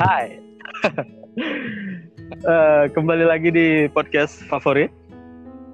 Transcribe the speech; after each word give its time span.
Hai. 0.00 0.40
Eh, 2.30 2.84
kembali 2.94 3.26
lagi 3.26 3.50
di 3.52 3.68
podcast 3.90 4.40
favorit. 4.46 4.88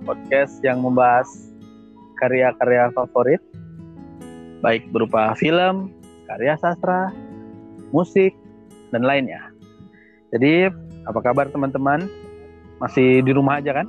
Podcast 0.03 0.59
yang 0.65 0.83
membahas 0.83 1.29
karya-karya 2.19 2.91
favorit. 2.97 3.39
Baik 4.65 4.89
berupa 4.91 5.37
film, 5.37 5.93
karya 6.27 6.57
sastra, 6.59 7.13
musik, 7.93 8.33
dan 8.91 9.05
lainnya. 9.05 9.53
Jadi, 10.33 10.73
apa 11.05 11.21
kabar 11.23 11.47
teman-teman? 11.53 12.09
Masih 12.83 13.21
di 13.23 13.31
rumah 13.31 13.61
aja 13.61 13.85
kan? 13.85 13.87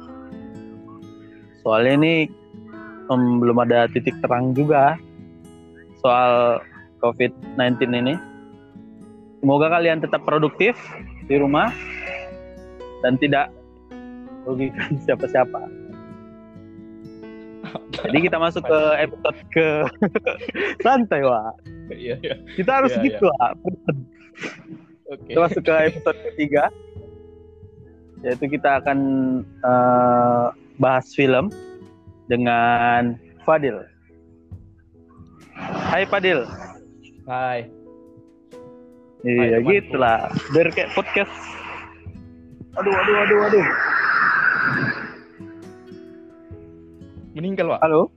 Soalnya 1.63 1.97
ini 2.04 2.13
em, 3.09 3.21
belum 3.41 3.57
ada 3.63 3.88
titik 3.89 4.13
terang 4.21 4.51
juga 4.54 4.99
soal 6.04 6.61
COVID-19 6.99 7.96
ini. 8.05 8.36
Semoga 9.37 9.69
kalian 9.69 10.01
tetap 10.01 10.25
produktif 10.25 10.73
di 11.29 11.37
rumah 11.37 11.69
dan 13.05 13.15
tidak 13.21 13.54
merugikan 14.43 14.97
siapa-siapa. 15.05 15.61
Jadi 18.07 18.18
kita 18.23 18.37
masuk 18.39 18.63
ke 18.63 18.79
episode 19.04 19.39
ke 19.51 19.68
santai, 20.86 21.21
Wak. 21.21 21.54
Iya, 21.91 22.15
iya. 22.23 22.36
Kita 22.55 22.71
harus 22.82 22.96
Iya, 22.96 23.04
gitu, 23.04 23.25
Wak. 23.27 23.51
Oke. 25.11 25.36
Kita 25.36 25.39
masuk 25.43 25.61
ke 25.68 25.74
episode 25.91 26.19
ketiga. 26.32 26.63
Yaitu 28.25 28.49
kita 28.49 28.82
akan 28.82 28.99
eh, 29.43 30.46
bahas 30.82 31.11
film 31.13 31.51
dengan 32.31 33.19
Fadil. 33.44 33.83
Hai 35.91 36.08
Fadil. 36.08 36.47
Hai. 37.27 37.77
Iya 39.21 39.57
temanku. 39.57 39.69
gitulah. 39.71 40.19
Biar 40.51 40.67
kayak 40.69 40.89
podcast. 40.93 41.33
Aduh, 42.77 42.93
aduh, 42.93 43.15
aduh, 43.17 43.39
aduh. 43.49 43.65
Meninggal, 47.33 47.73
Wak. 47.73 47.81
Halo, 47.81 48.09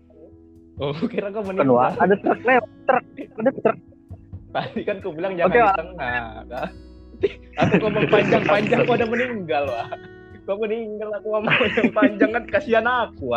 Oh, 0.81 0.97
kira 1.13 1.29
kau 1.29 1.41
meninggal. 1.41 1.73
Wak. 1.73 1.93
Ada 1.97 2.15
truk 2.19 2.41
lewat, 2.43 2.69
truk. 2.85 3.05
Ada 3.37 3.51
truk. 3.55 3.79
Tadi 4.51 4.81
kan 4.83 4.97
kau 4.99 5.13
bilang 5.13 5.33
jangan 5.37 5.49
Oke, 5.49 5.57
di 5.57 5.63
Wak. 5.63 5.77
tengah. 5.77 6.25
kan? 6.49 6.69
Aku 7.61 7.75
ngomong 7.79 8.07
panjang-panjang 8.09 8.81
kau 8.85 8.97
udah 8.97 9.09
meninggal, 9.09 9.65
Wak. 9.67 9.89
Kau 10.45 10.57
meninggal 10.57 11.09
aku 11.15 11.27
ngomong 11.31 11.53
yang 11.77 11.93
panjang 11.93 12.31
kan 12.33 12.45
kasihan 12.49 12.85
aku. 12.85 13.29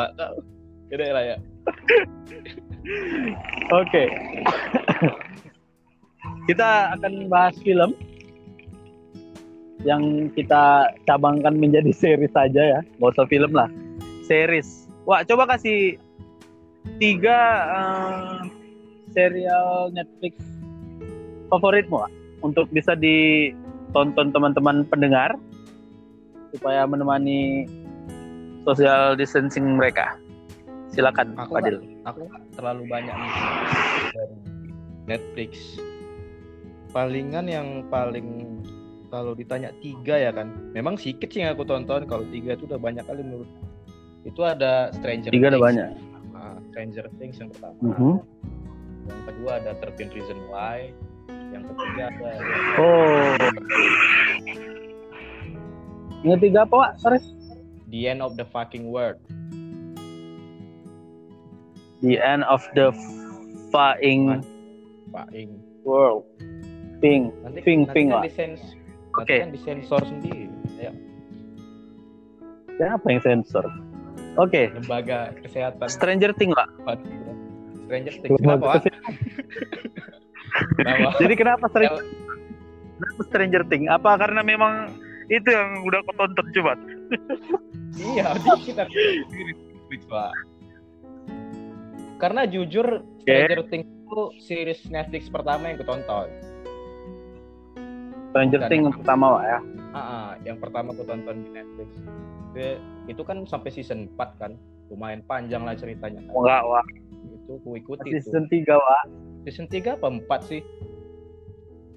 Yaudah 0.88 1.08
lah 1.12 1.24
ya. 1.26 1.38
Oke. 3.72 4.04
Kita 6.50 6.98
akan 7.00 7.32
bahas 7.32 7.56
film 7.64 7.96
yang 9.84 10.32
kita 10.32 10.92
cabangkan 11.08 11.56
menjadi 11.56 11.92
series 12.02 12.32
saja 12.32 12.62
ya. 12.62 12.80
Gak 13.00 13.12
usah 13.16 13.28
film 13.28 13.52
lah. 13.52 13.70
Series. 14.24 14.88
Wah, 15.04 15.24
coba 15.28 15.56
kasih 15.56 16.00
tiga 17.00 17.40
eh, 17.68 18.40
serial 19.12 19.92
Netflix 19.92 20.40
favoritmu 21.52 22.02
Wak, 22.02 22.12
untuk 22.42 22.66
bisa 22.74 22.98
ditonton 22.98 24.34
teman-teman 24.34 24.88
pendengar 24.88 25.36
supaya 26.56 26.88
menemani 26.88 27.68
social 28.64 29.14
distancing 29.20 29.78
mereka. 29.78 30.18
Silakan, 30.94 31.36
Aku 31.38 31.58
Fadil. 31.58 31.78
Aku 32.06 32.26
nggak 32.26 32.42
terlalu 32.58 32.84
banyak 32.90 33.16
nih 33.18 33.32
dari 34.14 34.38
Netflix. 35.10 35.52
Palingan 36.94 37.50
yang 37.50 37.68
paling 37.90 38.62
kalau 39.10 39.34
ditanya 39.34 39.70
tiga 39.78 40.18
ya 40.18 40.34
kan, 40.34 40.50
memang 40.74 40.98
sedikit 40.98 41.30
sih 41.30 41.42
yang 41.42 41.54
aku 41.54 41.66
tonton. 41.66 42.06
Kalau 42.06 42.26
tiga 42.30 42.54
itu 42.54 42.66
udah 42.66 42.78
banyak 42.78 43.06
kali 43.06 43.22
menurut. 43.22 43.50
Itu 44.24 44.42
ada 44.42 44.90
Stranger 44.94 45.30
Tiga 45.30 45.54
udah 45.54 45.60
Things. 45.60 45.68
banyak. 45.70 45.90
Ah, 46.34 46.58
Stranger 46.70 47.06
Things 47.18 47.38
yang 47.38 47.50
pertama. 47.54 47.78
Mhm. 47.82 48.14
Yang 49.04 49.22
kedua 49.28 49.52
ada 49.60 49.72
13 49.84 50.10
Reason 50.16 50.40
Why. 50.50 50.94
Yang 51.54 51.64
ketiga 51.74 52.04
ada 52.10 52.30
Oh. 52.82 53.34
Yang 56.24 56.40
tiga 56.40 56.60
apa, 56.64 56.74
Pak? 56.74 56.92
Sorry. 56.98 57.20
The 57.92 58.02
End 58.10 58.24
of 58.24 58.40
the 58.40 58.48
Fucking 58.48 58.90
World. 58.90 59.20
The 62.04 62.20
end 62.20 62.44
of 62.44 62.60
the 62.76 62.92
flying 63.72 64.44
Pak 65.16 65.32
Ing. 65.32 65.56
world. 65.88 66.28
Ping. 67.04 67.24
Nanti, 67.44 67.60
Ping, 67.62 67.80
nanti 67.84 67.92
ping, 67.92 68.08
kan 68.08 68.16
Wak. 68.16 68.24
disens- 68.32 68.74
Oke. 69.14 69.28
nanti 69.28 69.44
kan 69.44 69.52
disensor 69.52 70.02
sendiri. 70.08 70.48
Ya, 70.80 70.92
Siapa 72.80 73.06
yang 73.06 73.22
sensor? 73.22 73.66
Oke. 74.40 74.72
lembaga 74.74 75.36
kesehatan. 75.44 75.86
Stranger 75.86 76.32
Things, 76.34 76.56
Pak. 76.56 76.70
Waduh. 76.88 77.36
Stranger 77.86 78.14
Things. 78.18 78.40
Kenapa? 78.40 78.80
Jadi 81.20 81.34
kenapa 81.36 81.66
Stranger, 81.70 82.02
kenapa 82.98 83.22
Stranger 83.30 83.64
Things? 83.68 83.88
Apa 83.92 84.18
karena 84.18 84.42
memang 84.42 84.90
itu 85.28 85.46
yang 85.46 85.84
udah 85.84 86.00
kau 86.08 86.16
tonton 86.18 86.48
coba? 86.56 86.74
Iya, 87.94 88.34
Pak. 90.08 90.32
Karena 92.18 92.48
jujur 92.48 93.04
Stranger 93.22 93.62
Things 93.68 93.86
itu 93.86 94.22
series 94.40 94.82
Netflix 94.88 95.28
pertama 95.30 95.68
yang 95.70 95.78
kutonton. 95.78 96.32
Stranger 98.34 98.66
Things 98.66 98.90
yang- 98.90 98.98
pertama, 98.98 99.26
Pak 99.38 99.44
ya. 99.46 99.60
Ah, 99.94 99.98
ah, 100.02 100.28
yang 100.42 100.58
pertama 100.58 100.90
aku 100.90 101.06
tonton 101.06 101.46
di 101.46 101.50
Netflix. 101.54 101.90
Dia- 102.58 102.82
itu 103.06 103.22
kan 103.22 103.46
sampai 103.46 103.70
season 103.70 104.10
4 104.18 104.34
kan. 104.42 104.58
Lumayan 104.90 105.22
panjang 105.30 105.62
lah 105.62 105.78
ceritanya. 105.78 106.18
Oh, 106.34 106.42
enggak, 106.42 106.66
Wak. 106.66 106.86
Itu 107.30 107.62
ku 107.62 107.78
ikuti 107.78 108.10
Season 108.10 108.50
tuh. 108.50 108.58
3, 108.66 108.74
Wak. 108.82 109.04
Season 109.46 109.66
3 109.70 109.94
apa 109.94 110.08
4 110.10 110.42
sih? 110.50 110.62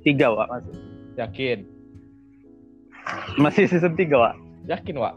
3, 0.05 0.29
Wak, 0.29 0.49
masih. 0.53 0.75
Yakin? 1.17 1.59
Masih 3.41 3.65
season 3.65 3.97
3, 3.97 4.17
Wak. 4.21 4.35
Yakin, 4.69 4.97
Wak? 5.01 5.15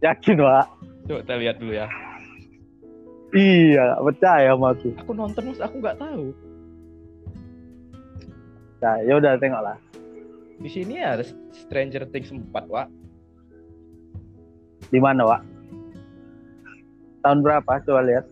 Yakin, 0.00 0.38
Wak. 0.40 0.66
Coba 1.04 1.20
kita 1.24 1.34
lihat 1.36 1.56
dulu 1.60 1.72
ya. 1.76 1.88
Iya, 3.36 4.00
percaya 4.00 4.56
sama 4.56 4.72
aku. 4.72 4.88
Aku 5.04 5.12
nonton 5.12 5.52
mas, 5.52 5.60
aku 5.60 5.76
nggak 5.84 6.00
tahu. 6.00 6.32
Nah, 8.78 8.96
ya 9.02 9.18
udah 9.18 9.34
tengoklah. 9.42 9.78
Di 10.58 10.70
sini 10.70 10.98
ada 11.02 11.22
Stranger 11.54 12.06
Things 12.10 12.30
4, 12.30 12.50
Wak. 12.50 12.86
Di 14.90 14.98
mana, 15.02 15.26
Wak? 15.26 15.42
Tahun 17.22 17.38
berapa? 17.42 17.70
Coba 17.82 18.00
lihat. 18.06 18.24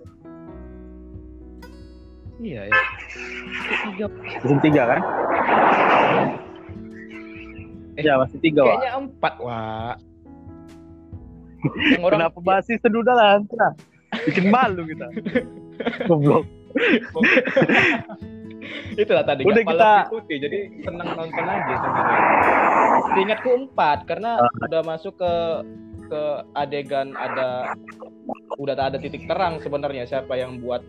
Iya, 2.38 2.70
ya. 2.70 2.74
Tiga. 3.90 4.06
Season 4.42 4.58
3 4.62 4.90
kan? 4.90 5.00
Eh, 7.98 8.02
ya, 8.06 8.18
masih 8.18 8.38
3, 8.38 8.62
Wak. 8.62 8.74
Kayaknya 8.78 8.92
4, 9.02 9.34
Wak. 9.42 9.96
Orang 11.98 12.20
Kenapa 12.22 12.38
bahas 12.38 12.64
season 12.68 12.94
udah 12.94 13.14
lah? 13.14 13.42
Bikin 14.26 14.54
malu 14.54 14.86
kita. 14.86 15.10
Goblok. 16.08 16.46
Itulah 18.96 19.22
tadi 19.22 19.44
Udah 19.44 19.62
kita- 19.62 20.04
ikuti, 20.08 20.34
jadi 20.38 20.58
senang 20.80 21.08
nonton 21.14 21.44
aja 21.44 21.74
sebenarnya. 21.76 22.20
Ingatku 23.14 23.50
empat 23.62 23.98
karena 24.04 24.40
Ah. 24.40 24.50
udah 24.64 24.82
masuk 24.82 25.14
ke 25.14 25.32
ke 26.06 26.22
adegan 26.54 27.12
ada 27.12 27.74
udah 28.56 28.74
tak 28.74 28.86
ada 28.88 28.98
titik 28.98 29.26
terang 29.26 29.58
sebenarnya 29.58 30.06
siapa 30.06 30.32
yang 30.32 30.56
buat 30.56 30.80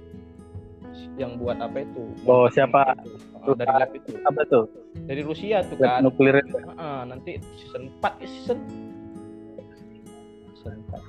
yang 1.17 1.35
buat 1.35 1.57
apa 1.57 1.81
itu? 1.81 2.05
Oh, 2.23 2.45
siapa? 2.47 2.93
Oh, 3.41 3.51
dari 3.51 3.69
lab 3.71 3.89
itu. 3.91 4.13
Apa 4.21 4.41
tuh? 4.45 4.69
Dari 4.99 5.21
Rusia 5.21 5.65
tuh 5.65 5.75
kan. 5.75 5.99
nuklir 5.99 6.37
itu. 6.37 6.53
Heeh, 6.53 6.99
nanti 7.03 7.31
season 7.55 7.89
4 7.97 8.13
eh, 8.19 8.29
season 8.29 8.59
season 10.53 10.77
4. 10.85 11.01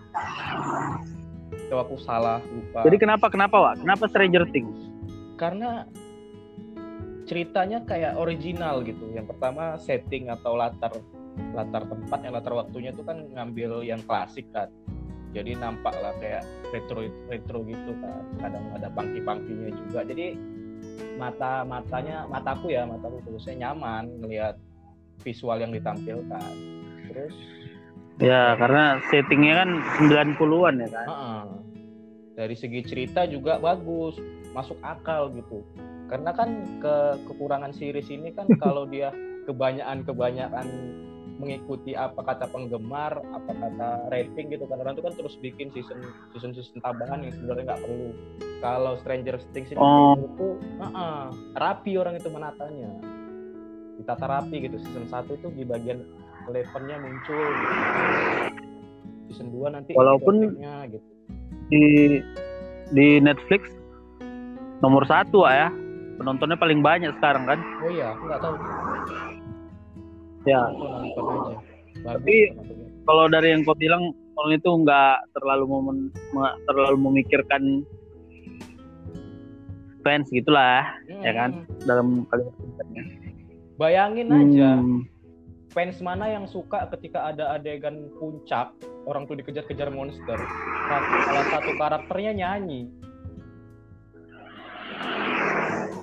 Coba 1.69 1.81
aku 1.85 1.97
salah 1.99 2.41
lupa. 2.43 2.81
Jadi 2.83 2.97
kenapa 2.97 3.29
kenapa, 3.29 3.57
Wak? 3.61 3.75
Kenapa 3.79 4.05
Stranger 4.09 4.45
Things? 4.49 4.77
karena 5.37 5.87
ceritanya 7.29 7.85
kayak 7.85 8.17
original 8.17 8.81
gitu. 8.83 9.13
Yang 9.13 9.37
pertama 9.37 9.77
setting 9.77 10.33
atau 10.33 10.57
latar 10.57 10.91
latar 11.55 11.87
tempat 11.87 12.19
yang 12.25 12.35
latar 12.35 12.55
waktunya 12.57 12.91
itu 12.91 13.05
kan 13.05 13.29
ngambil 13.37 13.85
yang 13.85 14.01
klasik 14.09 14.49
kan. 14.51 14.73
Jadi 15.37 15.61
nampak 15.61 15.93
lah 16.01 16.17
kayak 16.19 16.43
retro 16.73 17.05
retro 17.29 17.61
gitu 17.69 17.93
kan. 18.01 18.25
Kadang 18.41 18.65
ada 18.73 18.89
pangki-pangkinya 18.91 19.71
juga. 19.71 20.01
Jadi 20.09 20.35
mata 21.21 21.63
matanya 21.69 22.25
mataku 22.27 22.73
ya 22.73 22.89
mataku 22.89 23.21
khususnya 23.29 23.69
nyaman 23.69 24.09
melihat 24.19 24.57
visual 25.21 25.61
yang 25.61 25.71
ditampilkan. 25.71 26.53
Terus 27.13 27.35
Ya, 28.19 28.59
karena 28.59 28.99
settingnya 29.15 29.63
kan 29.63 29.71
90-an 30.11 30.75
ya 30.83 30.89
kan. 30.91 31.07
Heeh. 31.07 31.43
Dari 32.39 32.55
segi 32.55 32.87
cerita 32.87 33.27
juga 33.27 33.59
bagus 33.59 34.15
masuk 34.55 34.79
akal 34.81 35.35
gitu 35.35 35.67
karena 36.07 36.31
kan 36.31 36.63
ke 36.79 36.95
kekurangan 37.27 37.75
series 37.75 38.07
ini 38.09 38.31
kan 38.31 38.47
kalau 38.63 38.87
dia 38.87 39.11
kebanyakan 39.45 40.07
kebanyakan 40.07 40.67
mengikuti 41.39 41.95
apa 41.95 42.19
kata 42.19 42.51
penggemar, 42.51 43.23
apa 43.31 43.53
kata 43.55 44.11
rating 44.11 44.51
gitu 44.51 44.67
kan 44.67 44.83
orang 44.83 44.99
tuh 44.99 45.07
kan 45.07 45.15
terus 45.15 45.39
bikin 45.39 45.71
season 45.71 46.03
season 46.35 46.51
season 46.51 46.83
tambahan 46.83 47.23
yang 47.23 47.31
sebenarnya 47.31 47.65
nggak 47.71 47.83
perlu. 47.87 48.11
Kalau 48.59 48.99
Stranger 48.99 49.39
Things 49.55 49.71
ini 49.71 49.79
Oh. 49.79 50.19
itu 50.19 50.59
uh 50.83 51.31
rapi 51.55 51.95
orang 51.95 52.19
itu 52.19 52.27
menatanya. 52.27 52.91
Ditata 54.03 54.27
rapi 54.27 54.67
gitu. 54.67 54.83
Season 54.83 55.07
1 55.07 55.39
tuh 55.39 55.51
di 55.55 55.63
bagian 55.63 56.03
levelnya 56.51 56.99
muncul. 56.99 57.39
Gitu. 57.55 57.79
Season 59.31 59.47
2 59.55 59.71
nanti 59.71 59.95
Walaupun- 59.95 60.59
gitu. 60.91 61.07
Di 61.69 61.85
di 62.89 63.21
Netflix 63.21 63.69
nomor 64.81 65.05
satu 65.05 65.45
ya 65.45 65.69
penontonnya 66.17 66.57
paling 66.57 66.81
banyak 66.81 67.13
sekarang 67.17 67.45
kan 67.45 67.59
Oh 67.81 67.91
iya, 67.91 68.13
aku 68.13 68.23
nggak 68.25 68.41
tahu. 68.41 68.55
ya 70.45 70.61
aja. 70.65 71.57
Tapi- 71.99 72.53
kalau 73.05 73.25
dari 73.27 73.49
yang 73.51 73.65
kau 73.65 73.73
bilang 73.73 74.13
kalau 74.33 74.49
itu 74.51 74.71
nggak 74.71 75.17
terlalu 75.33 75.65
momen 75.67 75.97
nggak 76.31 76.55
terlalu 76.65 76.97
memikirkan 77.01 77.63
fans 80.01 80.29
gitulah 80.31 80.87
ya 81.21 81.33
kan? 81.33 81.51
Hmm. 81.53 81.85
dalam 81.85 82.07
kalimat 82.27 82.55
singkatnya. 82.57 83.03
Bayangin 83.77 84.29
aja 84.29 84.71
Hmm, 84.77 85.03
fans 85.79 86.03
mana 86.03 86.27
yang 86.27 86.43
suka 86.51 86.91
ketika 86.99 87.31
ada 87.31 87.55
adegan 87.55 88.11
puncak 88.19 88.75
orang 89.07 89.31
tuh 89.31 89.39
dikejar-kejar 89.39 89.95
monster. 89.95 90.35
Salah 90.91 91.47
satu 91.55 91.71
karakternya 91.79 92.35
nyanyi. 92.35 92.91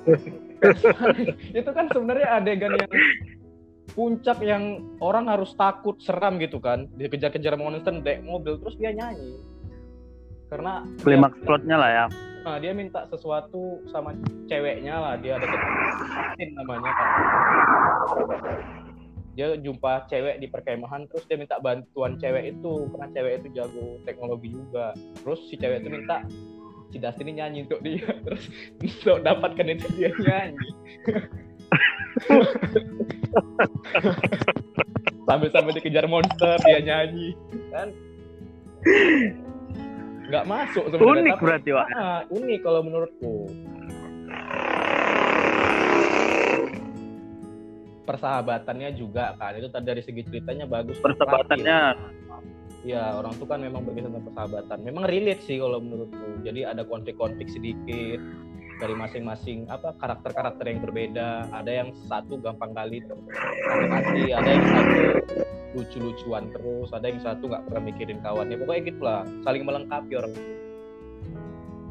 itu 1.60 1.70
kan 1.76 1.92
sebenarnya 1.92 2.40
adegan 2.40 2.72
yang 2.80 2.88
puncak 3.92 4.40
yang 4.40 4.80
orang 5.04 5.28
harus 5.28 5.52
takut 5.60 6.00
seram 6.00 6.40
gitu 6.40 6.62
kan 6.62 6.88
dikejar-kejar 6.96 7.58
monster 7.60 7.90
naik 8.06 8.22
mobil 8.22 8.62
terus 8.62 8.78
dia 8.78 8.94
nyanyi 8.94 9.34
karena 10.54 10.86
klimaks 11.02 11.42
dia- 11.42 11.46
plotnya 11.50 11.78
lah 11.82 11.90
ya 11.92 12.06
Nah, 12.46 12.62
dia 12.62 12.78
minta 12.78 13.02
sesuatu 13.10 13.82
sama 13.90 14.14
ceweknya 14.46 15.02
lah. 15.02 15.18
Dia 15.18 15.42
ada 15.42 15.50
namanya 16.54 16.94
kan. 16.94 17.10
Dia 19.36 19.60
jumpa 19.60 20.08
cewek 20.08 20.40
di 20.40 20.48
perkemahan, 20.48 21.06
terus 21.06 21.28
dia 21.28 21.36
minta 21.36 21.60
bantuan 21.60 22.16
cewek 22.16 22.56
itu 22.56 22.88
karena 22.90 23.08
cewek 23.12 23.34
itu 23.38 23.48
jago 23.54 24.00
teknologi 24.02 24.48
juga. 24.50 24.96
Terus 25.20 25.40
si 25.46 25.56
cewek 25.56 25.84
itu 25.84 25.90
minta 25.92 26.24
si 26.88 26.98
Dustin 26.98 27.28
ini 27.28 27.34
nyanyi 27.38 27.60
untuk 27.68 27.84
dia, 27.84 28.08
terus 28.24 28.48
untuk 28.80 29.20
dapatkan 29.22 29.68
itu 29.70 29.86
dia 29.94 30.10
nyanyi. 30.16 30.70
Sambil-sambil 35.26 35.74
dikejar 35.76 36.06
monster 36.06 36.56
dia 36.64 36.80
nyanyi, 36.80 37.34
kan? 37.74 37.90
Nggak 40.26 40.46
masuk 40.46 40.86
sebenarnya. 40.88 41.22
unik 41.22 41.34
tapi- 41.36 41.46
berarti 41.46 41.70
Wak. 41.74 41.88
Ah, 41.92 42.22
unik 42.30 42.60
kalau 42.62 42.82
menurutku. 42.82 43.36
Persahabatannya 48.06 48.94
juga 48.94 49.34
kan 49.42 49.58
itu 49.58 49.68
tadi 49.74 49.86
dari 49.90 50.02
segi 50.06 50.22
ceritanya 50.30 50.70
bagus. 50.70 51.02
persahabatannya 51.02 51.80
Ya 52.86 53.18
orang 53.18 53.34
tuh 53.42 53.50
kan 53.50 53.66
memang 53.66 53.82
berkisah 53.82 54.14
tentang 54.14 54.30
persahabatan. 54.30 54.78
Memang 54.86 55.10
relate 55.10 55.42
sih 55.42 55.58
kalau 55.58 55.82
menurutku. 55.82 56.46
Jadi 56.46 56.70
ada 56.70 56.86
konflik-konflik 56.86 57.50
sedikit 57.50 58.22
dari 58.78 58.94
masing-masing 58.94 59.66
apa 59.74 59.98
karakter-karakter 59.98 60.66
yang 60.70 60.80
berbeda. 60.86 61.50
Ada 61.50 61.72
yang 61.82 61.90
satu 62.06 62.38
gampang 62.38 62.78
kali 62.78 63.02
termotivasi, 63.10 64.38
ada 64.38 64.50
yang 64.54 64.66
satu 64.70 65.02
lucu-lucuan 65.76 66.54
terus, 66.54 66.94
ada 66.94 67.10
yang 67.10 67.20
satu 67.26 67.50
nggak 67.50 67.64
pernah 67.66 67.82
mikirin 67.90 68.20
kawannya. 68.22 68.56
Pokoknya 68.62 68.82
gitulah, 68.94 69.22
saling 69.42 69.64
melengkapi 69.66 70.14
orang. 70.22 70.34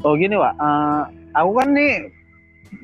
oh 0.04 0.14
gini 0.20 0.36
Wak 0.36 0.54
Eh, 0.60 1.02
aku 1.32 1.50
kan 1.58 1.68
nih 1.72 1.92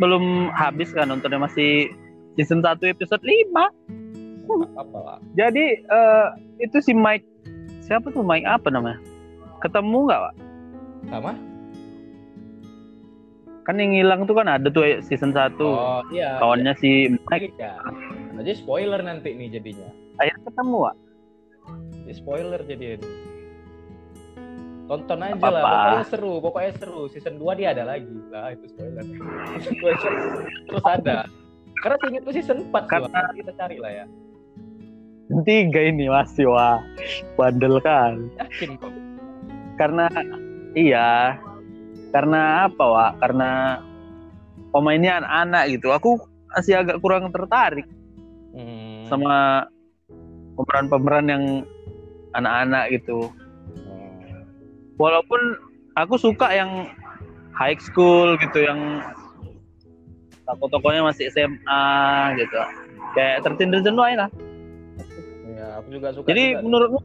belum 0.00 0.49
habis 0.56 0.88
kan 0.97 1.12
nontonnya 1.12 1.37
masih 1.37 1.93
season 2.35 2.61
1 2.61 2.79
episode 2.85 3.23
5 3.23 3.50
Apa 4.77 4.99
lah? 4.99 5.19
jadi 5.32 5.65
eh, 5.79 6.27
itu 6.59 6.79
si 6.79 6.91
Mike 6.91 7.27
siapa 7.81 8.11
tuh 8.11 8.21
Mike 8.21 8.44
apa 8.44 8.69
namanya 8.69 8.99
ketemu 9.59 9.99
nggak 10.06 10.21
Wak? 10.21 10.35
Sama? 11.06 11.32
kan 13.61 13.77
yang 13.77 13.93
hilang 13.94 14.25
tuh 14.25 14.35
kan 14.35 14.49
ada 14.49 14.67
tuh 14.67 14.82
season 15.00 15.31
1 15.31 15.55
Oh 15.61 16.03
iya. 16.11 16.41
kawannya 16.41 16.75
si 16.75 17.06
Mike 17.29 17.55
ya. 17.55 17.77
Jadi 18.35 18.56
spoiler 18.56 18.99
nanti 18.99 19.31
nih 19.31 19.53
jadinya. 19.53 19.87
akhirnya 20.17 20.43
ketemu 20.44 20.76
Wak. 20.81 20.97
Jadi 22.00 22.15
spoiler 22.15 22.61
jadi 22.65 22.87
ini. 22.97 23.09
Tonton 24.88 25.23
aja 25.23 25.38
Apa-apa. 25.38 25.55
lah, 25.55 25.62
pokoknya 25.62 26.06
seru, 26.09 26.33
pokoknya 26.43 26.73
seru. 26.75 27.00
Season 27.06 27.35
2 27.37 27.47
dia 27.55 27.69
ada 27.71 27.85
lagi. 27.87 28.11
Lah 28.26 28.50
itu 28.50 28.65
spoiler. 28.67 29.05
Season 29.55 29.75
2 29.76 30.03
seru. 30.03 30.19
terus 30.67 30.85
ada. 30.85 31.17
Karena 31.81 31.97
seingatku 31.99 32.31
season 32.31 32.59
4 32.69 32.82
sih, 32.82 32.91
Karena- 32.91 33.09
Wak. 33.23 33.35
kita 33.35 33.53
cari 33.55 33.77
lah 33.77 33.93
ya. 33.94 34.06
tiga 35.47 35.81
ini 35.81 36.11
masih 36.11 36.50
wah 36.50 36.82
bandel 37.38 37.79
kan 37.79 38.19
Yakin 38.35 38.75
kok. 38.77 38.91
karena 39.79 40.11
iya 40.75 41.38
karena 42.11 42.67
apa 42.67 42.82
Wak? 42.82 43.12
karena 43.23 43.79
pemainnya 44.69 45.23
anak-anak 45.23 45.65
gitu 45.71 45.94
aku 45.94 46.19
masih 46.50 46.75
agak 46.77 46.99
kurang 46.99 47.31
tertarik 47.31 47.87
Hmm. 48.50 49.06
sama 49.06 49.71
pemeran-pemeran 50.59 51.26
yang 51.31 51.44
anak-anak 52.33 52.91
gitu 52.91 53.31
Hmm. 53.79 54.43
walaupun 54.99 55.38
aku 55.94 56.19
suka 56.19 56.50
yang 56.50 56.91
high 57.55 57.79
school 57.79 58.35
gitu 58.37 58.67
yang 58.67 58.99
tokoh-tokohnya 60.55 61.06
masih 61.06 61.31
SMA 61.31 61.85
gitu. 62.38 62.58
Kayak 63.14 63.47
tertindas 63.47 63.82
jenuh 63.87 64.02
lah. 64.02 64.31
Ya, 65.50 65.67
aku 65.79 65.88
juga 65.93 66.08
suka. 66.14 66.26
Jadi 66.31 66.44
juga. 66.56 66.62
menurutmu? 66.64 66.99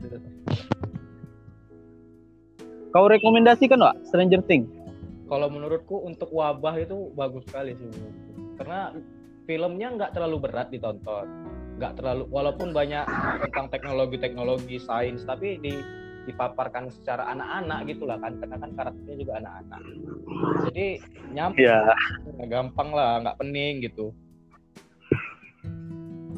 Kau 2.95 3.11
rekomendasikan 3.11 3.77
Wak 3.83 3.95
Stranger 4.07 4.39
Things? 4.47 4.71
Kalau 5.27 5.51
menurutku 5.51 6.05
untuk 6.05 6.31
wabah 6.31 6.79
itu 6.79 7.11
bagus 7.17 7.43
sekali 7.49 7.73
sih 7.75 7.89
karena 8.55 8.93
filmnya 9.49 9.87
nggak 9.97 10.11
terlalu 10.15 10.47
berat 10.47 10.71
ditonton. 10.71 11.27
Nggak 11.75 11.99
terlalu 11.99 12.23
walaupun 12.31 12.71
banyak 12.71 13.03
tentang 13.49 13.67
teknologi-teknologi 13.73 14.79
sains 14.79 15.27
tapi 15.27 15.59
di 15.59 15.75
dipaparkan 16.25 16.89
secara 16.89 17.29
anak-anak 17.31 17.85
gitu 17.89 18.09
lah 18.09 18.17
kan 18.17 18.33
karena 18.41 18.57
kan 18.57 18.71
karakternya 18.73 19.15
juga 19.21 19.33
anak-anak. 19.39 19.81
Jadi 20.69 20.87
nyampe 21.31 21.61
ya 21.61 21.79
gampang 22.49 22.89
lah 22.91 23.21
nggak 23.21 23.37
pening 23.39 23.85
gitu. 23.85 24.11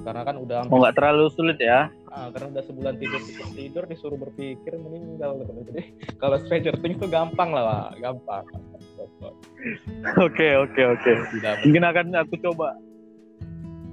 Karena 0.03 0.23
kan 0.23 0.35
udah 0.39 0.67
mau 0.71 0.79
nggak 0.83 0.95
terlalu 0.95 1.27
sulit 1.35 1.59
ya? 1.59 1.91
Ah, 2.07 2.31
karena 2.31 2.55
udah 2.55 2.63
sebulan 2.63 2.95
tidur 2.95 3.21
tidur, 3.27 3.47
tidur 3.51 3.83
disuruh 3.91 4.19
berpikir 4.19 4.79
meninggal 4.79 5.43
jadi 5.43 5.83
kalau 6.15 6.39
Stranger 6.47 6.79
Things 6.79 6.97
itu 6.97 7.07
gampang 7.11 7.51
lah 7.51 7.63
Wak. 7.67 7.99
gampang. 7.99 8.43
Oke 10.23 10.47
oke 10.55 10.81
oke. 10.95 11.11
Mungkin 11.67 11.83
akan 11.83 12.15
aku 12.23 12.39
coba. 12.39 12.75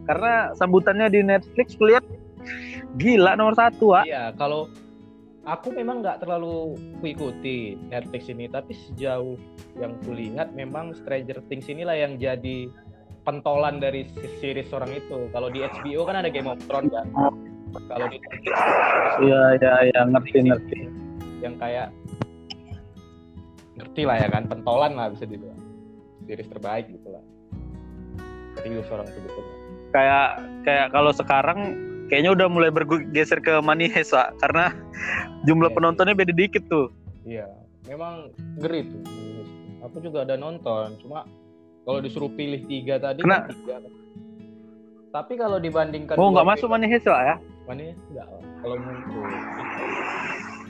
Karena 0.04 0.52
sambutannya 0.54 1.08
di 1.10 1.20
Netflix 1.24 1.74
kulihat 1.74 2.04
gila 3.00 3.34
nomor 3.34 3.56
satu 3.56 3.96
Wak 3.96 4.04
Iya, 4.06 4.36
kalau 4.36 4.68
aku 5.44 5.72
memang 5.72 6.00
nggak 6.00 6.24
terlalu 6.24 6.76
mengikuti 7.00 7.76
Netflix 7.92 8.28
ini, 8.32 8.48
tapi 8.48 8.72
sejauh 8.72 9.36
yang 9.76 9.96
kulihat 10.04 10.52
memang 10.56 10.96
Stranger 10.96 11.40
Things 11.48 11.68
inilah 11.68 11.96
yang 11.96 12.16
jadi 12.16 12.68
pentolan 13.24 13.80
dari 13.80 14.08
series 14.40 14.72
orang 14.72 14.92
itu. 14.96 15.28
Kalau 15.32 15.48
di 15.48 15.64
HBO 15.64 16.04
kan 16.08 16.20
ada 16.24 16.28
Game 16.32 16.48
of 16.48 16.60
Thrones 16.64 16.92
kan. 16.92 17.08
Kalau 17.90 18.06
di 18.06 18.18
iya 19.24 19.42
iya 19.58 19.72
iya 19.90 20.00
ngerti 20.06 20.46
ngerti 20.46 20.78
yang 21.42 21.58
kayak 21.58 21.90
ngerti 23.74 24.02
lah 24.06 24.16
ya 24.22 24.28
kan, 24.30 24.46
pentolan 24.46 24.92
lah 24.94 25.10
bisa 25.12 25.26
dibilang. 25.28 25.58
Series 26.24 26.48
terbaik 26.48 26.88
gitu 26.88 27.08
lah. 27.12 27.24
Serius 28.62 28.88
orang 28.88 29.08
itu 29.10 29.20
betul. 29.20 29.44
kayak 29.94 30.42
kayak 30.66 30.88
kalau 30.90 31.12
sekarang 31.14 31.60
kayaknya 32.06 32.30
udah 32.30 32.46
mulai 32.46 32.68
bergeser 32.68 33.38
ke 33.38 33.52
Heist 33.86 34.12
Wak. 34.12 34.36
karena 34.38 34.72
jumlah 35.42 35.68
Iya. 35.68 35.76
penontonnya 35.76 36.14
beda 36.14 36.30
dikit 36.30 36.64
tuh 36.66 36.88
Iya, 37.24 37.48
memang 37.86 38.28
ngeri 38.58 38.84
tuh. 38.84 39.00
Aku 39.82 39.96
juga 39.98 40.22
ada 40.22 40.34
nonton, 40.34 40.96
cuma 40.98 41.24
kalau 41.82 42.00
disuruh 42.00 42.28
pilih 42.30 42.64
tiga 42.64 42.96
tadi 42.96 43.20
Kena- 43.20 43.44
kan 43.44 43.52
tiga. 43.54 43.76
Tapi 45.10 45.32
kalau 45.34 45.56
dibandingkan 45.56 46.16
oh 46.16 46.28
nggak 46.30 46.44
masuk 46.46 46.68
Heist 46.86 47.06
Wak, 47.06 47.20
ya 47.22 47.36
mana 47.64 47.80
ya? 47.82 47.94
Enggak. 48.10 48.26
Kalau 48.60 48.74
menurutku 48.76 49.20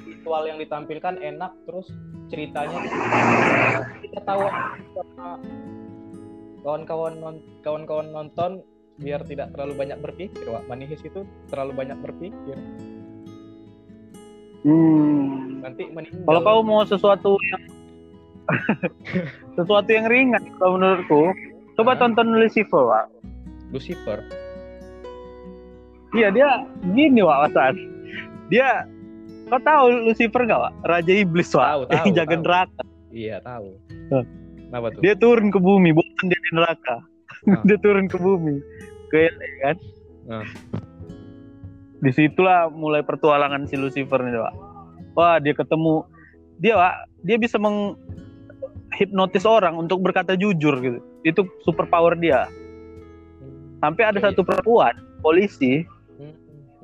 visual 0.05 0.43
yang 0.45 0.59
ditampilkan 0.59 1.15
enak, 1.17 1.53
terus 1.65 1.87
ceritanya 2.27 2.79
kita 4.01 4.21
tahu 4.23 4.43
kawan-kawan 6.61 7.15
non- 7.19 7.45
kawan-kawan 7.61 8.07
nonton 8.09 8.51
biar 8.95 9.21
tidak 9.23 9.51
terlalu 9.51 9.75
banyak 9.77 9.99
berpikir 9.99 10.45
Wak 10.47 10.65
Manihis 10.65 11.03
itu 11.03 11.23
terlalu 11.49 11.73
banyak 11.77 11.99
berpikir 12.01 12.57
Hmm. 14.65 15.61
nanti 15.61 15.85
meninggal 15.93 16.25
Kalau 16.25 16.41
kau 16.41 16.61
mau 16.65 16.81
sesuatu 16.85 17.37
yang 17.37 17.63
sesuatu 19.57 19.89
yang 19.89 20.09
ringan 20.09 20.41
kalau 20.57 20.77
menurutku, 20.77 21.23
coba 21.77 21.93
Hah? 21.93 22.01
tonton 22.01 22.33
Lucifer, 22.33 22.83
Pak. 22.83 23.07
Lucifer 23.69 24.25
Iya 26.13 26.33
dia 26.33 26.49
gini, 26.93 27.21
Pak 27.21 27.39
Wasan. 27.45 27.75
Dia 28.49 28.89
kau 29.49 29.61
tahu 29.61 29.85
Lucifer 30.09 30.41
nggak, 30.41 30.61
Pak? 30.61 30.73
Raja 30.87 31.13
iblis, 31.13 31.53
Pak. 31.53 31.61
Tahu, 31.67 31.81
yang 31.93 32.01
tahu, 32.09 32.17
jaga 32.17 32.33
tahu. 32.33 32.45
neraka. 32.45 32.83
iya 33.13 33.37
tahu 33.41 33.69
Hah. 34.11 34.25
kenapa 34.65 34.87
tuh 34.91 35.01
Dia 35.05 35.15
turun 35.15 35.53
ke 35.53 35.59
bumi, 35.61 35.93
bukan 35.93 36.25
dia 36.25 36.41
di 36.41 36.51
neraka. 36.57 36.97
Hah. 37.45 37.61
dia 37.63 37.77
turun 37.77 38.07
ke 38.07 38.17
bumi. 38.17 38.61
Ke 39.09 39.29
LA, 39.29 39.49
kan? 39.63 39.77
Hah. 40.29 40.47
Di 42.01 42.11
situlah 42.11 42.69
mulai 42.69 43.01
pertualangan 43.01 43.65
si 43.65 43.77
Lucifer 43.77 44.21
ini, 44.21 44.37
Pak. 44.37 44.55
Wah, 45.15 45.37
dia 45.39 45.53
ketemu 45.53 46.05
dia, 46.57 46.75
Pak. 46.75 46.95
Dia 47.23 47.37
bisa 47.37 47.57
menghipnotis 47.57 49.45
orang 49.45 49.77
untuk 49.77 50.01
berkata 50.01 50.35
jujur 50.35 50.77
gitu. 50.79 50.99
Itu 51.23 51.45
super 51.63 51.85
power 51.85 52.13
dia. 52.15 52.49
Sampai 53.79 54.05
ada 54.05 54.17
Iya. 54.17 54.33
satu 54.33 54.41
perempuan 54.43 54.93
polisi 55.21 55.85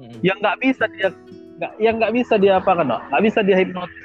Hmm, 0.01 0.17
yang 0.25 0.41
nggak 0.41 0.57
bisa 0.59 0.89
dia 0.91 1.13
nggak 1.61 1.73
yang 1.77 2.01
nggak 2.01 2.13
bisa 2.17 2.41
dia 2.41 2.57
apa 2.57 2.73
kan 2.73 2.89
Pak? 2.89 3.01
nggak 3.13 3.23
bisa 3.23 3.41
dia 3.45 3.57
hipnotis 3.61 4.01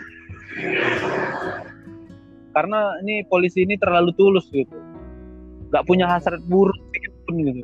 karena 2.51 2.79
ini 2.99 3.23
polisi 3.23 3.63
ini 3.63 3.79
terlalu 3.79 4.11
tulus 4.11 4.43
gitu 4.51 4.75
nggak 5.69 5.85
punya 5.85 6.05
hasrat 6.09 6.41
buruk 6.45 6.77
pun 7.25 7.35
gitu. 7.41 7.61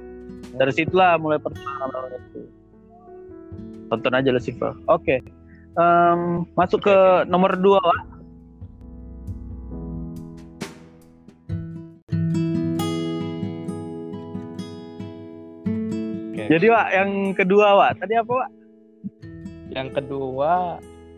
Dari 0.58 0.74
situlah 0.74 1.16
mulai 1.22 1.38
pertama. 1.38 2.10
Itu 2.32 2.62
tonton 3.92 4.16
aja 4.16 4.32
Lucifer 4.32 4.72
oke. 4.88 5.20
Em, 5.72 6.20
masuk 6.56 6.84
ke 6.84 6.98
nomor 7.28 7.60
dua 7.60 7.80
Pak. 7.84 8.00
Oke. 16.32 16.44
jadi 16.48 16.66
Pak 16.72 16.88
yang 16.96 17.10
kedua 17.36 17.68
Pak 17.76 17.92
tadi 18.00 18.14
apa 18.16 18.32
Pak 18.32 18.50
yang 19.72 19.90
kedua 19.92 20.52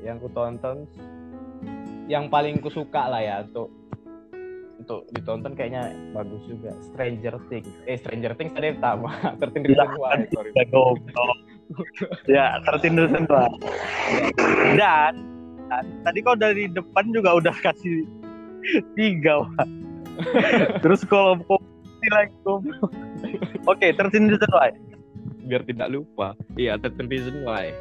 yang 0.06 0.18
ku 0.22 0.30
tonton 0.34 0.86
yang 2.06 2.30
paling 2.30 2.62
ku 2.62 2.70
suka 2.70 3.10
lah 3.10 3.22
ya 3.22 3.42
untuk 3.46 3.70
untuk 4.84 5.08
ditonton 5.10 5.56
kayaknya 5.56 5.88
bagus 6.12 6.44
juga 6.44 6.76
Stranger 6.84 7.40
Things 7.48 7.72
eh 7.88 7.96
Stranger 7.96 8.36
Things 8.36 8.52
tadi 8.52 8.76
pertama 8.76 9.16
sorry 10.36 10.52
ya 10.52 10.64
goblok 10.68 11.38
ya 12.28 12.46
tertindas 12.68 13.16
Pak 13.16 13.52
dan, 14.76 15.14
dan 15.72 15.86
tadi 16.04 16.20
kau 16.20 16.36
dari 16.36 16.68
depan 16.68 17.08
juga 17.10 17.40
udah 17.40 17.56
kasih 17.56 18.04
tiga 18.94 19.48
Pak. 19.56 19.68
terus 20.84 21.02
kalau 21.04 21.40
kau 21.42 21.58
lagi 22.06 22.36
goblok. 22.44 22.92
oke 23.64 23.88
tertindas 23.88 24.44
Pak. 24.44 24.76
biar 25.44 25.64
tidak 25.64 25.88
lupa 25.90 26.36
iya 26.56 26.76
13 26.76 27.08
Reasons 27.08 27.40
Why 27.42 27.72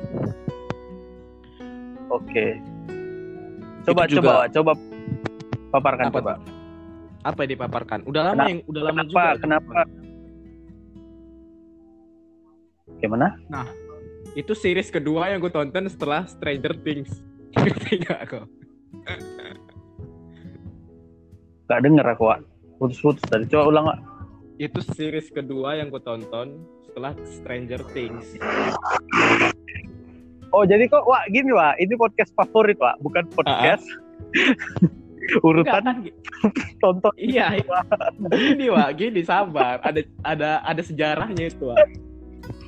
oke 2.08 2.46
coba 3.82 4.06
juga- 4.06 4.14
coba 4.14 4.32
Pak. 4.38 4.46
coba 4.54 4.72
paparkan 5.72 6.06
Apa 6.08 6.18
coba? 6.20 6.32
Apa 7.22 7.38
yang 7.42 7.50
dipaparkan? 7.54 8.02
Udah 8.04 8.22
lama 8.24 8.34
Kenapa- 8.36 8.50
yang 8.50 8.60
udah 8.66 8.82
lama 8.82 8.94
kenapa? 8.94 9.08
juga 9.08 9.30
kenapa? 9.38 9.78
Gimana? 12.98 13.26
Itu 14.32 14.52
series 14.54 14.88
kedua 14.88 15.28
yang 15.28 15.38
gue 15.38 15.50
tonton 15.50 15.86
setelah 15.86 16.24
Stranger 16.24 16.74
Things. 16.80 17.10
Ngerti 17.58 18.00
gak 18.00 18.20
kok 18.30 18.46
Gak 21.66 21.80
denger 21.80 22.06
aku 22.06 22.24
Pak. 22.26 22.40
putus-putus 22.76 23.22
tadi. 23.24 23.44
Coba 23.46 23.64
ulang 23.68 23.86
Pak. 23.86 23.98
itu 24.56 24.78
series 24.94 25.26
kedua 25.28 25.74
yang 25.74 25.90
gue 25.90 25.98
tonton 25.98 26.54
setelah 26.86 27.16
Stranger 27.26 27.82
Things. 27.90 28.36
Oh 30.50 30.62
jadi 30.62 30.86
kok 30.86 31.02
wah 31.02 31.24
gini 31.26 31.50
Pak 31.50 31.74
ini 31.78 31.94
podcast 31.96 32.30
favorit 32.32 32.76
Pak 32.76 33.00
bukan 33.00 33.24
podcast 33.32 33.82
urutan 33.82 34.92
Enggak, 34.92 35.01
kan? 35.68 36.02
tonton 36.82 37.12
Iya, 37.14 37.62
gini 38.30 38.66
Wak, 38.72 38.90
gini 38.98 39.22
sabar. 39.22 39.78
Ada 39.82 40.02
ada 40.26 40.50
ada 40.66 40.82
sejarahnya 40.82 41.50
itu 41.50 41.70
Wak. 41.70 41.78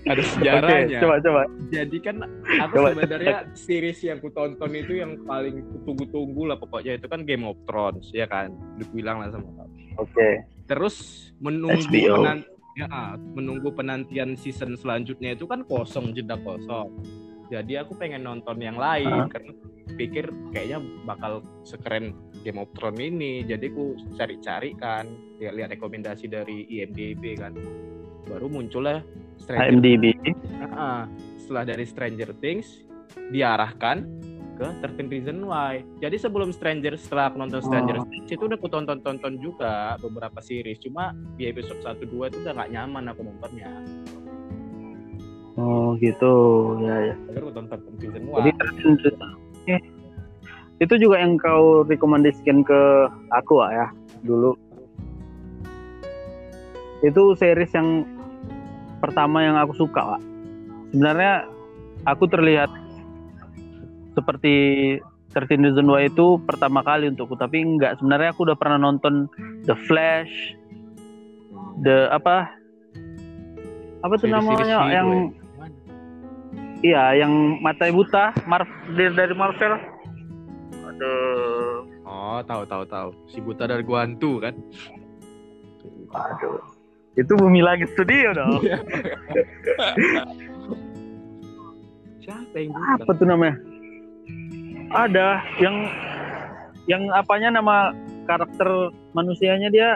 Ada 0.04 0.22
sejarahnya. 0.36 1.00
coba 1.00 1.16
coba. 1.24 1.42
Jadi 1.72 1.96
kan 2.04 2.16
aku 2.60 2.76
Coba. 2.76 2.88
sebenarnya 2.92 3.36
series 3.56 3.98
yang 4.04 4.20
ku 4.20 4.28
tonton 4.30 4.70
itu 4.76 5.00
yang 5.00 5.16
paling 5.24 5.64
kutunggu-tunggu 5.64 6.52
lah 6.52 6.56
pokoknya 6.60 7.00
itu 7.00 7.06
kan 7.08 7.24
Game 7.24 7.48
of 7.48 7.56
Thrones 7.64 8.12
ya 8.12 8.28
kan. 8.28 8.52
Udah 8.76 8.88
bilang 8.92 9.16
lah 9.24 9.32
sama 9.32 9.48
kamu. 9.48 9.74
Oke. 9.96 10.28
Terus 10.68 10.96
menunggu 11.40 11.88
ya, 12.76 13.16
menunggu 13.32 13.72
penantian 13.72 14.36
season 14.36 14.76
selanjutnya 14.76 15.32
itu 15.32 15.48
kan 15.48 15.64
kosong 15.64 16.12
jeda 16.12 16.36
kosong. 16.44 16.92
Jadi 17.48 17.76
aku 17.80 17.96
pengen 17.96 18.24
nonton 18.24 18.60
yang 18.60 18.76
lain 18.76 19.08
Hah? 19.08 19.28
karena 19.28 19.52
pikir 19.94 20.32
kayaknya 20.50 20.80
bakal 21.04 21.44
sekeren 21.62 22.16
Game 22.42 22.60
of 22.60 22.72
Thrones 22.76 23.00
ini. 23.00 23.44
Jadi 23.44 23.68
aku 23.72 23.96
cari-cari 24.16 24.72
kan, 24.76 25.08
lihat-lihat 25.40 25.76
rekomendasi 25.76 26.28
dari 26.28 26.64
IMDb 26.68 27.36
kan. 27.36 27.52
Baru 28.24 28.48
munculnya 28.48 29.04
Stranger 29.36 29.68
IMDb. 29.68 30.04
Ah, 30.72 31.04
setelah 31.36 31.64
dari 31.68 31.84
Stranger 31.84 32.32
Things 32.40 32.88
diarahkan 33.32 34.08
ke 34.54 34.66
13 34.80 35.10
Reasons 35.10 35.42
Why. 35.44 35.82
Jadi 35.98 36.16
sebelum 36.16 36.54
Stranger 36.54 36.94
setelah 36.94 37.30
aku 37.30 37.36
nonton 37.42 37.60
Stranger 37.60 37.96
Oh. 38.00 38.06
Things 38.08 38.30
itu 38.30 38.42
udah 38.46 38.56
aku 38.56 38.68
tonton-tonton 38.70 39.34
juga 39.42 39.98
beberapa 39.98 40.38
series. 40.38 40.78
Cuma 40.80 41.12
di 41.34 41.50
episode 41.50 41.82
1 41.82 42.06
2 42.06 42.30
itu 42.30 42.38
udah 42.40 42.52
gak 42.54 42.70
nyaman 42.70 43.10
aku 43.10 43.20
nontonnya. 43.26 43.70
Oh 45.54 45.94
gitu. 45.98 46.34
Ya 46.82 47.12
ya. 47.12 47.14
Tonton 47.34 47.78
13 47.98 48.02
Reasons 48.02 48.26
Jadi 48.30 48.50
Why. 48.50 48.50
eh, 48.54 49.34
itu 50.82 50.94
juga 50.98 51.22
yang 51.22 51.38
kau 51.38 51.86
rekomendasikan 51.86 52.66
ke 52.66 52.80
aku 53.30 53.62
ya 53.70 53.86
dulu. 54.26 54.58
Itu 57.04 57.36
series 57.36 57.70
yang 57.76 58.08
pertama 58.98 59.44
yang 59.44 59.60
aku 59.60 59.76
suka, 59.76 60.16
Pak. 60.16 60.22
Sebenarnya 60.90 61.44
aku 62.08 62.24
terlihat 62.26 62.72
seperti 64.16 64.54
13 65.36 65.66
Reasons 65.66 65.90
Why 65.90 66.08
itu 66.08 66.40
pertama 66.46 66.80
kali 66.80 67.10
untukku, 67.10 67.36
tapi 67.36 67.60
enggak. 67.60 68.00
Sebenarnya 68.00 68.32
aku 68.32 68.48
udah 68.48 68.56
pernah 68.56 68.78
nonton 68.80 69.28
The 69.68 69.76
Flash, 69.84 70.32
The 71.84 72.08
apa? 72.14 72.48
Apa 74.00 74.14
tuh 74.16 74.30
namanya 74.30 74.64
hero 74.64 74.88
yang 74.88 75.08
ya? 75.10 75.42
Iya, 76.84 77.24
yang 77.24 77.32
mata 77.64 77.88
buta, 77.88 78.36
Marv 78.44 78.68
dari 78.92 79.32
Marvel. 79.32 79.93
Aduh, 80.94 81.82
Oh, 82.04 82.38
tahu 82.44 82.62
tahu 82.64 82.84
tahu. 82.86 83.08
Si 83.26 83.40
buta 83.40 83.66
dari 83.66 83.82
gua 83.82 84.06
hantu 84.06 84.38
kan. 84.38 84.54
aduh. 86.10 86.62
Itu 87.14 87.34
Bumi 87.34 87.62
Langit 87.62 87.90
Studio 87.94 88.30
dong. 88.32 88.58
Siapa 92.20 92.56
yang 92.56 92.72
Apa 92.72 93.04
buta? 93.04 93.18
tuh 93.18 93.26
namanya? 93.26 93.56
Ada 94.90 95.28
yang 95.58 95.76
yang 96.86 97.02
apanya 97.10 97.50
nama 97.52 97.90
karakter 98.24 98.68
manusianya 99.12 99.68
dia 99.68 99.88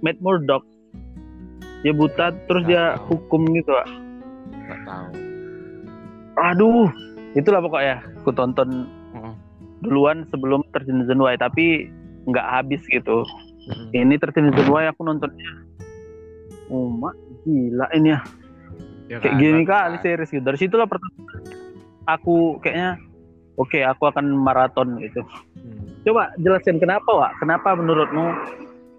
Matt 0.00 0.18
Murdock. 0.18 0.64
Dia 1.80 1.94
buta 1.94 2.34
terus 2.50 2.66
dia 2.66 2.98
hukum 3.06 3.46
gitu, 3.54 3.70
Pak. 3.70 3.88
Gak 4.66 4.80
tahu. 4.82 5.06
Aduh, 6.38 6.88
itulah 7.34 7.60
pokoknya. 7.60 7.96
Aku 8.18 8.30
tonton. 8.32 8.86
Duluan 9.84 10.26
sebelum 10.30 10.66
Terjun 10.74 11.04
Why 11.20 11.38
tapi 11.38 11.88
nggak 12.28 12.46
habis 12.46 12.82
gitu. 12.90 13.24
Mm-mm. 13.68 13.94
Ini 13.94 14.14
Terjun 14.18 14.50
Why 14.70 14.90
aku 14.90 15.06
nontonnya. 15.06 15.50
Oh, 16.68 16.92
mak 16.92 17.16
gila 17.48 17.88
ini 17.96 18.12
ya. 18.12 18.20
Ya 19.08 19.16
kayak 19.24 19.34
kan, 19.34 19.40
gini 19.40 19.62
kali 19.64 19.96
kan? 19.96 20.04
series 20.04 20.30
gitu 20.36 20.44
dari 20.44 20.58
situlah 20.60 20.84
pertama 20.84 21.16
aku 22.04 22.60
kayaknya 22.60 23.00
oke 23.56 23.80
aku 23.80 24.04
akan 24.04 24.24
maraton 24.36 25.00
gitu 25.00 25.24
Hmm. 25.58 25.90
coba 26.06 26.30
jelaskan 26.38 26.78
kenapa 26.78 27.08
Wak 27.10 27.32
kenapa 27.42 27.74
menurutmu 27.74 28.30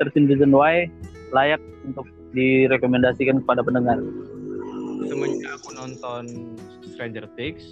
13 0.01 0.27
Reasons 0.27 0.51
Why 0.51 0.91
layak 1.31 1.61
untuk 1.87 2.03
direkomendasikan 2.35 3.45
kepada 3.45 3.63
pendengar 3.63 4.01
semenjak 5.07 5.55
aku 5.61 5.69
nonton 5.77 6.57
Stranger 6.89 7.29
Things 7.37 7.63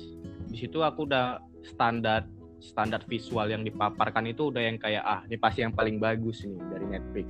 di 0.53 0.61
situ 0.61 0.85
aku 0.85 1.03
udah 1.09 1.41
standar 1.67 2.23
standar 2.57 3.05
visual 3.05 3.45
yang 3.49 3.61
dipaparkan 3.61 4.25
itu 4.29 4.49
udah 4.49 4.61
yang 4.61 4.77
kayak 4.81 5.03
ah 5.05 5.21
ini 5.29 5.37
pasti 5.37 5.61
yang 5.61 5.73
paling 5.73 6.01
bagus 6.01 6.41
nih 6.45 6.57
dari 6.73 6.85
Netflix 6.89 7.29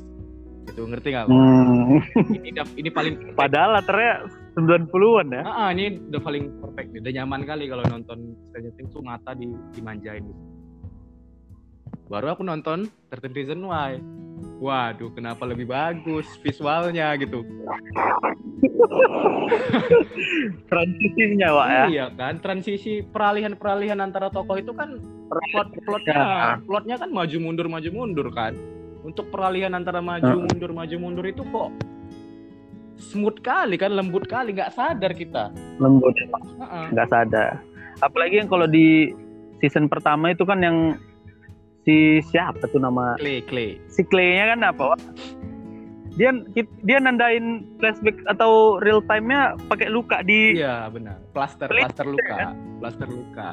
Gitu, 0.68 0.84
ngerti 0.84 1.08
nggak? 1.16 1.26
Hmm. 1.32 2.04
Ini, 2.28 2.50
ini 2.76 2.90
paling 2.92 3.14
Padahal 3.40 3.80
latarnya 3.80 4.28
90-an 4.60 5.28
ya. 5.32 5.44
Ah, 5.48 5.70
ini 5.72 5.96
udah 6.12 6.22
paling 6.22 6.52
perfect 6.60 6.92
nih. 6.92 7.00
Udah 7.08 7.14
nyaman 7.24 7.42
kali 7.48 7.72
kalau 7.72 7.84
nonton 7.88 8.36
Stranger 8.52 8.74
Things 8.76 8.92
tuh 8.92 9.04
mata 9.04 9.32
di, 9.32 9.48
dimanjain 9.72 10.28
gitu. 10.28 10.44
Baru 12.12 12.36
aku 12.36 12.44
nonton 12.44 12.92
13 13.12 13.32
Reasons 13.32 13.64
Why. 13.64 13.92
Waduh, 14.60 15.12
kenapa 15.16 15.48
lebih 15.48 15.72
bagus 15.72 16.28
visualnya 16.44 17.16
gitu. 17.16 17.48
Transisinya, 20.70 21.48
Wak 21.54 21.68
ya. 21.70 21.84
Iya 21.88 22.08
kan, 22.14 22.34
transisi 22.40 23.02
peralihan-peralihan 23.04 24.00
antara 24.00 24.30
tokoh 24.30 24.58
itu 24.58 24.72
kan 24.74 25.00
plot 25.28 25.70
plotnya 25.84 26.16
Ya. 26.16 26.56
plotnya 26.64 26.96
kan 26.96 27.10
maju 27.12 27.38
mundur 27.40 27.68
maju 27.68 27.90
mundur 27.92 28.28
kan. 28.32 28.54
Untuk 29.04 29.32
peralihan 29.32 29.72
antara 29.72 30.04
maju 30.04 30.26
Heeh. 30.26 30.46
mundur 30.52 30.72
maju 30.74 30.96
mundur 31.00 31.26
itu 31.26 31.44
kok 31.48 31.70
smooth 32.98 33.38
kali 33.40 33.78
kan, 33.78 33.94
lembut 33.94 34.26
kali, 34.26 34.58
nggak 34.58 34.74
sadar 34.74 35.14
kita. 35.14 35.54
Lembut, 35.78 36.14
Heeh. 36.18 36.86
nggak 36.92 37.08
sadar. 37.08 37.62
Apalagi 38.02 38.42
yang 38.42 38.50
kalau 38.50 38.66
di 38.66 39.14
season 39.62 39.86
pertama 39.90 40.34
itu 40.34 40.46
kan 40.46 40.62
yang 40.62 40.78
si 41.82 42.20
siapa 42.26 42.68
tuh 42.68 42.78
nama 42.78 43.16
Clay, 43.18 43.42
Clay. 43.48 43.80
si 43.88 44.04
Clay-nya 44.04 44.54
kan 44.54 44.60
apa, 44.66 44.84
Wak? 44.94 45.00
Dia 46.18 46.34
dia 46.82 46.98
nandain 46.98 47.62
flashback 47.78 48.18
atau 48.26 48.82
real 48.82 49.06
time-nya 49.06 49.54
pakai 49.70 49.86
luka 49.88 50.26
di 50.26 50.58
Iya 50.58 50.90
benar. 50.90 51.22
Plaster, 51.30 51.70
plaster 51.70 52.10
luka, 52.10 52.58
plaster 52.82 53.06
luka. 53.06 53.50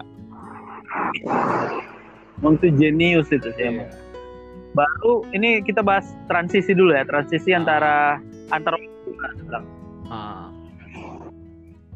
Emang 2.40 2.56
itu 2.56 2.68
jenius 2.72 3.28
itu 3.28 3.52
sih 3.52 3.64
emang. 3.68 3.88
Iya. 3.88 4.00
Baru 4.74 5.22
ini 5.30 5.62
kita 5.62 5.84
bahas 5.84 6.08
transisi 6.26 6.74
dulu 6.74 6.96
ya, 6.96 7.04
transisi 7.06 7.54
Ah. 7.54 7.60
antara 7.62 7.96
antara 8.50 8.76
Ah, 10.04 10.52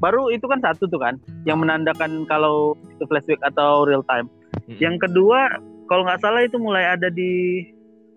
baru 0.00 0.32
itu 0.32 0.48
kan 0.48 0.60
satu 0.64 0.88
tuh 0.88 0.96
kan 0.96 1.20
yang 1.44 1.60
menandakan 1.60 2.24
kalau 2.24 2.72
itu 2.88 3.04
flashback 3.04 3.40
atau 3.44 3.84
real 3.84 4.00
time. 4.08 4.28
mm-mm. 4.64 4.80
Yang 4.80 5.08
kedua 5.08 5.60
kalau 5.88 6.04
nggak 6.08 6.20
salah 6.20 6.40
itu 6.44 6.56
mulai 6.56 6.88
ada 6.88 7.08
di 7.08 7.64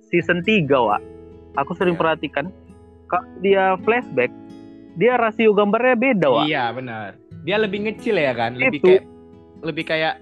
season 0.07 0.43
3 0.43 0.67
Wak. 0.79 1.01
Aku 1.55 1.75
sering 1.75 1.95
Iya. 1.95 2.01
perhatikan 2.01 2.45
kalau 3.05 3.27
dia 3.39 3.75
flashback 3.83 4.31
dia 4.93 5.15
rasio 5.15 5.51
gambarnya 5.51 5.95
beda 5.95 6.27
Wak. 6.29 6.45
Iya 6.47 6.63
benar. 6.71 7.09
Dia 7.43 7.57
lebih 7.57 7.79
ngecil 7.87 8.15
ya 8.15 8.31
kan, 8.31 8.55
lebih 8.55 8.79
Itu. 8.79 8.87
kayak 8.87 9.03
lebih 9.61 9.83
kayak 9.83 10.15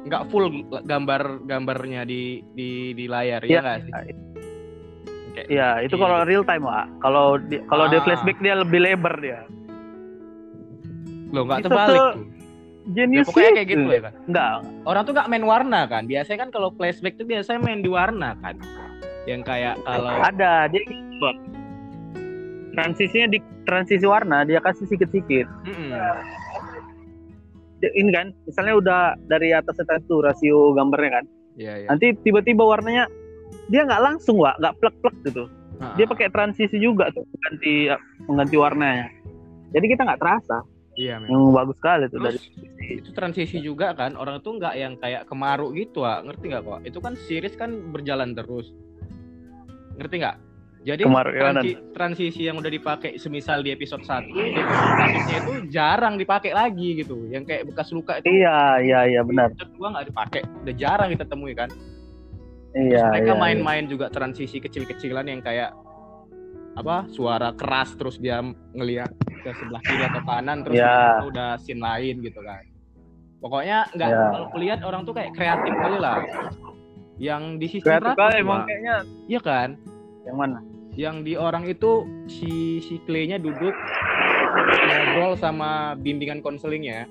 nggak 0.00 0.22
full 0.32 0.48
gambar 0.82 1.44
gambarnya 1.44 2.04
di 2.04 2.40
di 2.52 2.92
di 2.92 3.04
layar 3.04 3.44
Iya. 3.44 3.52
ya 3.52 3.60
nggak 3.60 3.78
sih? 3.80 3.92
Kayak- 3.92 5.48
Iya, 5.48 5.68
itu 5.86 5.94
Iya. 5.94 6.02
kalau 6.02 6.18
real 6.26 6.42
time 6.42 6.64
Wak. 6.66 6.86
Kalau 6.98 7.26
di, 7.38 7.56
kalau 7.64 7.84
dia 7.86 8.00
Ah. 8.00 8.04
flashback 8.04 8.38
dia 8.40 8.54
lebih 8.56 8.80
lebar 8.82 9.14
dia. 9.20 9.40
Loh 11.30 11.46
nggak 11.46 11.62
terbalik 11.62 11.94
tuh 11.94 12.12
tuh. 12.18 12.26
Ya, 12.90 13.22
pokoknya 13.22 13.50
kayak 13.54 13.68
gitu 13.70 13.82
itu. 13.86 13.92
ya 13.94 14.02
kan. 14.02 14.12
Enggak, 14.26 14.50
Orang 14.82 15.02
tuh 15.06 15.12
nggak 15.14 15.28
main 15.30 15.44
warna 15.46 15.80
kan. 15.86 16.02
Biasanya 16.10 16.38
kan 16.42 16.50
kalau 16.50 16.68
flashback 16.74 17.14
tuh 17.14 17.28
biasanya 17.28 17.60
main 17.62 17.80
di 17.80 17.90
warna 17.92 18.34
kan. 18.40 18.56
Yang 19.24 19.40
kayak 19.44 19.74
kalau 19.82 20.10
ada 20.10 20.68
dia 20.68 20.82
Wak. 21.20 21.36
transisinya 22.70 23.26
di 23.28 23.38
transisi 23.66 24.06
warna 24.06 24.46
dia 24.46 24.62
kasih 24.62 24.86
sikit-sikit. 24.86 25.46
Mm-mm. 25.66 25.90
Dia- 27.80 27.94
Ini 27.96 28.10
kan, 28.12 28.26
misalnya 28.44 28.74
udah 28.76 29.00
dari 29.26 29.50
atas 29.50 29.80
itu 29.80 30.16
rasio 30.20 30.72
gambarnya 30.72 31.20
kan. 31.20 31.24
Iya 31.56 31.72
iya. 31.84 31.86
Nanti 31.88 32.12
tiba-tiba 32.20 32.62
warnanya 32.62 33.08
dia 33.68 33.84
nggak 33.84 34.02
langsung 34.02 34.38
Wak, 34.38 34.60
nggak 34.60 34.74
plek-plek 34.78 35.16
gitu. 35.26 35.44
Ah, 35.80 35.96
Dia 35.96 36.04
pakai 36.04 36.28
transisi 36.28 36.76
juga 36.76 37.08
tuh 37.10 37.24
mengganti 37.24 37.88
mengganti 38.28 38.56
warnanya. 38.56 39.06
Jadi 39.72 39.86
kita 39.88 40.04
nggak 40.04 40.20
terasa. 40.20 40.60
Iya 40.94 41.16
memang. 41.18 41.30
Yang 41.32 41.44
bagus 41.56 41.76
sekali 41.80 42.04
tuh 42.06 42.18
dari 42.20 42.38
itu 42.90 43.10
transisi 43.14 43.56
juga 43.62 43.94
kan 43.94 44.12
orang 44.14 44.42
tuh 44.42 44.58
nggak 44.58 44.74
yang 44.76 44.94
kayak 44.98 45.24
kemaru 45.24 45.72
gitu 45.72 46.02
ah 46.02 46.20
ngerti 46.20 46.50
nggak 46.50 46.64
kok 46.66 46.80
itu 46.82 46.98
kan 46.98 47.14
series 47.16 47.54
kan 47.54 47.70
berjalan 47.88 48.34
terus 48.34 48.74
ngerti 50.00 50.16
nggak? 50.18 50.36
Jadi 50.80 51.04
transi- 51.04 51.76
transisi 51.92 52.42
yang 52.48 52.56
udah 52.56 52.72
dipakai 52.72 53.20
semisal 53.20 53.60
di 53.60 53.68
episode 53.68 54.00
1 54.00 54.32
di 54.32 54.56
episode 54.56 54.88
selanjutnya 54.88 55.36
itu 55.36 55.52
jarang 55.68 56.16
dipakai 56.16 56.56
lagi 56.56 56.96
gitu. 56.96 57.28
Yang 57.28 57.44
kayak 57.46 57.62
bekas 57.68 57.92
luka 57.92 58.16
itu 58.16 58.32
Iya, 58.32 58.80
iya, 58.80 59.00
iya 59.06 59.20
benar. 59.20 59.52
episode 59.52 59.76
2 59.76 59.92
nggak 59.92 60.06
dipakai. 60.08 60.40
Udah 60.64 60.74
jarang 60.74 61.08
kita 61.12 61.24
temui 61.24 61.52
kan 61.52 61.68
Terus 62.70 62.96
Iya, 62.96 63.02
mereka 63.10 63.26
iya, 63.26 63.34
iya. 63.34 63.42
main-main 63.42 63.84
juga 63.84 64.06
transisi 64.08 64.56
kecil-kecilan 64.56 65.26
yang 65.26 65.42
kayak 65.42 65.74
apa 66.72 67.02
suara 67.10 67.50
keras 67.52 67.98
terus 67.98 68.16
dia 68.16 68.38
ngelihat 68.72 69.10
ke 69.36 69.50
sebelah 69.52 69.82
kiri 69.82 70.06
atau 70.06 70.22
kanan 70.22 70.62
terus 70.62 70.78
Ya. 70.78 71.18
itu 71.18 71.28
udah 71.28 71.58
scene 71.58 71.82
lain 71.82 72.22
gitu 72.22 72.40
kan. 72.40 72.62
Pokoknya 73.36 73.84
nggak 73.90 74.08
Ya. 74.08 74.22
kalau 74.30 74.48
kulihat 74.48 74.80
orang 74.80 75.02
tuh 75.02 75.12
kayak 75.12 75.34
kreatif 75.34 75.72
kali 75.74 75.98
lah. 75.98 76.22
Yang 77.18 77.42
di 77.58 77.66
sisi 77.68 77.84
Kreatif 77.84 78.14
kali 78.14 78.34
emang 78.38 78.64
kayaknya. 78.64 78.96
Iya 79.26 79.40
kan 79.42 79.68
yang 80.22 80.36
mana? 80.36 80.58
yang 80.92 81.22
di 81.22 81.34
orang 81.34 81.64
itu 81.64 82.02
si 82.26 82.50
si 82.80 82.98
Clay-nya 83.00 83.38
duduk 83.38 83.72
ngobrol 84.82 85.32
sama 85.34 85.70
bimbingan 85.94 86.40
konselingnya 86.40 87.06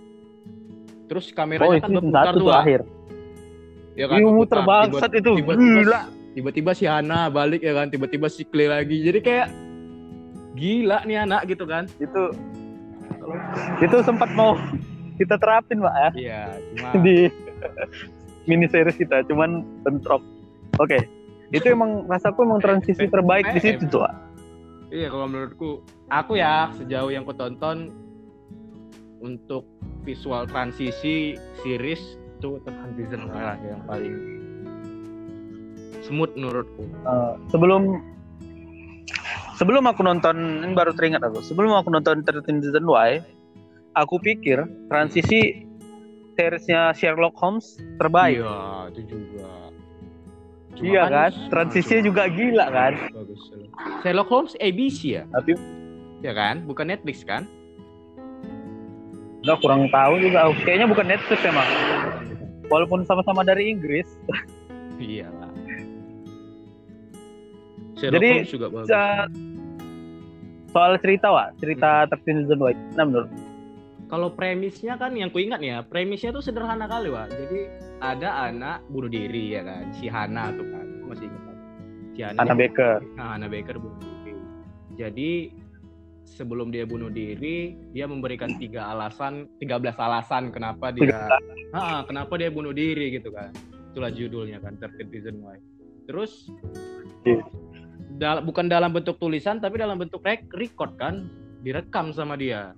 terus 1.05 1.31
Oh, 1.31 1.35
kameranya 1.35 1.75
itu 1.75 1.81
kan 1.81 1.91
berputar 1.95 2.23
satu 2.27 2.37
tuh 2.37 2.51
akhir. 2.51 2.79
ya 3.95 4.05
kan 4.05 4.17
Iya, 4.17 4.27
berputar. 4.27 4.35
muter 4.35 4.59
bangsat 4.61 5.11
itu. 5.15 5.31
tiba-tiba 5.37 5.79
Gila. 5.79 6.01
tiba-tiba 6.29 6.71
si 6.73 6.85
Hana 6.85 7.19
balik 7.27 7.59
ya 7.59 7.73
kan 7.73 7.87
tiba-tiba 7.87 8.27
si 8.27 8.43
Clay 8.43 8.67
lagi 8.67 9.01
jadi 9.01 9.19
kayak 9.19 9.47
gila 10.51 11.01
nih 11.03 11.17
anak 11.19 11.41
gitu 11.45 11.63
kan 11.63 11.87
Itu 11.95 12.35
itu 13.79 13.95
sempat 14.01 14.29
mau 14.31 14.57
kita 15.15 15.35
terapin, 15.35 15.79
Pak 15.79 15.93
ya, 15.93 16.09
iya 16.15 16.41
cuma 16.73 16.95
di 17.03 17.27
mini 18.47 18.65
series 18.65 18.95
kita, 18.95 19.21
cuman 19.25 19.61
bentrok. 19.83 20.23
Oke. 20.77 20.95
Itu 21.49 21.67
emang 21.73 22.05
rasaku 22.05 22.45
emang 22.45 22.61
transisi 22.61 23.09
terbaik 23.09 23.49
di 23.57 23.59
situ 23.61 23.89
tuh, 23.89 24.05
iya 24.93 25.09
kalau 25.09 25.25
menurutku 25.29 25.81
aku 26.09 26.37
ya 26.37 26.69
sejauh 26.77 27.09
yang 27.09 27.25
kutonton 27.25 27.93
untuk 29.21 29.65
visual 30.05 30.47
transisi 30.47 31.35
series 31.61 31.99
itu 32.39 32.55
Tentang 32.63 32.95
Season 32.95 33.27
lah 33.27 33.59
yang 33.59 33.83
paling 33.83 34.15
smooth 36.07 36.31
menurutku. 36.39 36.87
Eh, 36.87 37.33
sebelum 37.51 37.99
sebelum 39.59 39.83
aku 39.91 40.01
nonton 40.07 40.63
ini 40.63 40.71
baru 40.71 40.95
teringat 40.95 41.19
aku 41.19 41.43
sebelum 41.43 41.75
aku 41.75 41.91
nonton 41.91 42.23
13 42.23 42.63
Reasons 42.63 42.87
Why 42.87 43.19
aku 43.99 44.21
pikir 44.23 44.63
transisi 44.87 45.67
seriesnya 46.39 46.95
Sherlock 46.95 47.35
Holmes 47.35 47.75
terbaik. 47.99 48.39
Iya 48.39 48.87
itu 48.95 49.01
juga 49.19 49.58
Cuma 50.79 50.87
Iya 50.87 51.03
kan? 51.05 51.27
ah, 51.27 51.47
Transisinya 51.51 52.01
juga 52.01 52.23
gila 52.27 52.65
kan? 52.71 52.93
bagus 53.11 53.41
Sherlock 53.99 54.29
Holmes 54.31 54.55
ABC 54.57 54.99
ya? 55.11 55.23
Tapi 55.27 55.51
ya 56.19 56.31
kan? 56.31 56.63
Bukan 56.63 56.87
Netflix 56.87 57.21
kan? 57.21 57.43
Nggak 59.39 59.59
kurang 59.59 59.87
tahu 59.87 60.13
juga. 60.19 60.47
Aku. 60.47 60.55
kayaknya 60.63 60.87
bukan 60.87 61.05
Netflix 61.05 61.39
emang. 61.43 61.67
Walaupun 62.67 63.03
sama-sama 63.03 63.43
dari 63.43 63.67
Inggris. 63.67 64.07
Iya 64.99 65.31
lah 65.31 65.47
Sherlock 67.95 68.19
Jadi, 68.19 68.29
Holmes 68.35 68.51
juga 68.51 68.67
bagus. 68.67 68.87
soal 70.69 70.93
cerita 70.99 71.27
wa 71.31 71.45
cerita 71.55 72.03
13 72.05 72.19
Reasons 72.43 72.59
Why 72.59 72.75
nah 72.93 73.07
menurut 73.07 73.31
kalau 74.05 74.35
premisnya 74.35 74.99
kan 74.99 75.15
yang 75.15 75.31
ku 75.31 75.39
ingat 75.39 75.63
nih 75.63 75.71
ya 75.71 75.79
premisnya 75.81 76.29
tuh 76.29 76.41
sederhana 76.41 76.83
kali 76.83 77.07
Wak. 77.07 77.29
Jadi 77.29 77.59
ada 77.99 78.29
anak 78.45 78.83
bunuh 78.87 79.07
diri 79.07 79.53
ya 79.53 79.61
kan? 79.61 79.91
Si 79.91 80.07
Hana 80.07 80.51
tuh 80.51 80.65
kan 80.65 80.85
masih 81.05 81.25
ingat 81.25 81.41
banget. 81.41 81.59
si 82.09 82.19
Hana 82.21 82.43
dia- 82.43 82.57
Baker. 82.57 82.95
Nah, 83.13 83.27
Hana 83.33 83.47
Baker 83.47 83.75
bunuh 83.77 83.99
diri. 83.99 84.33
Jadi 84.95 85.31
sebelum 86.25 86.69
dia 86.69 86.83
bunuh 86.83 87.09
diri 87.09 87.73
dia 87.89 88.05
memberikan 88.05 88.53
tiga 88.55 88.87
alasan 88.87 89.49
13 89.57 89.69
alasan 89.97 90.49
kenapa 90.49 90.91
dia 90.91 91.25
Ah, 91.69 92.01
kenapa 92.03 92.33
dia 92.35 92.49
bunuh 92.49 92.71
diri 92.71 93.11
gitu 93.11 93.29
kan? 93.29 93.49
Itulah 93.89 94.09
judulnya 94.09 94.57
kan 94.57 94.75
13 94.75 95.09
Reasons 95.09 95.39
Why 95.39 95.57
terus 96.05 96.49
Iya. 97.21 97.45
dal- 98.15 98.41
bukan 98.41 98.65
dalam 98.65 98.89
bentuk 98.89 99.17
tulisan 99.17 99.57
tapi 99.57 99.77
dalam 99.77 99.95
bentuk 99.95 100.21
rek- 100.21 100.49
record 100.51 100.95
kan? 100.95 101.29
Direkam 101.59 102.09
sama 102.09 102.33
dia. 102.33 102.73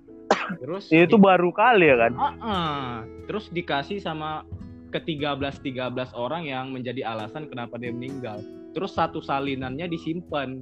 Terus 0.57 0.89
itu 0.89 1.15
baru 1.15 1.49
kali 1.49 1.85
ya 1.85 1.95
kan? 1.97 2.11
Ah, 2.13 2.33
ah. 2.35 2.89
Terus 3.23 3.47
dikasih 3.47 3.99
sama 3.99 4.43
ke 4.91 4.99
13 4.99 5.39
13 5.63 6.11
orang 6.13 6.43
yang 6.45 6.69
menjadi 6.69 7.07
alasan 7.07 7.47
kenapa 7.47 7.79
dia 7.79 7.89
meninggal. 7.89 8.43
Terus 8.75 8.91
satu 8.91 9.23
salinannya 9.23 9.87
disimpan. 9.87 10.61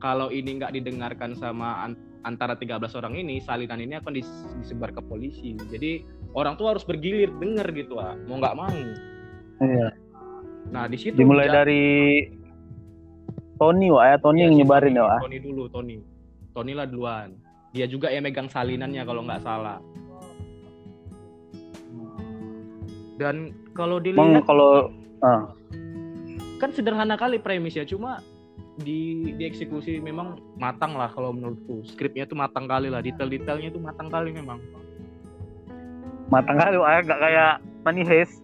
Kalau 0.00 0.32
ini 0.32 0.56
nggak 0.56 0.72
didengarkan 0.74 1.36
sama 1.36 1.84
an- 1.84 1.98
antara 2.24 2.56
13 2.56 2.96
orang 2.96 3.14
ini, 3.16 3.38
salinan 3.38 3.80
ini 3.80 4.00
akan 4.00 4.12
dis- 4.16 4.46
disebar 4.58 4.90
ke 4.90 5.00
polisi. 5.04 5.52
Jadi 5.68 6.00
orang 6.32 6.56
tuh 6.56 6.72
harus 6.72 6.84
bergilir 6.84 7.28
denger 7.36 7.68
gitu, 7.76 8.00
ah. 8.00 8.16
mau 8.24 8.40
nggak 8.40 8.56
mau. 8.56 8.80
iya. 9.60 9.88
Nah 10.72 10.88
di 10.88 10.96
situ 10.96 11.20
dimulai 11.20 11.48
ja- 11.48 11.62
dari 11.62 11.84
Tony 13.60 13.92
wah 13.92 14.08
ya 14.08 14.16
Tony 14.16 14.40
Iya, 14.40 14.44
yang 14.48 14.54
si 14.56 14.58
nyebarin 14.64 14.88
Tony, 14.88 14.96
ya 14.96 15.04
wah 15.04 15.20
Tony 15.20 15.38
dulu, 15.40 15.62
Tony. 15.68 15.96
Tony 16.56 16.72
lah 16.72 16.86
duluan. 16.88 17.28
Dia 17.70 17.86
juga 17.86 18.08
yang 18.08 18.24
megang 18.24 18.48
salinannya 18.48 19.02
kalau 19.04 19.20
nggak 19.22 19.44
salah. 19.44 19.78
Dan 23.20 23.52
kalau 23.76 24.00
dilihat 24.00 24.48
kalau 24.48 24.88
ah, 25.20 25.52
kan 26.56 26.72
sederhana 26.72 27.20
kali 27.20 27.36
premisnya, 27.36 27.84
cuma 27.84 28.24
di 28.80 29.36
dieksekusi 29.36 30.00
memang 30.00 30.40
matang 30.56 30.96
lah 30.96 31.12
kalau 31.12 31.36
menurutku. 31.36 31.84
Skripnya 31.84 32.24
tuh 32.24 32.40
matang 32.40 32.64
kali 32.64 32.88
lah, 32.88 33.04
detail-detailnya 33.04 33.68
tuh 33.76 33.82
matang 33.84 34.08
kali 34.08 34.32
memang. 34.32 34.56
matang 36.30 36.62
kali 36.62 36.78
ya, 36.78 36.98
nggak 37.04 37.20
kayak 37.20 37.52
Money 37.82 38.06
Heist. 38.06 38.40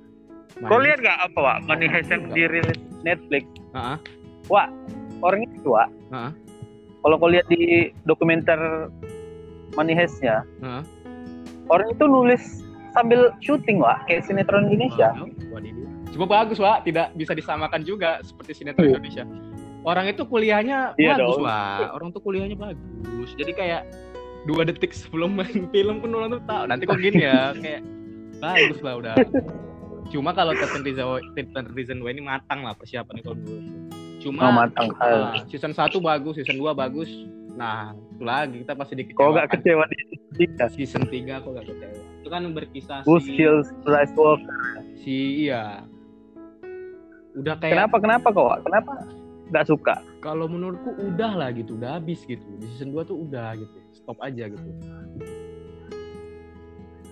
Kau 0.67 0.83
lihat 0.83 1.01
nggak 1.01 1.19
apa 1.33 1.39
wah 1.39 1.57
Money 1.65 1.87
Heist 1.89 2.13
yang 2.13 2.29
dirilis 2.35 2.77
Netflix? 3.01 3.47
Ah, 3.73 3.97
wah 4.51 4.69
orangnya 5.23 5.49
itu 5.55 5.71
wah 5.73 5.89
ah, 6.13 6.31
kalau 7.03 7.17
kau 7.21 7.31
lihat 7.31 7.47
di 7.49 7.91
dokumenter 8.05 8.91
Money 9.79 9.95
Heist-nya 9.95 10.43
ah. 10.65 10.83
orang 11.71 11.89
itu 11.93 12.05
nulis 12.07 12.66
sambil 12.97 13.21
syuting 13.45 13.77
wah 13.85 14.01
kayak 14.09 14.25
sinetron 14.25 14.73
Indonesia. 14.73 15.13
Cuma 16.17 16.25
bagus, 16.25 16.57
Wak. 16.57 16.89
Tidak 16.89 17.13
bisa 17.13 17.37
disamakan 17.37 17.85
juga 17.85 18.25
seperti 18.25 18.65
sinetron 18.65 18.89
Iya. 18.89 18.93
Indonesia. 18.97 19.25
Orang 19.87 20.09
itu 20.09 20.23
kuliahnya 20.25 20.97
Iya 20.97 21.21
bagus, 21.21 21.37
dong. 21.37 21.45
Wak. 21.45 21.89
Orang 21.93 22.09
tuh 22.17 22.23
kuliahnya 22.25 22.57
bagus. 22.57 23.31
Jadi 23.37 23.53
kayak 23.53 23.83
dua 24.49 24.65
detik 24.65 24.97
sebelum 24.97 25.37
main 25.37 25.69
film 25.77 26.01
pun 26.01 26.11
orang 26.17 26.41
tuh 26.41 26.43
tahu. 26.49 26.63
Nanti 26.73 26.89
kok 26.89 26.99
gini 26.99 27.21
ya, 27.21 27.53
kayak 27.63 27.85
bagus 28.41 28.81
lah 28.81 28.95
udah. 28.97 29.15
Cuma 30.09 30.33
kalau 30.33 30.55
Thirteen 30.57 31.67
Reason 31.75 31.99
Why 32.01 32.15
ini 32.17 32.23
matang 32.25 32.65
lah 32.65 32.73
persiapannya 32.79 33.23
kalau 33.27 33.37
dulu. 33.43 33.61
Cuma 34.23 34.49
oh 34.49 34.53
matang 34.55 34.91
ah, 34.99 35.37
season 35.47 35.77
1 35.77 35.93
bagus, 36.01 36.41
season 36.41 36.57
2 36.59 36.73
bagus. 36.73 37.11
Nah, 37.57 37.97
itu 37.97 38.23
lagi 38.23 38.57
kita 38.61 38.73
pasti 38.77 38.93
kau 39.17 39.33
nggak 39.33 39.49
dikecewakan. 39.49 39.53
kecewa 39.65 39.85
di 39.89 39.97
tiga 40.37 40.67
Season 40.69 41.03
3 41.09 41.41
kok 41.41 41.51
gak 41.57 41.67
kecewa. 41.73 42.03
Itu 42.21 42.29
kan 42.29 42.43
berkisah 42.53 42.99
Who 43.09 43.17
si, 43.17 43.33
kills 43.33 43.73
Walker 43.89 44.37
si 45.01 45.49
iya. 45.49 45.81
Udah 47.37 47.57
kayak 47.57 47.73
kenapa 47.73 47.97
kenapa 48.01 48.29
Wak? 48.33 48.59
kenapa 48.69 48.93
nggak 49.47 49.67
suka 49.71 49.95
kalau 50.21 50.51
menurutku 50.51 50.91
udah 51.01 51.33
lah 51.39 51.49
gitu, 51.57 51.81
udah 51.81 51.97
habis 51.97 52.21
gitu. 52.29 52.45
Di 52.61 52.67
season 52.77 52.93
2 52.93 53.09
tuh 53.09 53.17
udah 53.25 53.57
gitu. 53.57 53.77
Stop 53.97 54.21
aja 54.21 54.53
gitu. 54.53 54.69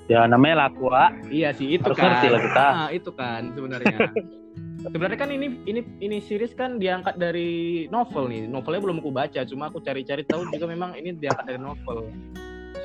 ya 0.05 0.29
namanya 0.29 0.69
laku. 0.69 0.93
Iya 1.33 1.57
sih 1.57 1.81
itu 1.81 1.89
Harus 1.89 1.97
kan. 1.97 2.21
ngerti 2.21 2.29
lah 2.29 2.41
kita. 2.45 2.67
Ah, 2.69 2.89
itu 2.93 3.11
kan 3.17 3.43
sebenarnya. 3.57 3.97
sebenarnya 4.91 5.19
kan 5.19 5.31
ini 5.33 5.61
ini 5.65 5.81
ini 6.05 6.17
series 6.21 6.53
kan 6.53 6.77
diangkat 6.77 7.17
dari 7.17 7.85
novel 7.89 8.29
nih. 8.29 8.45
Novelnya 8.51 8.83
belum 8.85 8.99
aku 9.01 9.11
baca, 9.15 9.41
cuma 9.49 9.73
aku 9.73 9.81
cari-cari 9.81 10.27
tahu 10.29 10.45
juga 10.53 10.69
memang 10.69 10.99
ini 10.99 11.17
diangkat 11.17 11.45
dari 11.49 11.61
novel. 11.61 12.11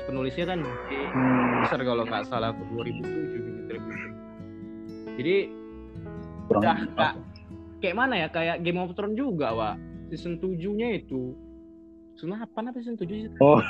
Penulisnya 0.08 0.56
kan 0.56 0.58
Hmm, 1.12 1.62
besar 1.66 1.80
kalau 1.82 2.02
nggak 2.06 2.24
salah 2.26 2.50
aku 2.56 2.62
2007 2.72 3.36
gitu 3.36 3.50
terbit. 3.68 3.98
Jadi 5.20 5.36
kurang 6.48 6.62
udah 6.62 6.76
nggak 6.96 7.14
kayak 7.80 7.96
mana 7.96 8.14
ya 8.16 8.28
kayak 8.32 8.56
Game 8.64 8.80
of 8.80 8.92
Thrones 8.96 9.18
juga, 9.18 9.52
Wak. 9.52 9.76
Season 10.10 10.42
7-nya 10.42 10.98
itu 10.98 11.38
season 12.18 12.36
8 12.36 12.68
apa 12.68 12.76
season 12.82 13.00
7 13.00 13.08
sih? 13.08 13.38
Oh. 13.40 13.62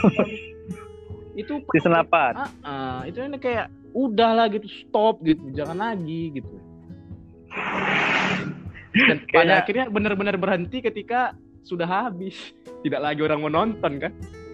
itu 1.38 1.62
season 1.76 1.94
8 1.94 2.10
ah, 2.34 2.50
ah, 2.66 3.00
itu 3.06 3.22
ini 3.22 3.38
kayak 3.38 3.70
udah 3.94 4.30
lah 4.34 4.46
gitu 4.50 4.66
stop 4.66 5.22
gitu 5.22 5.54
jangan 5.54 5.78
lagi 5.78 6.34
gitu 6.34 6.56
dan 8.92 9.16
pada 9.22 9.30
Kayaknya- 9.30 9.58
akhirnya 9.58 9.84
benar-benar 9.88 10.36
berhenti 10.36 10.78
ketika 10.80 11.32
sudah 11.62 11.86
habis. 11.86 12.36
Tidak 12.84 12.98
lagi 12.98 13.20
orang 13.20 13.38
mau 13.38 13.52
nonton 13.52 13.98
kan? 13.98 14.12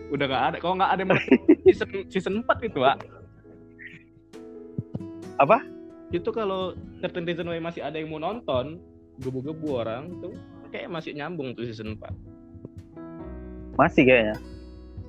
Udah 0.09 0.25
nggak 0.25 0.45
ada. 0.45 0.57
Kalau 0.59 0.75
nggak 0.75 0.93
ada 0.93 1.03
season 1.67 1.89
season 2.07 2.35
4 2.43 2.63
itu 2.63 2.79
pak 2.79 2.99
Apa? 5.37 5.59
itu 6.09 6.31
kalau 6.31 6.71
Certain 7.03 7.27
Reason 7.27 7.43
Why 7.43 7.59
masih 7.59 7.83
ada 7.83 7.99
yang 7.99 8.09
mau 8.09 8.23
nonton 8.23 8.79
gebu-gebu 9.19 9.69
orang 9.75 10.15
tuh 10.23 10.33
kayak 10.71 10.87
masih 10.87 11.13
nyambung 11.13 11.51
tuh 11.53 11.67
season 11.67 11.99
4 11.99 12.09
masih 13.75 14.07
kayaknya. 14.07 14.37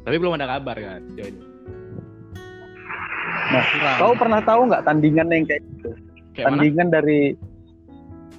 Tapi 0.01 0.15
belum 0.17 0.35
ada 0.35 0.49
kabar 0.49 0.75
kan 0.75 0.99
sejauh 1.07 1.29
ini. 1.29 1.41
Nah, 3.47 3.63
Kurang. 3.63 3.95
kau 3.95 4.13
pernah 4.17 4.41
tahu 4.41 4.61
nggak 4.67 4.83
tandingan 4.83 5.27
yang 5.29 5.45
kayak 5.45 5.63
gitu? 5.69 5.89
Kayak 6.33 6.43
mana? 6.43 6.51
Tandingan 6.57 6.87
dari 6.89 7.19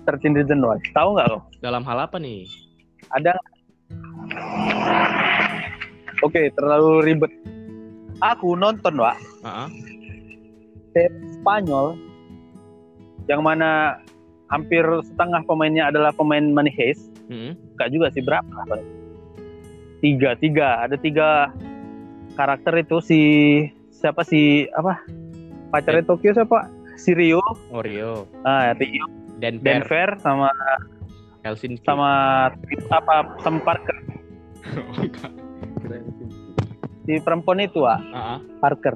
13 0.08 0.40
Reasons 0.40 0.64
Why 0.64 0.80
tahu 0.96 1.08
nggak 1.20 1.26
kau 1.28 1.40
dalam 1.60 1.84
hal 1.84 2.08
apa 2.08 2.16
nih 2.16 2.48
ada 3.12 3.36
Oke, 6.18 6.50
terlalu 6.58 7.06
ribet. 7.06 7.32
Aku 8.18 8.58
nonton, 8.58 8.98
Wak, 8.98 9.14
Ah, 9.46 9.66
ah. 9.66 9.68
Spanyol 11.38 11.94
yang 13.30 13.46
mana 13.46 14.02
hampir 14.50 14.82
setengah 15.06 15.46
pemainnya 15.46 15.86
adalah 15.86 16.10
pemain 16.10 16.42
Money 16.42 16.74
Heist. 16.74 17.06
Hmm. 17.30 17.54
Juga 17.94 18.10
sih 18.10 18.24
berapa? 18.26 18.50
Tiga, 20.02 20.34
tiga. 20.34 20.82
Ada 20.82 20.98
tiga 20.98 21.54
karakter 22.34 22.82
itu 22.82 22.98
si 22.98 23.20
siapa 23.94 24.26
si 24.26 24.66
apa? 24.74 24.98
Pacarnya 25.70 26.02
Tokyo 26.02 26.34
siapa? 26.34 26.66
Si 26.98 27.14
Rio, 27.14 27.38
Oreo 27.70 28.26
ah, 28.42 28.74
Rio, 28.74 29.06
Denver, 29.38 29.64
Denver 29.86 30.08
sama 30.18 30.50
Helsinki. 31.46 31.82
sama 31.86 32.10
apa 32.90 33.14
sama 33.40 33.58
Parker. 33.62 33.96
Oh. 34.68 34.94
Si 37.08 37.16
perempuan 37.24 37.62
itu, 37.64 37.88
Ah, 37.88 37.96
ah. 38.12 38.38
Parker, 38.60 38.92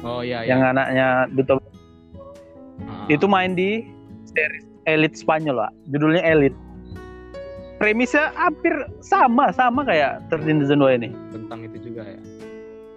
oh 0.00 0.24
iya 0.24 0.48
yang 0.48 0.64
iya 0.64 0.72
anaknya 0.72 1.06
Duto. 1.36 1.60
Ah, 1.60 1.60
ah. 1.60 3.06
itu 3.12 3.28
main 3.28 3.52
di 3.52 3.84
series 4.24 4.64
Elite 4.88 5.18
Spanyol 5.18 5.60
lah 5.66 5.70
judulnya 5.92 6.24
Elite. 6.24 6.56
Premisnya 7.76 8.32
hampir 8.34 8.72
sama 9.04 9.52
sama 9.54 9.84
kayak 9.84 10.24
13 10.32 10.66
Reasons 10.66 10.82
Why 10.82 10.96
ini. 10.98 11.10
Tentang 11.30 11.58
itu 11.68 11.92
juga 11.92 12.02
ya. 12.08 12.18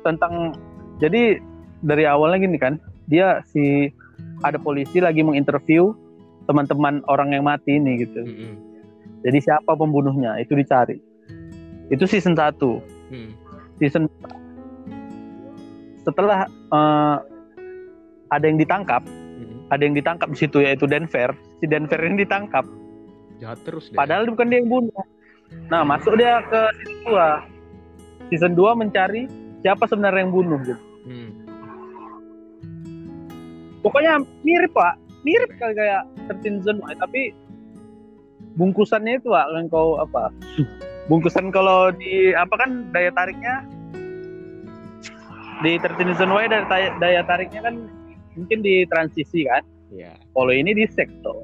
Tentang 0.01 0.55
jadi 0.97 1.37
dari 1.83 2.07
awalnya 2.07 2.47
gini 2.47 2.57
kan 2.57 2.79
dia 3.05 3.43
si 3.51 3.91
ada 4.41 4.57
polisi 4.57 5.03
lagi 5.03 5.21
menginterview 5.21 5.91
teman-teman 6.45 7.01
orang 7.05 7.33
yang 7.33 7.43
mati 7.45 7.77
ini 7.77 8.01
gitu 8.01 8.21
Mm-mm. 8.23 8.53
jadi 9.21 9.37
siapa 9.41 9.73
pembunuhnya 9.73 10.37
itu 10.41 10.55
dicari 10.55 10.97
itu 11.91 12.03
season 12.07 12.37
1 12.37 12.57
Hmm. 13.11 13.35
season 13.75 14.07
setelah 16.01 16.47
eh, 16.47 17.17
ada 18.31 18.45
yang 18.47 18.55
ditangkap 18.55 19.03
Mm-mm. 19.03 19.67
ada 19.67 19.81
yang 19.83 19.91
ditangkap 19.91 20.31
di 20.31 20.37
situ 20.39 20.63
yaitu 20.63 20.87
Denver 20.87 21.35
si 21.59 21.67
Denver 21.67 21.99
ini 21.99 22.23
ditangkap 22.23 22.63
jahat 23.41 23.59
terus 23.65 23.89
deh 23.89 23.97
Padahal 23.97 24.29
bukan 24.29 24.53
dia 24.53 24.61
yang 24.61 24.69
bunuh. 24.69 25.03
Nah, 25.67 25.81
masuk 25.81 26.13
dia 26.13 26.45
ke 26.45 26.61
season 26.77 27.09
2. 27.09 28.29
Season 28.29 28.53
2 28.53 28.81
mencari 28.85 29.25
siapa 29.65 29.89
sebenarnya 29.89 30.29
yang 30.29 30.31
bunuh 30.31 30.61
gitu. 30.61 30.77
Hmm. 31.09 31.29
Pokoknya 33.81 34.21
mirip, 34.45 34.69
Pak. 34.77 35.00
Mirip 35.21 35.51
kayak 35.57 35.75
kayak 35.77 36.01
13 36.29 36.61
Reasons 36.65 36.79
Why, 36.81 36.95
tapi 36.97 37.21
bungkusannya 38.57 39.21
itu, 39.21 39.29
Pak, 39.29 39.47
yang 39.53 39.69
kau 39.69 40.01
apa? 40.01 40.33
Bungkusan 41.05 41.49
kalau 41.49 41.93
di 41.93 42.33
apa 42.33 42.55
kan 42.57 42.89
daya 42.89 43.13
tariknya 43.13 43.65
di 45.61 45.77
13 45.77 46.09
Reasons 46.09 46.31
Why 46.31 46.49
daya, 46.49 46.89
daya 46.97 47.21
tariknya 47.23 47.61
kan 47.65 47.75
mungkin 48.33 48.59
di 48.65 48.85
transisi 48.89 49.45
kan. 49.45 49.61
Iya, 49.91 50.15
Kalau 50.31 50.53
ini 50.55 50.71
di 50.71 50.87
seks 50.87 51.11
tuh. 51.19 51.43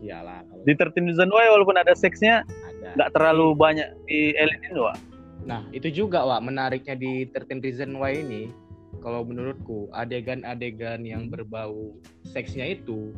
iyalah 0.00 0.44
kalau 0.48 0.62
Di 0.68 0.72
13 0.76 1.08
Reasons 1.12 1.32
Why 1.32 1.46
walaupun 1.48 1.76
ada 1.76 1.96
seksnya 1.96 2.44
ada. 2.44 2.92
nggak 2.94 3.10
terlalu 3.16 3.56
banyak 3.56 3.88
di 4.04 4.36
Elite 4.36 4.64
ini, 4.68 4.80
Pak. 4.80 4.96
Nah, 5.40 5.64
itu 5.72 5.88
juga, 5.88 6.20
Wak, 6.22 6.44
menariknya 6.44 6.94
di 6.94 7.24
13 7.26 7.64
Reason 7.64 7.90
Why 7.96 8.20
ini, 8.20 8.52
kalau 9.00 9.24
menurutku, 9.24 9.88
adegan-adegan 9.92 11.02
yang 11.04 11.26
berbau 11.32 11.96
seksnya 12.28 12.76
itu, 12.76 13.12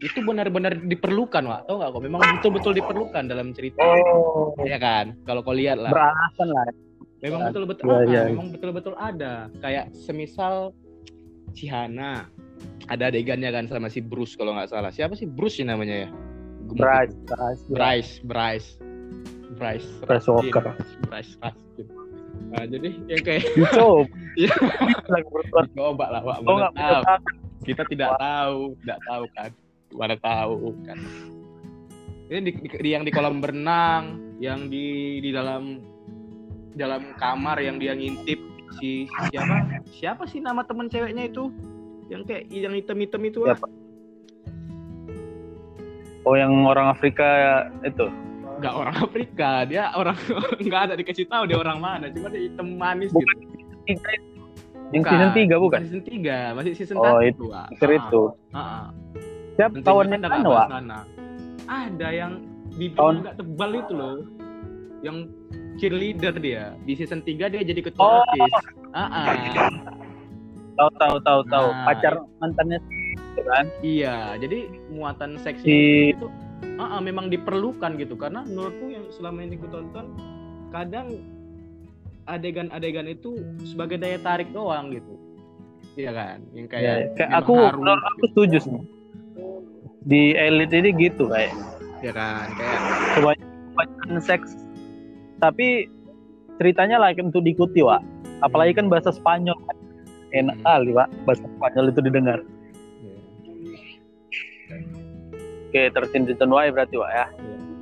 itu 0.00 0.18
benar-benar 0.24 0.76
diperlukan, 0.80 1.44
Wak. 1.44 1.68
Tahu 1.68 1.76
nggak 1.78 1.90
kok? 1.92 2.02
Memang 2.02 2.20
betul-betul 2.40 2.72
diperlukan 2.76 3.24
dalam 3.28 3.52
cerita. 3.52 3.80
Oh, 3.84 4.56
Ya 4.64 4.80
kan? 4.80 5.16
Kalau 5.28 5.44
kau 5.44 5.52
lihat 5.54 5.76
lah. 5.76 5.92
beralasan 5.92 6.48
lah. 6.50 6.66
Memang 7.20 7.52
betul-betul 7.52 7.84
Iya, 7.84 7.96
ah, 8.00 8.04
iya. 8.08 8.22
memang 8.32 8.48
betul-betul 8.48 8.94
ada. 8.96 9.52
Kayak 9.60 9.92
semisal 9.92 10.72
Cihana 11.52 12.32
ada 12.88 13.12
adegannya 13.12 13.50
kan 13.52 13.68
sama 13.68 13.92
si 13.92 14.00
Bruce 14.00 14.34
kalau 14.40 14.56
nggak 14.56 14.72
salah. 14.72 14.88
Siapa 14.88 15.12
sih 15.14 15.28
Bruce 15.28 15.60
sih 15.60 15.66
namanya 15.68 16.06
ya? 16.06 16.08
Gemuk 16.64 16.80
Bryce, 16.80 17.12
itu. 17.12 17.24
Bryce, 17.28 17.62
Bryce, 17.68 18.12
Bryce. 18.24 18.68
Bryce. 19.60 19.88
Bryce 20.06 20.26
Walker. 20.32 20.64
Bryce 21.10 21.32
Raskin. 21.44 21.86
Nah, 22.50 22.64
jadi 22.66 22.88
yang 23.06 23.22
kayak 23.22 23.42
Dicoba. 23.54 24.10
Iya. 24.34 24.54
Lah, 26.10 26.22
Pak. 26.22 26.36
Kau 26.42 26.54
Mana 26.54 26.58
nggak 26.58 26.72
punya 26.74 26.98
tahu. 27.02 27.24
Kita 27.60 27.82
tidak 27.86 28.10
tahu, 28.18 28.60
tidak 28.82 28.98
tahu 29.06 29.24
kan. 29.36 29.50
Mana 29.94 30.16
tahu 30.18 30.54
kan. 30.86 30.98
Ini 32.30 32.38
di, 32.46 32.52
di- 32.54 32.92
yang 32.94 33.02
di 33.02 33.10
kolam 33.10 33.42
berenang 33.42 34.18
yang 34.38 34.70
di 34.70 35.18
di 35.18 35.30
dalam 35.34 35.82
dalam 36.78 37.12
kamar 37.18 37.58
yang 37.58 37.82
dia 37.82 37.92
ngintip 37.92 38.38
si 38.78 39.10
siapa 39.34 39.82
siapa 39.90 40.22
sih 40.30 40.38
nama 40.38 40.62
teman 40.62 40.86
ceweknya 40.86 41.26
itu 41.26 41.50
yang 42.06 42.22
kayak 42.22 42.46
yang 42.54 42.70
hitam-hitam 42.70 43.22
itu 43.26 43.38
ah. 43.50 43.58
Siapa? 43.58 43.66
Oh 46.22 46.38
yang 46.38 46.54
orang 46.70 46.86
Afrika 46.94 47.66
itu. 47.82 48.06
Nggak 48.60 48.74
orang 48.74 48.94
Afrika 48.94 49.50
dia 49.64 49.88
orang 49.92 50.16
nggak 50.60 50.80
ada 50.82 50.94
dikasih 50.94 51.24
tahu 51.24 51.42
dia 51.44 51.56
orang 51.56 51.78
mana 51.78 52.06
cuma 52.08 52.28
dia 52.28 52.44
hitam 52.44 52.76
manis 52.76 53.10
Bukan. 53.10 53.36
gitu 53.86 54.06
Yang 54.90 55.04
season 55.06 55.30
3 55.32 55.54
bukan? 55.56 55.80
season 55.82 56.02
3 56.02 56.56
masih 56.56 56.72
season 56.74 56.96
Oh, 56.96 57.18
1 57.18 57.30
itu. 57.30 57.44
Wak. 57.46 57.66
Pikir 57.70 57.88
Ah, 57.90 58.02
itu. 58.02 58.22
kawannya 59.80 60.18
kan 60.18 60.26
udah 60.26 60.30
mana, 60.30 60.38
nggak 60.42 60.50
Wak? 60.50 61.06
ada 61.68 62.08
yang 62.10 62.32
bibirnya 62.70 62.96
Kawan- 62.96 63.20
agak 63.22 63.34
tebal 63.36 63.70
itu 63.72 63.92
loh 63.92 64.16
yang 65.00 65.16
cheerleader 65.76 66.34
dia 66.36 66.74
di 66.82 66.92
season 66.92 67.22
3 67.22 67.46
dia 67.46 67.62
jadi 67.62 67.80
ketua 67.80 68.02
Oh. 68.02 68.22
osis 68.26 68.52
ah, 68.90 69.06
ah. 69.06 69.26
Tahu 70.72 70.90
tahu 70.96 71.16
tahu 71.20 71.40
tahu. 71.46 71.66
Nah, 71.70 71.84
Pacar 71.86 72.14
mantannya 72.40 72.78
itu 73.04 73.42
kan. 73.44 73.64
iya 73.80 74.16
jadi 74.34 74.58
muatan 74.88 75.36
seksnya 75.36 75.66
Si- 75.66 76.10
itu 76.10 76.26
ah, 76.78 76.98
ah, 76.98 77.00
memang 77.00 77.28
diperlukan 77.28 77.96
gitu. 78.00 78.14
Karena 78.16 78.44
menurutku 78.44 78.90
yang 78.90 79.04
selama 79.12 79.44
ini 79.44 79.56
ku 79.60 79.66
tonton 79.68 80.14
kadang 80.70 81.20
adegan-adegan 82.30 83.10
itu 83.10 83.42
sebagai 83.66 83.98
daya 83.98 84.20
tarik 84.22 84.54
doang 84.54 84.94
gitu. 84.94 85.18
Iya 85.98 86.14
kan? 86.14 86.38
Yang 86.54 86.66
Ya, 86.78 86.94
kayak 87.18 87.30
memang 87.30 87.40
aku 87.42 87.52
harus 87.58 87.78
menurut 87.82 88.04
aku 88.06 88.20
setuju 88.30 88.56
sih. 88.62 88.72
Di 90.06 90.22
elite 90.38 90.74
ini 90.78 90.90
gitu 90.96 91.28
kayak. 91.28 91.52
Ya 92.00 92.12
kan? 92.14 92.46
Kayak 92.56 92.80
kebanyakan 93.18 94.20
seks. 94.22 94.48
Tapi 95.40 95.88
ceritanya 96.60 97.00
layak 97.00 97.20
untuk 97.24 97.42
diikuti 97.42 97.80
Wak. 97.80 98.00
Apalagi 98.40 98.76
kan 98.76 98.88
bahasa 98.88 99.12
Spanyol 99.12 99.56
enak 100.30 100.56
Hmm. 100.60 100.64
kali 100.64 100.90
Wak 100.94 101.08
bahasa 101.26 101.44
Spanyol 101.44 101.90
itu 101.92 102.00
didengar. 102.00 102.38
Ya, 104.70 104.76
oke 105.70 105.82
tertin 105.94 106.26
reason 106.26 106.50
why 106.50 106.66
berarti 106.74 106.98
Wak 106.98 107.12
ya? 107.14 107.26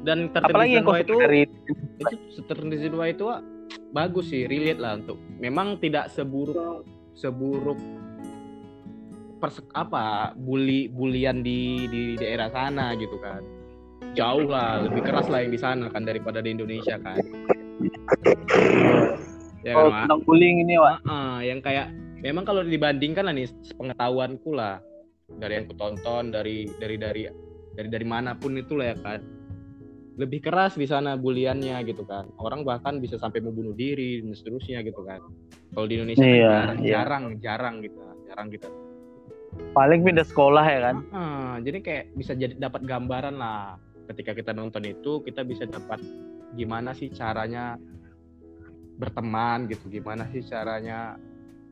Dan 0.05 0.31
apalagi 0.33 0.79
yang 0.79 0.87
kau 0.87 0.97
itu 0.97 1.17
dari 1.19 1.45
itu 1.45 2.41
Reason 2.49 2.95
Why 2.95 3.13
itu 3.13 3.29
Wak, 3.29 3.43
bagus 3.91 4.31
sih 4.31 4.47
relate 4.47 4.81
lah 4.81 4.97
untuk 4.97 5.19
memang 5.37 5.77
tidak 5.83 6.09
seburuk 6.15 6.87
seburuk 7.19 7.77
perse 9.39 9.63
apa 9.75 10.33
bully 10.39 10.91
bulian 10.91 11.43
di 11.43 11.91
di 11.91 12.03
daerah 12.15 12.49
sana 12.49 12.95
gitu 12.97 13.19
kan. 13.19 13.43
Jauh 14.15 14.49
lah 14.49 14.87
lebih 14.87 15.05
keras 15.05 15.29
lah 15.29 15.45
yang 15.45 15.53
di 15.53 15.61
sana 15.61 15.87
kan 15.93 16.07
daripada 16.07 16.41
di 16.41 16.55
Indonesia 16.55 16.97
kan. 16.97 17.19
Ya 19.67 19.75
kan 19.75 19.85
oh, 19.85 19.93
tentang 19.93 20.21
bullying 20.25 20.63
ini 20.63 20.79
Wak? 20.79 21.05
Heeh, 21.05 21.37
yang 21.53 21.61
kayak 21.61 21.91
memang 22.23 22.47
kalau 22.47 22.63
dibandingkan 22.63 23.27
lah 23.27 23.35
nih 23.35 23.51
pengetahuanku 23.75 24.55
lah. 24.55 24.81
Dari 25.29 25.61
yang 25.61 25.67
kutonton 25.69 26.33
dari 26.33 26.65
dari 26.81 26.97
dari 26.97 27.23
dari 27.79 27.87
dari 27.87 28.03
mana 28.03 28.35
pun 28.35 28.59
itu 28.59 28.75
lah 28.75 28.91
ya 28.91 28.97
kan 28.99 29.23
lebih 30.19 30.43
keras 30.43 30.75
di 30.75 30.83
sana 30.83 31.15
buliannya 31.15 31.79
gitu 31.87 32.03
kan. 32.03 32.27
Orang 32.43 32.67
bahkan 32.67 32.99
bisa 32.99 33.15
sampai 33.23 33.39
membunuh 33.39 33.71
diri 33.71 34.19
dan 34.19 34.35
seterusnya 34.35 34.83
gitu 34.83 35.07
kan. 35.07 35.23
Kalau 35.71 35.87
di 35.87 35.95
Indonesia 35.95 36.27
kan 36.27 36.35
Iya, 36.35 36.51
jarang, 36.51 36.79
iya. 36.83 36.91
jarang 36.91 37.25
jarang 37.39 37.75
gitu 37.87 37.99
jarang 38.27 38.47
gitu. 38.51 38.69
Paling 39.73 40.03
pindah 40.03 40.27
sekolah 40.27 40.65
ya 40.67 40.81
kan? 40.91 40.97
Heeh, 41.07 41.53
jadi 41.71 41.79
kayak 41.81 42.05
bisa 42.19 42.33
jadi 42.35 42.55
dapat 42.59 42.83
gambaran 42.83 43.39
lah. 43.39 43.79
Ketika 44.11 44.35
kita 44.35 44.51
nonton 44.51 44.83
itu 44.83 45.23
kita 45.23 45.47
bisa 45.47 45.65
dapat 45.71 46.03
gimana 46.59 46.91
sih 46.99 47.15
caranya 47.15 47.79
berteman 48.99 49.71
gitu. 49.71 49.87
Gimana 49.87 50.27
sih 50.35 50.43
caranya 50.43 51.15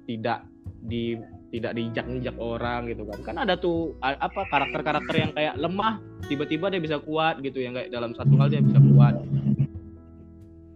tidak 0.07 0.47
di 0.87 1.19
tidak 1.55 1.73
diinjak-injak 1.79 2.37
orang 2.37 2.91
gitu 2.91 3.07
kan 3.07 3.19
kan 3.23 3.37
ada 3.39 3.55
tuh 3.55 3.95
apa 4.03 4.45
karakter-karakter 4.51 5.15
yang 5.15 5.33
kayak 5.33 5.55
lemah 5.57 6.03
tiba-tiba 6.27 6.69
dia 6.75 6.83
bisa 6.83 6.97
kuat 6.99 7.39
gitu 7.41 7.63
yang 7.63 7.75
kayak 7.75 7.91
dalam 7.95 8.13
satu 8.19 8.35
hal 8.37 8.51
dia 8.51 8.61
bisa 8.61 8.83
kuat 8.83 9.15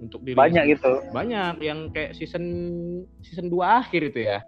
untuk 0.00 0.20
diri 0.22 0.38
banyak 0.38 0.78
gitu 0.78 1.02
banyak 1.10 1.54
yang 1.60 1.90
kayak 1.90 2.14
season 2.14 2.44
season 3.20 3.50
2 3.50 3.60
akhir 3.60 4.14
itu 4.14 4.20
ya 4.30 4.38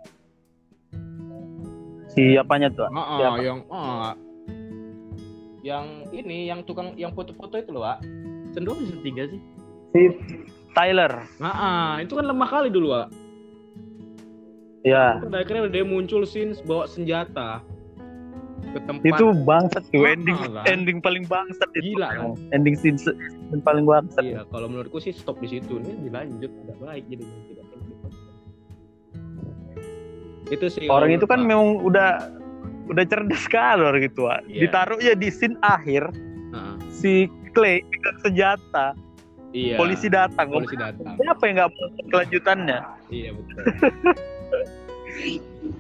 siapanya 2.13 2.69
tuh 2.71 2.87
Wak? 2.87 2.93
Heeh, 2.93 3.19
Siapa? 3.19 3.39
yang 3.41 3.59
ah, 3.73 4.15
yang 5.63 5.87
ini 6.11 6.51
yang 6.51 6.61
tukang 6.67 6.93
yang 6.99 7.15
foto-foto 7.15 7.55
itu 7.57 7.71
loh, 7.71 7.87
Wak. 7.87 8.03
Season 8.53 8.67
2 8.67 8.83
season 8.83 9.01
3 9.01 9.33
sih? 9.33 9.41
si 9.93 10.03
Tyler 10.73 11.29
Nah, 11.37 12.01
itu 12.01 12.17
kan 12.17 12.27
lemah 12.27 12.49
kali 12.51 12.69
dulu, 12.69 12.93
Wak. 12.93 13.09
Ya 14.83 15.19
Pada 15.19 15.39
akhirnya 15.41 15.69
dia 15.69 15.85
muncul 15.85 16.23
scene 16.23 16.55
bawa 16.63 16.87
senjata 16.87 17.63
ke 18.63 18.79
tempat 18.83 19.05
itu 19.05 19.25
bangsat 19.43 19.83
tuh 19.91 20.07
ending 20.07 20.39
kan? 20.39 20.65
ending 20.65 20.99
paling 20.99 21.27
bangsat 21.27 21.69
itu 21.75 21.93
Gila, 21.93 22.09
kan? 22.09 22.39
ending 22.51 22.75
scene 22.75 22.97
scene 22.97 23.19
paling 23.61 23.85
bangsat 23.85 24.23
Iya, 24.23 24.43
kalau 24.49 24.67
menurutku 24.67 24.97
sih 24.97 25.11
stop 25.11 25.37
di 25.39 25.51
situ. 25.51 25.77
Ini 25.77 26.09
dilanjut 26.09 26.51
udah 26.51 26.77
baik 26.81 27.05
jadi 27.07 27.25
tidak 27.47 27.67
itu 30.53 30.67
sih 30.69 30.85
orang 30.85 31.17
itu 31.17 31.25
kan 31.25 31.41
menurut 31.41 31.49
memang 31.49 31.69
udah 31.81 32.11
udah 32.93 33.05
cerdas 33.09 33.41
sekali 33.41 33.81
orang 33.81 34.05
gitu 34.05 34.29
Wak. 34.29 34.45
Iya. 34.45 34.61
ditaruhnya 34.69 35.13
di 35.17 35.29
scene 35.33 35.57
akhir. 35.61 36.13
Heeh. 36.53 36.75
si 36.93 37.13
Clay 37.53 37.81
pegang 37.83 38.19
senjata 38.21 38.87
Iya. 39.53 39.77
polisi 39.77 40.09
datang 40.09 40.49
polisi 40.49 40.77
datang. 40.77 41.13
siapa 41.17 41.43
yang 41.45 41.55
nggak 41.59 41.71
mau 41.73 41.89
kelanjutannya 42.09 42.79
Iya 43.09 43.31
betul. 43.33 43.61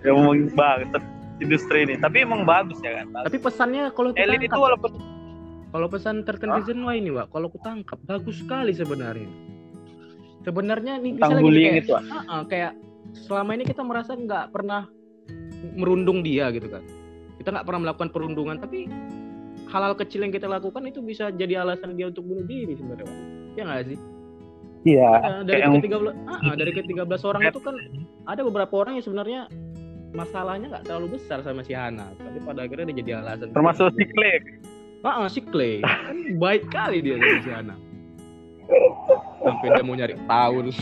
ya 0.02 0.10
ngomong 0.12 0.52
banget 0.52 1.02
industri 1.42 1.88
ini 1.88 1.94
tapi 1.98 2.22
emang 2.22 2.46
bagus 2.46 2.78
ya 2.84 3.02
kan 3.02 3.26
Tapi 3.26 3.38
pesannya 3.40 3.90
kalau 3.94 4.14
Elite 4.14 4.46
itu 4.46 4.58
walaupun 4.58 4.92
Kalau 5.72 5.88
pesan 5.88 6.20
tertentu 6.28 6.68
why 6.84 7.00
ini, 7.00 7.08
Wak, 7.16 7.32
kalau 7.32 7.48
aku 7.48 7.56
tangkap 7.64 7.96
bagus 8.04 8.44
sekali 8.44 8.76
sebenarnya. 8.76 9.24
Sebenarnya 10.44 11.00
nih 11.00 11.16
tentang 11.16 11.40
misalnya 11.40 11.44
bullying 11.48 11.72
kayak, 11.72 11.84
itu 11.88 11.92
ah, 11.96 12.04
ah, 12.28 12.42
kayak 12.44 12.72
selama 13.24 13.50
ini 13.56 13.64
kita 13.64 13.80
merasa 13.80 14.12
nggak 14.12 14.52
pernah 14.52 14.84
merundung 15.72 16.20
dia 16.20 16.52
gitu 16.52 16.68
kan. 16.68 16.84
Kita 17.40 17.56
nggak 17.56 17.64
pernah 17.64 17.88
melakukan 17.88 18.12
perundungan, 18.12 18.60
tapi 18.60 18.84
hal-hal 19.72 19.96
kecil 19.96 20.28
yang 20.28 20.34
kita 20.36 20.44
lakukan 20.44 20.84
itu 20.84 21.00
bisa 21.00 21.32
jadi 21.32 21.64
alasan 21.64 21.96
dia 21.96 22.12
untuk 22.12 22.28
bunuh 22.28 22.44
diri 22.44 22.76
sebenarnya. 22.76 23.08
Ya 23.56 23.64
nggak 23.64 23.96
sih? 23.96 23.98
iya 24.82 25.10
Nah, 25.22 25.42
dari 25.46 25.62
yang- 25.62 25.78
ke 25.78 25.86
13 25.88 26.14
ah, 26.26 26.38
ah, 26.42 26.54
dari 26.58 26.70
ke 26.74 26.82
13 26.82 27.22
orang 27.22 27.42
itu 27.48 27.60
kan 27.62 27.74
ada 28.26 28.40
beberapa 28.46 28.74
orang 28.78 28.98
yang 28.98 29.04
sebenarnya 29.04 29.40
masalahnya 30.12 30.66
nggak 30.68 30.84
terlalu 30.86 31.16
besar 31.16 31.40
sama 31.40 31.64
si 31.64 31.72
Hana, 31.72 32.12
tapi 32.20 32.38
pada 32.44 32.68
akhirnya 32.68 32.92
dia 32.92 32.96
jadi 33.00 33.12
alasan. 33.24 33.48
termasuk 33.56 33.90
si 33.96 34.04
Clay 34.12 34.36
Ah, 35.02 35.26
si 35.26 35.42
Clay 35.42 35.82
kan 35.82 36.38
baik 36.38 36.70
kali 36.70 37.02
dia 37.02 37.18
dari 37.18 37.42
sana. 37.42 37.74
Sampai 39.42 39.68
dia 39.74 39.82
mau 39.82 39.98
nyari 39.98 40.14
tahu 40.30 40.54
terus. 40.68 40.78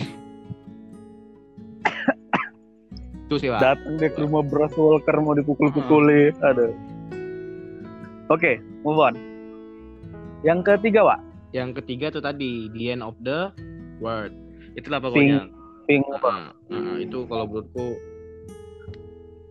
Itu 3.31 3.35
sih, 3.41 3.49
Pak. 3.49 3.63
datang 3.63 3.95
dia 3.97 4.11
ke 4.11 4.21
rumah 4.27 4.43
Bros 4.43 4.75
Walker 4.75 5.17
mau 5.23 5.39
dipukul-pukuli 5.39 6.35
aduh 6.43 6.75
oke 8.27 8.59
move 8.83 8.99
on 8.99 9.15
yang 10.43 10.67
ketiga 10.67 11.07
Wak 11.07 11.21
Yang 11.51 11.83
ketiga 11.83 12.15
tuh 12.15 12.23
tadi 12.23 12.71
The 12.71 12.95
End 12.95 13.03
of 13.03 13.19
the 13.27 13.51
World. 13.99 14.31
Itulah 14.79 15.03
pokoknya. 15.03 15.51
Pink 15.51 15.60
Ah, 16.23 16.51
ah, 16.51 16.51
ah, 16.71 16.97
itu 17.03 17.19
kalau 17.27 17.45
menurutku 17.51 17.87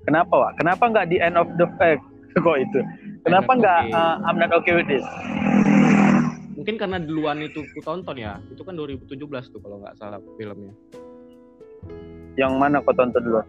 kenapa 0.07 0.33
Wak 0.33 0.51
kenapa 0.55 0.83
nggak 0.87 1.07
di 1.11 1.17
end 1.19 1.35
of 1.35 1.49
the 1.59 1.67
eh, 1.83 1.99
kok 2.45 2.57
itu 2.57 2.79
kenapa 3.27 3.51
nggak 3.59 3.79
okay. 3.87 3.95
uh, 3.95 4.15
I'm 4.23 4.39
not 4.39 4.55
okay 4.55 4.73
with 4.79 4.87
this 4.87 5.03
mungkin 6.59 6.75
karena 6.75 6.99
duluan 6.99 7.39
itu 7.39 7.63
ku 7.71 7.79
tonton 7.79 8.19
ya. 8.19 8.35
Itu 8.51 8.67
kan 8.67 8.75
2017 8.75 9.15
tuh 9.47 9.63
kalau 9.63 9.79
nggak 9.79 9.95
salah 9.95 10.19
filmnya. 10.35 10.75
yang 12.35 12.59
mana 12.59 12.83
kau 12.83 12.91
tonton 12.91 13.23
dulu 13.23 13.39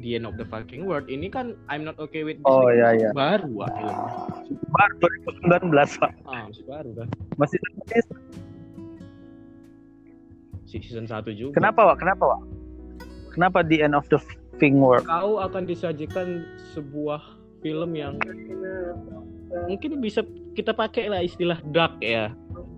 The 0.00 0.20
End 0.20 0.28
of 0.28 0.36
the 0.36 0.44
Fucking 0.44 0.84
World 0.84 1.08
ini 1.08 1.32
kan 1.32 1.56
I'm 1.72 1.88
Not 1.88 1.96
Okay 1.96 2.20
with 2.20 2.40
This 2.40 2.48
Oh, 2.48 2.68
iya, 2.68 2.92
iya. 2.92 3.10
baru 3.16 3.48
Wak, 3.64 3.72
filmnya. 3.72 4.12
baru 4.68 4.94
2019 5.40 6.00
Pak 6.04 6.12
Ah, 6.28 6.44
masih 6.48 6.64
baru 6.68 6.90
kan. 6.92 7.08
masih 7.40 7.56
Si 7.56 8.00
season 10.82 11.06
1 11.06 11.22
juga. 11.34 11.52
kenapa 11.54 11.92
Wak? 11.92 11.96
Kenapa 12.02 12.24
Wak? 12.34 12.42
Kenapa 13.34 13.58
the 13.66 13.82
end 13.82 13.98
of 13.98 14.06
the 14.10 14.18
thing 14.62 14.78
world 14.78 15.02
kau 15.06 15.42
akan 15.42 15.66
disajikan 15.66 16.46
sebuah 16.74 17.22
film 17.64 17.96
yang 17.98 18.14
mungkin 19.66 19.98
bisa 19.98 20.22
kita 20.54 20.70
pakai 20.70 21.10
lah 21.10 21.20
istilah 21.24 21.58
dark 21.74 21.98
ya. 21.98 22.30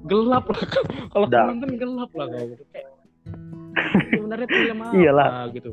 Gelap 0.07 0.49
lah. 0.49 0.63
Kalau 1.13 1.27
nonton 1.29 1.71
gelap 1.77 2.11
lah 2.17 2.27
kau 2.31 2.45
gitu. 2.55 2.65
Kayak 2.73 2.89
sebenarnya 4.13 4.49
film 4.49 4.79
apa 4.81 4.95
Iyalah. 4.97 5.29
gitu. 5.53 5.71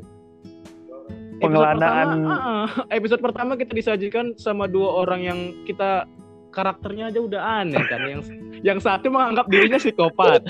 Pengelanaan. 1.42 2.06
episode 2.08 2.24
pertama, 2.24 2.36
ah. 2.38 2.68
episode 2.94 3.22
pertama 3.22 3.52
kita 3.58 3.72
disajikan 3.74 4.26
sama 4.38 4.64
dua 4.70 5.02
orang 5.04 5.20
yang 5.24 5.38
kita 5.66 6.06
karakternya 6.54 7.10
aja 7.10 7.20
udah 7.20 7.40
aneh 7.64 7.82
kan. 7.90 8.00
Yang 8.06 8.22
yang 8.62 8.78
satu 8.80 9.10
menganggap 9.10 9.46
dirinya 9.50 9.76
psikopat 9.80 10.40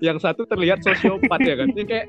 yang 0.00 0.16
satu 0.20 0.46
terlihat 0.46 0.80
sosiopat 0.84 1.40
ya 1.42 1.54
kan? 1.60 1.68
Ini 1.72 1.84
kayak 1.86 2.06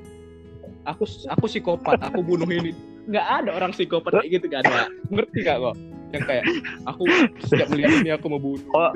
aku 0.86 1.04
aku 1.30 1.46
psikopat 1.48 2.00
aku 2.02 2.22
bunuh 2.26 2.48
ini. 2.50 2.74
Nggak 3.10 3.28
ada 3.44 3.50
orang 3.58 3.72
psikopat 3.74 4.22
kayak 4.22 4.30
gitu 4.40 4.46
gak 4.50 4.62
ada. 4.68 4.88
Ngerti 5.10 5.38
gak 5.46 5.58
kok? 5.62 5.76
Yang 6.12 6.24
kayak 6.28 6.46
aku 6.86 7.04
setiap 7.48 7.68
melihat 7.72 7.92
ini 8.04 8.10
aku 8.14 8.26
mau 8.30 8.42
bunuh 8.42 8.62
Oh, 8.76 8.92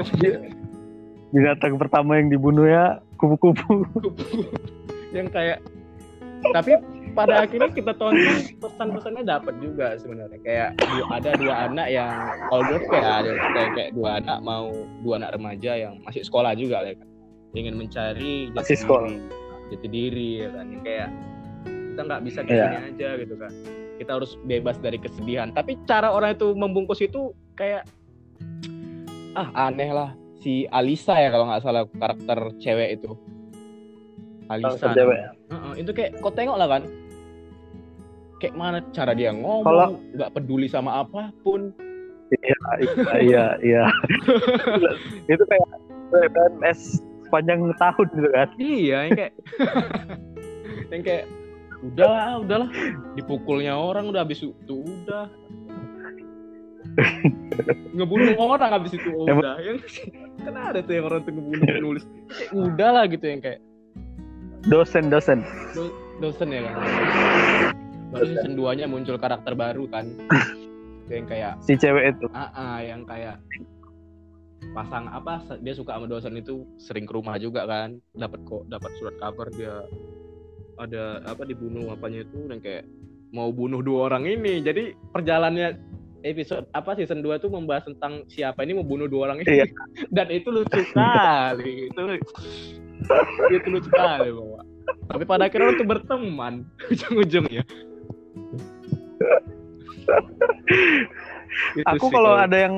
binatang 1.34 1.75
pertama 1.75 2.19
yang 2.19 2.28
dibunuh 2.32 2.67
ya 2.67 2.99
kupu-kupu. 3.17 3.88
yang 5.15 5.32
kayak 5.32 5.63
tapi 6.51 6.75
pada 7.15 7.47
akhirnya 7.47 7.71
kita 7.71 7.95
tonton 7.95 8.43
pesan-pesannya 8.60 9.23
dapat 9.23 9.56
juga 9.63 9.95
sebenarnya. 9.95 10.39
Kayak 10.43 10.69
ada 11.10 11.32
dua 11.39 11.71
anak 11.71 11.88
yang 11.88 12.12
kalau 12.51 12.63
gue 12.67 12.80
kayak 12.91 13.13
ada 13.23 13.32
kayak, 13.56 13.71
kayak 13.73 13.89
dua 13.95 14.19
anak 14.19 14.38
mau 14.43 14.67
dua 15.01 15.23
anak 15.23 15.39
remaja 15.39 15.71
yang 15.80 15.93
masih 16.04 16.28
sekolah 16.28 16.51
juga 16.60 16.84
ya 16.84 16.93
kan 16.99 17.14
ingin 17.56 17.76
mencari 17.76 18.52
jati 18.52 18.76
diri 18.76 19.15
jati 19.72 19.88
diri 19.88 20.30
ya 20.44 20.50
kan? 20.52 20.65
Yang 20.70 20.84
kayak 20.84 21.10
kita 21.65 22.02
nggak 22.04 22.22
bisa 22.22 22.39
kayak 22.44 22.52
Iya. 22.52 22.65
gini 22.68 22.86
aja 22.91 23.10
gitu 23.18 23.36
kan. 23.36 23.52
Kita 23.96 24.12
harus 24.12 24.32
bebas 24.44 24.76
dari 24.78 24.98
kesedihan. 25.00 25.50
Tapi 25.50 25.80
cara 25.84 26.12
orang 26.12 26.36
itu 26.36 26.52
membungkus 26.52 27.00
itu 27.00 27.32
kayak 27.56 27.88
ah 29.34 29.68
aneh 29.68 29.89
lah. 29.89 30.12
Si 30.38 30.68
Alisa 30.70 31.15
ya 31.15 31.32
kalau 31.32 31.48
nggak 31.48 31.63
salah 31.63 31.84
karakter 31.89 32.39
cewek 32.60 33.00
itu. 33.00 33.15
Alisa 34.46 34.78
Karakter 34.78 34.89
cewek. 34.94 35.20
Heeh, 35.50 35.74
itu 35.82 35.91
kayak 35.91 36.12
kau 36.20 36.30
tengok 36.30 36.60
lah 36.60 36.68
kan. 36.70 36.84
Kayak 38.38 38.54
mana 38.54 38.78
cara 38.91 39.15
dia 39.15 39.32
ngomong 39.32 39.63
Kalau- 39.63 39.98
nggak 40.13 40.32
peduli 40.36 40.68
sama 40.68 41.02
apa 41.02 41.32
pun. 41.41 41.72
Iya, 42.26 42.58
iya, 42.82 43.06
iya, 43.22 43.46
iya. 43.62 43.84
itu 45.34 45.44
kayak 45.46 45.68
PNS 46.12 47.00
sepanjang 47.25 47.59
tahun 47.75 48.07
gitu 48.13 48.29
kan. 48.29 48.47
iya 48.57 48.97
yang 49.03 49.13
kayak 49.15 49.33
yang 50.93 51.01
kayak 51.01 51.25
udahlah 51.83 52.39
udahlah. 52.39 52.69
Dipukulnya 53.13 53.73
orang 53.73 54.07
udah 54.07 54.21
habis 54.21 54.41
itu 54.41 54.75
udah. 54.77 55.27
Ngebunuh 57.91 58.35
orang 58.38 58.71
habis 58.71 58.95
itu 58.95 59.09
udah. 59.11 59.59
Yang 59.59 59.77
kan 60.41 60.53
ada 60.55 60.79
tuh 60.79 60.93
yang 60.93 61.05
orang 61.09 61.21
tuh 61.25 61.31
ngebunuh 61.33 61.65
penulis 61.65 62.03
kayak 62.29 62.51
udah 62.53 62.89
lah 62.91 63.03
gitu 63.07 63.25
yang 63.25 63.41
kayak 63.41 63.59
Dosen-dosen. 64.65 65.45
dosen. 66.17 66.47
Ya 66.49 66.65
kan? 66.65 66.73
Baru 68.09 68.25
season 68.25 68.53
2 68.55 68.77
nya 68.79 68.85
muncul 68.88 69.17
karakter 69.17 69.53
baru 69.53 69.85
kan? 69.89 70.09
Yang 71.05 71.25
kayak 71.29 71.53
Si 71.61 71.77
cewek 71.77 72.17
itu. 72.17 72.25
ah 72.33 72.49
ah, 72.49 72.77
yang 72.81 73.05
kayak 73.05 73.38
pasang 74.73 75.06
apa 75.12 75.43
dia 75.62 75.75
suka 75.75 75.95
sama 75.95 76.08
dosen 76.10 76.39
itu 76.39 76.65
sering 76.80 77.06
ke 77.06 77.13
rumah 77.13 77.38
juga 77.38 77.67
kan. 77.67 77.99
Dapat 78.15 78.39
kok 78.47 78.63
dapat 78.71 78.91
surat 78.97 79.15
kabar 79.19 79.47
dia 79.54 79.84
ada 80.75 81.23
apa 81.28 81.43
dibunuh 81.47 81.91
apanya 81.93 82.23
itu 82.23 82.39
dan 82.49 82.60
kayak 82.60 82.88
mau 83.30 83.51
bunuh 83.51 83.84
dua 83.84 84.10
orang 84.10 84.25
ini. 84.25 84.63
Jadi 84.63 84.95
perjalanannya 85.13 85.78
episode 86.25 86.65
apa 86.73 86.97
season 86.97 87.21
2 87.21 87.38
tuh 87.38 87.54
membahas 87.54 87.86
tentang 87.86 88.25
siapa 88.25 88.65
ini 88.65 88.82
mau 88.82 88.88
bunuh 88.88 89.06
dua 89.06 89.30
orang 89.30 89.45
ini. 89.45 89.62
Iya. 89.62 89.65
dan 90.17 90.34
itu 90.34 90.49
lucu 90.49 90.82
sekali 90.89 91.86
itu 91.93 92.01
itu 93.54 93.67
lucu 93.69 93.86
sekali 93.93 94.34
bapak 94.34 94.65
tapi 95.06 95.23
pada 95.25 95.45
akhirnya 95.47 95.78
itu 95.78 95.86
berteman 95.86 96.65
ujung-ujungnya. 96.91 97.63
Aku 101.88 102.10
kalau 102.10 102.36
ada 102.38 102.58
yang 102.58 102.75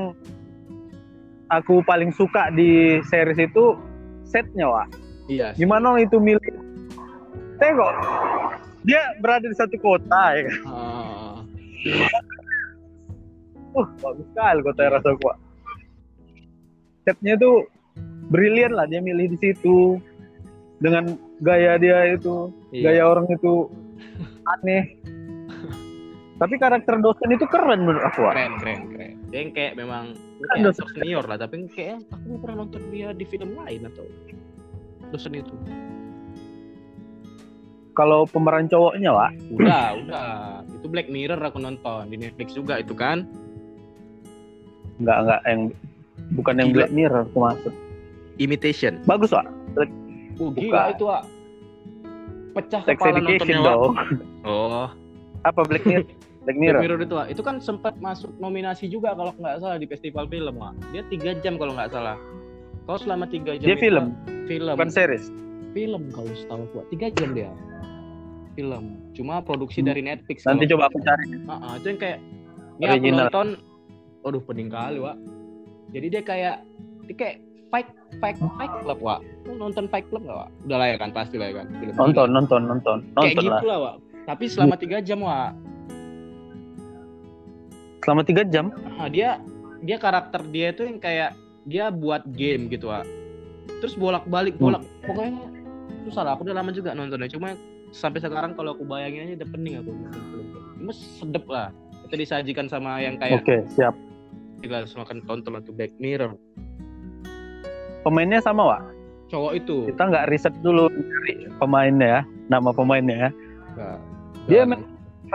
aku 1.48 1.80
paling 1.84 2.12
suka 2.12 2.52
di 2.52 3.00
series 3.08 3.40
itu 3.40 3.76
setnya, 4.28 4.68
Wak. 4.68 4.88
iya 5.32 5.52
sih. 5.56 5.64
Gimana 5.64 5.96
itu 6.00 6.20
milih? 6.20 6.44
Tengok, 7.58 7.94
dia 8.86 9.02
berada 9.18 9.50
di 9.50 9.56
satu 9.58 9.76
kota 9.82 10.24
ya 10.38 10.42
kan. 10.46 10.60
Ah. 10.70 11.36
Uh, 13.78 13.88
bagus 14.02 14.26
sekali 14.34 14.60
kota 14.66 14.80
yang 14.86 14.94
rasa 14.98 15.10
gua. 15.22 15.34
Setnya 17.06 17.34
itu 17.38 17.52
brilian 18.30 18.74
lah 18.76 18.86
dia 18.90 19.00
milih 19.02 19.32
di 19.34 19.38
situ 19.40 19.98
dengan 20.78 21.18
gaya 21.42 21.78
dia 21.82 22.14
itu, 22.14 22.54
Iya. 22.70 22.84
gaya 22.92 23.04
orang 23.10 23.26
itu 23.32 23.70
aneh. 24.58 24.98
Tapi 26.38 26.54
karakter 26.62 27.02
dosen 27.02 27.34
itu 27.34 27.50
keren 27.50 27.82
menurut 27.82 28.06
aku. 28.06 28.22
Keren 28.30 28.62
keren 28.62 28.82
keren 28.94 29.14
dia 29.34 29.38
yang 29.42 29.52
kayak 29.58 29.74
memang 29.74 30.14
dia 30.38 30.46
Kan 30.46 30.56
kayak 30.56 30.66
dosen. 30.70 30.86
senior 30.94 31.26
lah 31.26 31.38
tapi 31.38 31.56
kayak 31.68 31.98
aku 32.08 32.38
pernah 32.38 32.56
nonton 32.62 32.82
dia 32.88 33.10
di 33.12 33.26
film 33.26 33.50
lain 33.56 33.82
atau 33.86 34.06
dosen 35.10 35.34
itu 35.34 35.54
Kalau 37.92 38.30
pemeran 38.30 38.70
cowoknya, 38.70 39.10
Wak, 39.10 39.32
udah 39.52 39.98
udah 39.98 40.28
itu 40.70 40.86
Black 40.86 41.10
Mirror 41.10 41.42
aku 41.42 41.58
nonton 41.58 42.06
di 42.08 42.16
Netflix 42.16 42.54
juga 42.54 42.78
itu 42.78 42.94
kan 42.94 43.26
nggak 44.98 45.18
nggak 45.20 45.42
yang 45.46 45.62
bukan 46.34 46.56
yang 46.56 46.70
Gila. 46.70 46.78
Black 46.78 46.92
Mirror 46.94 47.22
aku 47.26 47.38
maksud. 47.40 47.74
Imitation 48.38 49.02
Bagus, 49.04 49.34
Wak. 49.34 49.50
oh 50.38 50.54
Bukan. 50.54 50.62
gila 50.62 50.94
itu 50.94 51.06
ah 51.10 51.26
pecah 52.54 52.82
Sex 52.86 52.98
kepala 52.98 53.18
Education 53.18 53.58
nontonnya 53.58 53.66
dong. 53.66 53.94
oh 54.46 54.88
Apa 55.42 55.62
Black 55.64 55.82
Mirror? 55.84 56.06
Black 56.48 56.56
Black 56.56 56.64
Mirror. 56.64 56.80
Mirror 56.80 57.00
itu 57.04 57.16
itu 57.36 57.42
kan 57.44 57.60
sempat 57.60 58.00
masuk 58.00 58.32
nominasi 58.40 58.88
juga 58.88 59.12
kalau 59.12 59.36
nggak 59.36 59.60
salah 59.60 59.76
di 59.76 59.84
festival 59.84 60.32
film 60.32 60.56
ah 60.64 60.72
dia 60.96 61.04
tiga 61.12 61.36
jam 61.44 61.60
kalau 61.60 61.76
nggak 61.76 61.92
salah. 61.92 62.16
Kalau 62.88 63.00
selama 63.04 63.28
tiga 63.28 63.60
jam 63.60 63.68
Dia 63.68 63.76
itu, 63.76 63.84
film? 63.84 64.06
film. 64.48 64.74
Bukan 64.80 64.88
series. 64.88 65.28
film 65.76 66.08
kalau 66.16 66.32
setahu 66.32 66.64
gua 66.72 66.84
tiga 66.88 67.12
jam 67.12 67.36
dia. 67.36 67.52
Film. 68.56 68.96
Cuma 69.12 69.44
produksi 69.44 69.84
Hmm. 69.84 69.92
dari 69.92 70.02
Netflix 70.02 70.48
Nanti 70.48 70.66
coba 70.66 70.88
aku 70.88 71.04
cari. 71.04 71.26
Ah, 71.46 71.54
ah, 71.54 71.74
itu 71.76 71.86
yang 71.92 72.00
kayak 72.00 72.20
ini 72.80 72.88
aku 72.88 73.08
nonton 73.12 73.48
aduh 74.24 74.42
pening 74.48 74.72
kali 74.72 74.98
Wak. 74.98 75.20
Jadi 75.92 76.08
dia 76.08 76.24
kayak 76.24 76.56
dia 77.06 77.16
kayak 77.20 77.36
fight 77.68 77.88
fight 78.24 78.40
fight 78.40 78.74
club 78.82 79.00
Wak. 79.04 79.20
Lu 79.44 79.60
nonton 79.60 79.92
fight 79.92 80.08
club 80.08 80.24
gak 80.24 80.48
Wak? 80.48 80.50
Udah 80.64 80.78
lah 80.80 80.88
ya 80.90 80.98
kan 80.98 81.12
pasti 81.12 81.36
lah 81.36 81.52
ya 81.52 81.56
kan 81.60 81.68
film. 81.76 81.94
Nonton, 81.94 82.28
nonton, 82.32 82.62
nonton, 82.66 82.98
kayak 83.14 83.36
nonton 83.36 83.44
gitu 83.44 83.66
lah. 83.68 83.68
lah 83.68 83.80
Wak. 83.84 83.96
Tapi 84.26 84.44
selama 84.48 84.76
tiga 84.80 84.98
jam 85.04 85.20
Wak 85.22 85.52
Selama 88.06 88.22
tiga 88.24 88.44
jam. 88.48 88.72
Ah, 88.98 89.10
dia 89.10 89.42
dia 89.82 89.98
karakter 90.02 90.42
dia 90.50 90.74
itu 90.74 90.86
yang 90.86 90.98
kayak 90.98 91.32
dia 91.68 91.92
buat 91.92 92.24
game 92.34 92.72
gitu 92.72 92.90
Wak 92.90 93.06
terus 93.84 93.94
bolak 93.94 94.26
balik 94.26 94.56
bolak 94.58 94.82
pokoknya 95.06 95.38
susah 96.08 96.24
lah 96.24 96.34
aku 96.40 96.48
udah 96.48 96.56
lama 96.56 96.72
juga 96.72 96.96
nontonnya 96.96 97.30
cuma 97.30 97.54
sampai 97.92 98.24
sekarang 98.24 98.56
kalau 98.56 98.74
aku 98.74 98.88
bayangin 98.88 99.28
aja 99.28 99.44
udah 99.44 99.50
pening 99.54 99.76
aku 99.84 99.92
cuma 100.80 100.94
sedep 100.96 101.46
lah 101.46 101.70
itu 102.08 102.16
disajikan 102.16 102.72
sama 102.72 103.04
yang 103.04 103.20
kayak 103.20 103.44
Oke, 103.44 103.68
siap. 103.76 103.92
kita 104.64 104.88
semua 104.88 105.04
akan 105.04 105.20
tonton 105.28 105.60
untuk 105.60 105.76
Black 105.76 105.92
Mirror 106.00 106.40
Pemainnya 108.08 108.40
sama, 108.40 108.64
Wak. 108.64 108.84
cowok 109.28 109.52
itu 109.60 109.92
Kita 109.92 110.08
nggak 110.08 110.32
riset 110.32 110.56
dulu 110.64 110.88
dari 110.88 111.52
pemainnya 111.60 112.08
ya, 112.08 112.22
nama 112.48 112.72
pemainnya 112.72 113.28
ya. 113.28 113.30
Dia 114.48 114.64
memang 114.64 114.88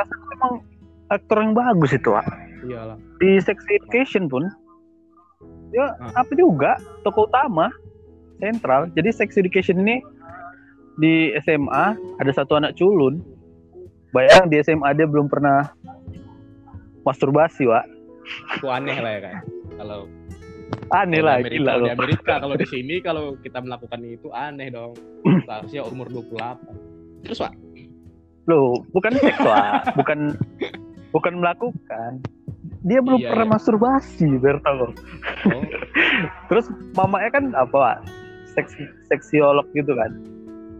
memang 0.08 0.64
aktor 1.12 1.44
yang 1.44 1.52
bagus 1.52 1.92
itu, 1.92 2.08
Wak. 2.08 2.24
Iyalah 2.62 2.98
Di 3.18 3.38
Sex 3.38 3.58
Education 3.68 4.26
pun 4.26 4.46
ya 5.72 5.92
Ah. 5.98 6.22
apa 6.22 6.32
juga 6.34 6.76
tokoh 7.02 7.26
utama 7.26 7.72
sentral. 8.38 8.90
Jadi 8.92 9.08
Sex 9.10 9.34
Education 9.34 9.80
ini 9.80 10.02
di 10.96 11.32
SMA 11.40 11.94
ada 12.18 12.32
satu 12.34 12.58
anak 12.58 12.74
culun. 12.74 13.22
Bayang 14.12 14.46
di 14.46 14.60
SMA 14.60 14.92
dia 14.92 15.08
belum 15.08 15.24
pernah 15.26 15.72
masturbasi, 17.02 17.64
Wak. 17.64 17.86
itu 18.54 18.66
aneh 18.70 19.02
lah 19.02 19.12
ya 19.18 19.20
kan 19.20 19.36
kalau 19.76 20.00
Aneh 20.94 21.18
kalau 21.18 21.26
lah, 21.26 21.34
Amerika, 21.42 21.50
gila 21.58 21.70
kalau 21.72 21.82
di. 21.82 21.90
Amerika 21.90 22.32
kalau 22.38 22.54
di 22.54 22.66
sini 22.70 22.94
kalau 23.02 23.24
kita 23.34 23.58
melakukan 23.58 23.98
itu 24.06 24.28
aneh 24.30 24.70
dong 24.70 24.94
seharusnya 25.42 25.82
umur 25.82 26.06
28 26.06 27.26
terus 27.26 27.40
pak 27.40 27.52
Loh, 28.42 28.74
bukan 28.90 29.14
seks, 29.22 29.38
Wak. 29.38 29.94
Bukan 29.94 30.34
bukan 31.10 31.32
melakukan. 31.38 32.18
Dia 32.82 32.98
belum 32.98 33.14
Iya, 33.16 33.30
pernah 33.30 33.46
iya. 33.46 33.52
masturbasi, 33.52 34.26
biar 34.36 34.58
tahu. 34.60 34.90
oh, 35.48 35.62
Terus 36.50 36.66
mamanya 36.92 37.30
kan 37.30 37.44
apa, 37.52 37.72
Wak? 37.72 37.98
Seks 38.50 38.74
seksiolog 39.06 39.66
gitu 39.72 39.92
kan. 39.92 40.10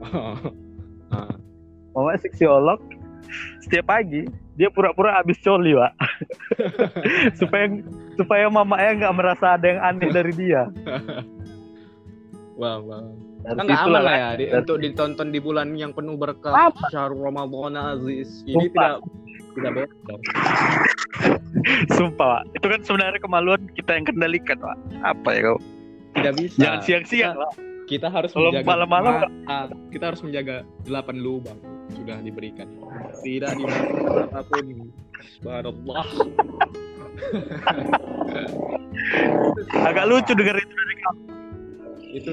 Ah, 1.08 1.28
Mamanya 1.92 2.18
seksiolog. 2.18 2.80
Setiap 3.60 3.84
pagi 3.86 4.24
dia 4.52 4.66
pura-pura 4.66 5.12
habis 5.14 5.36
coli, 5.38 5.72
Wak. 5.72 5.92
supaya 7.38 7.68
supaya 8.14 8.48
mamanya 8.48 8.90
nggak 8.98 9.14
merasa 9.14 9.54
ada 9.54 9.66
yang 9.66 9.80
aneh 9.80 10.08
dari 10.08 10.32
dia. 10.32 10.72
wow 12.54 12.80
wow 12.80 13.04
Dari 13.42 13.52
kan 13.52 13.62
nggak 13.62 13.76
situlah, 13.78 14.00
aman 14.00 14.08
lah 14.08 14.16
ya 14.16 14.30
di- 14.34 14.50
untuk 14.52 14.76
ditonton 14.78 15.28
di 15.28 15.38
bulan 15.38 15.68
yang 15.74 15.92
penuh 15.92 16.16
berkah? 16.16 16.72
Syahrul 16.88 17.22
Ramadan 17.22 17.76
Aziz 17.76 18.40
ini 18.44 18.68
Sumpah. 18.68 18.96
tidak 18.96 18.96
tidak 19.52 19.70
benar 19.74 19.88
Sumpah, 21.96 22.40
Wak. 22.40 22.42
Itu 22.56 22.66
kan 22.68 22.80
sebenarnya 22.82 23.20
kemaluan 23.20 23.62
kita 23.76 23.96
yang 23.96 24.04
kendalikan, 24.08 24.58
Wak. 24.60 24.78
Apa 25.04 25.28
ya 25.36 25.40
kau? 25.52 25.58
tidak 26.12 26.34
bisa 26.36 26.56
Jangan 26.60 26.80
siang-siang, 26.84 27.34
Wak. 27.40 27.52
kita 27.88 28.08
harus 28.08 28.30
Kalau 28.32 28.52
menjaga 28.52 28.68
malam-malam 28.68 29.14
kita 29.92 30.04
harus 30.12 30.20
menjaga 30.24 30.56
delapan 30.86 31.16
lubang 31.20 31.58
sudah 31.92 32.16
diberikan 32.24 32.68
tidak 33.20 33.52
dimasukkan 33.58 34.32
apa 34.32 34.40
pun 34.48 34.66
subhanallah 35.36 36.06
agak 39.88 40.04
lucu 40.08 40.32
denger 40.32 40.56
itu 40.56 40.72
dari 40.72 40.96
kamu. 40.96 41.22
itu 42.12 42.30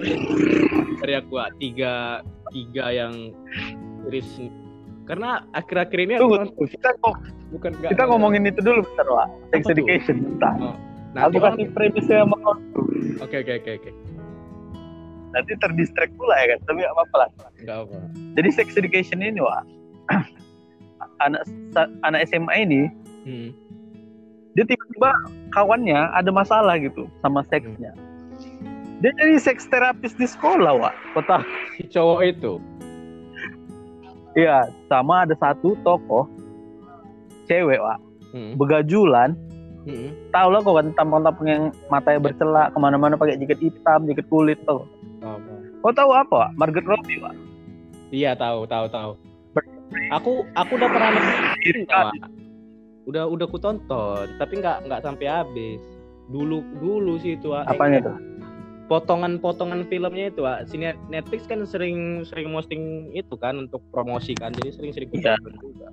dari 1.04 1.14
aku 1.20 1.34
tiga 1.60 2.24
tiga 2.56 2.86
yang 2.94 3.36
series 4.08 4.30
karena 5.10 5.30
akhir-akhir 5.52 6.00
ini 6.00 6.14
aku 6.14 6.22
Tunggu, 6.22 6.38
nonton- 6.38 6.54
tunggu. 6.54 6.70
kita 6.70 6.90
kok 6.96 7.16
bukan 7.50 7.72
nggak 7.76 7.90
kita 7.92 8.04
ngomongin 8.06 8.44
itu 8.46 8.60
dulu 8.62 8.80
bentar, 8.86 9.08
Wak. 9.10 9.28
Sex 9.50 9.62
education 9.68 10.16
bentar. 10.22 10.54
Oh, 10.56 10.76
Aku 11.10 11.18
nanti 11.18 11.36
orang- 11.36 11.58
kasih 11.58 11.68
premisnya 11.74 12.18
sama 12.22 12.36
kau. 12.38 12.54
oke 13.20 13.36
oke 13.36 13.54
oke 13.58 13.72
oke 13.76 13.92
Nanti 15.30 15.52
terdistract 15.58 16.14
pula 16.16 16.34
ya 16.36 16.54
kan, 16.54 16.60
tapi 16.64 16.82
apa-apa 16.84 17.16
lah. 17.20 17.30
nggak 17.60 17.78
apa 17.84 17.98
Jadi 18.34 18.50
sex 18.50 18.68
education 18.76 19.20
ini, 19.20 19.38
Wak. 19.40 19.66
anak 21.20 21.44
anak 22.02 22.20
SMA 22.26 22.54
ini 22.60 22.82
hmm. 23.24 23.50
dia 24.54 24.64
tiba-tiba 24.64 25.10
kawannya 25.50 26.00
ada 26.12 26.30
masalah 26.30 26.78
gitu 26.78 27.10
sama 27.20 27.42
seksnya. 27.46 27.92
Dia 29.00 29.12
jadi 29.16 29.40
seks 29.40 29.66
terapis 29.66 30.14
di 30.14 30.26
sekolah, 30.26 30.76
Wak. 30.78 30.94
Kota. 31.14 31.42
si 31.74 31.88
cowok 31.88 32.20
itu 32.26 32.54
Iya, 34.38 34.70
sama 34.86 35.26
ada 35.26 35.34
satu 35.38 35.74
tokoh 35.82 36.30
cewek, 37.50 37.82
Wak. 37.82 38.00
hmm. 38.34 38.54
Begajulan. 38.62 39.34
Hmm. 39.90 40.14
Tahu 40.30 40.48
lah 40.54 40.60
kok 40.62 40.76
kan 40.76 40.88
tampang-tampang 40.94 41.48
yang 41.50 41.64
matanya 41.90 42.20
bercelak 42.22 42.68
ke 42.70 42.78
mana-mana 42.78 43.18
pakai 43.18 43.42
jaket 43.42 43.58
hitam, 43.58 44.06
jaket 44.06 44.28
kulit 44.30 44.60
tuh. 44.70 44.86
Apa? 45.26 45.54
Kau 45.82 45.94
tahu 45.96 46.12
apa? 46.14 46.54
Margaret 46.54 46.86
Robbie, 46.86 47.18
Wak. 47.24 47.34
Iya 48.14 48.38
tahu 48.38 48.70
tahu 48.70 48.86
tahu. 48.90 49.12
Aku 50.14 50.46
aku 50.54 50.72
udah 50.78 50.90
pernah 50.90 51.10
nonton, 51.18 52.06
udah 53.10 53.24
udah 53.26 53.46
ku 53.50 53.58
tonton 53.58 54.26
tapi 54.38 54.62
nggak 54.62 54.86
nggak 54.86 55.02
sampai 55.02 55.26
habis. 55.26 55.82
Dulu 56.30 56.62
dulu 56.78 57.18
sih 57.18 57.34
itu. 57.38 57.50
Apanya 57.54 58.06
tuh? 58.06 58.18
Potongan-potongan 58.90 59.86
filmnya 59.86 60.28
itu 60.28 60.42
Wak. 60.42 60.66
Si 60.66 60.76
Net- 60.76 60.98
Netflix 61.08 61.46
kan 61.46 61.62
sering 61.64 62.26
sering 62.26 62.50
posting 62.50 62.82
itu 63.14 63.38
kan 63.38 63.56
untuk 63.60 63.86
promosi 63.88 64.34
kan 64.34 64.50
jadi 64.52 64.74
sering-sering 64.74 65.14
Iya. 65.14 65.38
tonton 65.38 65.54
juga. 65.62 65.88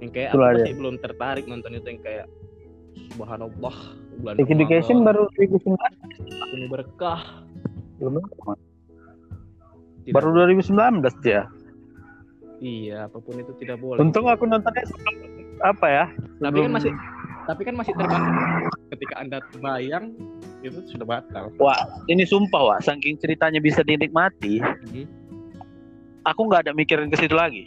Yang 0.00 0.10
kayak 0.10 0.30
Itulah 0.32 0.48
aku 0.48 0.56
masih 0.58 0.74
belum 0.74 0.94
tertarik 0.96 1.44
nonton 1.44 1.76
itu 1.76 1.86
yang 1.86 2.00
kayak 2.00 2.26
Subhanallah 3.12 3.76
bulan 4.16 4.34
education 4.34 5.04
baru 5.04 5.28
2019. 5.36 5.76
penuh 6.42 6.68
berkah. 6.68 7.20
Belum. 7.94 8.24
Tidak- 10.00 10.16
Baru 10.16 10.28
2019 10.32 11.12
dia. 11.20 11.44
Iya, 12.58 13.08
apa 13.08 13.20
pun 13.20 13.36
itu 13.36 13.52
tidak 13.56 13.76
boleh. 13.78 14.00
Untung 14.00 14.24
aku 14.24 14.44
nontonnya 14.44 14.84
sebelum 14.84 15.14
apa 15.60 15.86
ya? 15.86 16.04
tapi 16.40 16.56
kan 16.58 16.72
masih 16.72 16.92
tapi 17.42 17.62
kan 17.62 17.74
masih 17.76 17.92
terbatas 17.92 18.32
ketika 18.90 19.14
anda 19.16 19.38
terbayang 19.46 20.16
itu 20.60 20.80
sudah 20.86 21.06
batal 21.08 21.48
Wah, 21.56 21.76
ini 22.06 22.22
sumpah, 22.22 22.76
Wak. 22.76 22.80
Saking 22.82 23.16
ceritanya 23.16 23.58
bisa 23.58 23.80
dinikmati, 23.80 24.60
Mhm. 24.60 25.04
aku 26.22 26.40
nggak 26.44 26.68
ada 26.68 26.72
mikirin 26.72 27.08
ke 27.08 27.16
situ 27.16 27.32
lagi. 27.32 27.64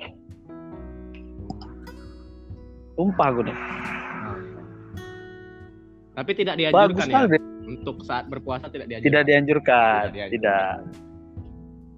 Sumpah 2.94 3.28
aku 3.28 3.42
nih. 3.44 3.58
tapi 6.14 6.30
tidak 6.38 6.54
Bagus 6.70 6.70
dianjurkan 6.70 7.10
ya 7.10 7.26
sekali. 7.26 7.38
untuk 7.66 7.98
saat 8.06 8.30
berpuasa 8.30 8.70
tidak 8.70 8.86
dianjurkan 8.86 9.10
Tidak 9.10 9.24
dianjurkan. 9.26 10.02
Tidak 10.14 10.28
Tidak. 10.30 10.74
dianjurkan. 10.86 11.02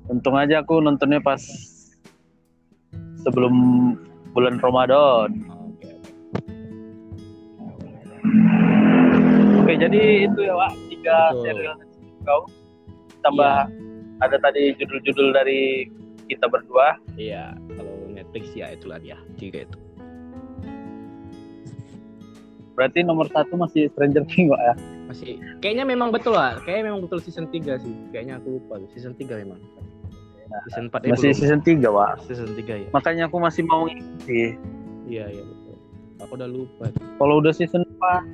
Untung 0.08 0.36
aja 0.38 0.56
aku 0.62 0.80
nontonnya 0.80 1.20
pas 1.20 1.44
sebelum 3.20 3.54
bulan 4.32 4.56
Ramadan. 4.58 5.36
Oke, 5.60 5.92
oke. 9.60 9.74
Jadi 9.76 10.02
itu 10.24 10.40
ya, 10.42 10.54
Wak. 10.56 10.72
Tiga 11.06 11.22
Betul. 11.30 11.44
serial 11.46 11.78
kau 12.26 12.42
tambah 13.22 13.70
ada 14.18 14.38
tadi 14.42 14.74
judul-judul 14.74 15.38
dari 15.38 15.86
kita 16.26 16.50
berdua. 16.50 16.98
iya 17.14 17.54
kalau 17.78 18.10
Netflix 18.10 18.50
ya 18.58 18.74
itulah 18.74 18.98
dia 18.98 19.14
tiga 19.38 19.70
itu. 19.70 19.78
Berarti 22.74 23.06
nomor 23.06 23.30
satu 23.30 23.54
masih 23.54 23.86
Stranger 23.94 24.26
Things, 24.28 24.50
Wak 24.50 24.58
ya. 24.60 24.74
masih. 25.06 25.38
Kayaknya 25.62 25.86
memang 25.86 26.10
betul 26.10 26.34
lah 26.34 26.58
kayaknya 26.66 26.90
memang 26.90 27.06
betul 27.06 27.22
season 27.22 27.46
3 27.48 27.78
sih. 27.78 27.94
Kayaknya 28.10 28.42
aku 28.42 28.58
lupa 28.58 28.82
season 28.90 29.14
3 29.14 29.46
memang. 29.46 29.62
Season 30.74 30.90
4 30.90 31.06
Masih 31.14 31.32
season 31.38 31.62
3, 31.62 31.86
Wak. 31.88 32.26
season 32.26 32.50
3 32.58 32.82
ya. 32.82 32.88
Makanya 32.90 33.30
aku 33.30 33.38
masih 33.38 33.62
mau 33.70 33.86
ngikuti. 33.86 34.58
iya 35.06 35.30
iya 35.30 35.44
betul. 35.46 35.78
Aku 36.26 36.32
udah 36.34 36.50
lupa. 36.50 36.90
Kalau 37.22 37.38
udah 37.46 37.54
season 37.54 37.86
4, 38.02 38.26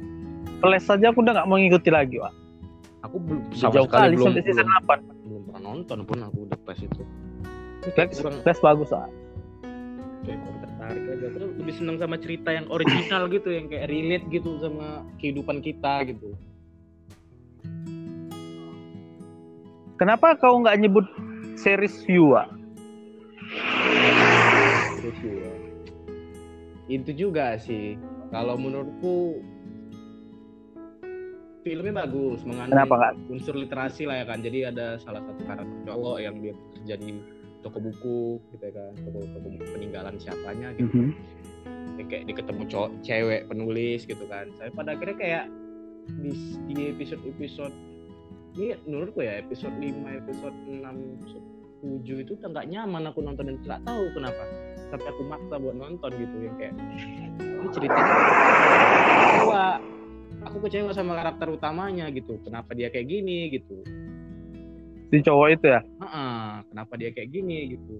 Flash 0.64 0.88
saja 0.88 1.12
aku 1.12 1.20
udah 1.20 1.36
nggak 1.36 1.48
mau 1.52 1.60
ngikuti 1.60 1.92
lagi, 1.92 2.16
Wak. 2.18 2.32
Aku 3.02 3.16
belum 3.22 3.42
Jauh 3.54 3.90
kali 3.90 4.16
sampai 4.18 4.42
season 4.46 4.66
belum, 4.66 4.88
8. 4.88 5.28
belum 5.28 5.42
pernah 5.50 5.62
nonton 5.62 5.98
pun 6.06 6.18
aku 6.26 6.38
udah 6.50 6.60
pas 6.66 6.78
itu. 6.78 7.02
Flash, 7.98 8.22
kurang 8.22 8.42
Flash 8.46 8.62
bagus, 8.62 8.90
Wak. 8.94 9.10
kayak 10.22 10.38
tertarik 10.62 11.04
aja. 11.18 11.28
Terus 11.34 11.52
lebih 11.58 11.74
seneng 11.74 11.98
sama 11.98 12.16
cerita 12.22 12.50
yang 12.54 12.70
original 12.70 13.26
gitu 13.26 13.50
yang 13.50 13.66
kayak 13.66 13.90
relate 13.90 14.26
gitu 14.30 14.62
sama 14.62 15.02
kehidupan 15.18 15.66
kita 15.66 16.06
gitu. 16.06 16.38
Kenapa 19.98 20.38
kau 20.38 20.62
nggak 20.62 20.78
nyebut 20.82 21.06
series 21.58 22.06
view, 22.06 22.38
review 25.02 25.34
ya. 25.42 25.54
Itu 26.90 27.12
juga 27.14 27.58
sih. 27.58 27.98
Kalau 28.32 28.56
menurutku 28.56 29.44
filmnya 31.62 31.94
bagus 32.06 32.42
mengandung 32.44 32.74
Kenapa 32.74 33.14
unsur 33.30 33.56
literasi 33.58 34.10
lah 34.10 34.22
ya 34.22 34.26
kan 34.26 34.42
jadi 34.42 34.74
ada 34.74 34.98
salah 34.98 35.22
satu 35.22 35.42
karakter 35.46 35.78
cowok 35.86 36.18
yang 36.22 36.36
dia 36.42 36.54
jadi 36.86 37.10
toko 37.62 37.78
buku 37.78 38.42
gitu 38.54 38.64
ya 38.66 38.74
kan 38.74 38.92
toko 39.06 39.20
toko 39.22 39.48
buku 39.48 39.66
peninggalan 39.78 40.16
siapanya 40.18 40.74
gitu. 40.76 40.90
Mhm. 40.90 41.12
Dia 41.98 42.06
kayak 42.10 42.24
di 42.26 42.34
ketemu 42.34 42.64
cowok 42.66 42.90
cewek 43.06 43.42
penulis 43.46 44.02
gitu 44.10 44.26
kan. 44.26 44.50
Saya 44.58 44.70
pada 44.74 44.98
akhirnya 44.98 45.18
kayak 45.18 45.46
di, 46.26 46.32
di 46.74 46.84
episode 46.90 47.22
episode 47.30 47.76
ini 48.58 48.76
menurutku 48.84 49.22
ya 49.24 49.40
episode 49.40 49.72
5 49.78 50.20
episode 50.26 50.58
6 50.68 50.82
episode 51.22 51.46
7 51.82 52.26
itu 52.26 52.34
nggak 52.38 52.68
nyaman 52.70 53.10
aku 53.10 53.20
nonton 53.22 53.46
dan 53.54 53.58
nggak 53.62 53.82
tahu 53.86 54.04
kenapa. 54.18 54.44
Sampai 54.90 55.08
aku 55.08 55.22
maksa 55.30 55.56
buat 55.62 55.78
nonton 55.78 56.12
gitu 56.18 56.36
yang 56.42 56.56
kayak 56.58 56.74
ini 57.40 57.68
ceritanya 57.70 58.18
aku 60.52 60.68
kecewa 60.68 60.92
sama 60.92 61.16
karakter 61.16 61.48
utamanya 61.48 62.12
gitu 62.12 62.36
kenapa 62.44 62.76
dia 62.76 62.92
kayak 62.92 63.08
gini 63.08 63.48
gitu 63.56 63.80
Si 65.12 65.20
cowok 65.20 65.48
itu 65.60 65.68
ya? 65.68 65.84
Heeh, 65.84 66.64
kenapa 66.72 66.94
dia 66.96 67.12
kayak 67.12 67.30
gini 67.32 67.76
gitu 67.76 67.96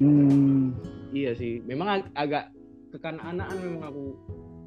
Hmm. 0.00 0.72
Iya 1.12 1.36
sih, 1.36 1.60
memang 1.68 2.00
ag- 2.00 2.12
agak 2.16 2.48
kekanak-kanakan 2.88 3.56
memang 3.60 3.82
aku 3.84 4.04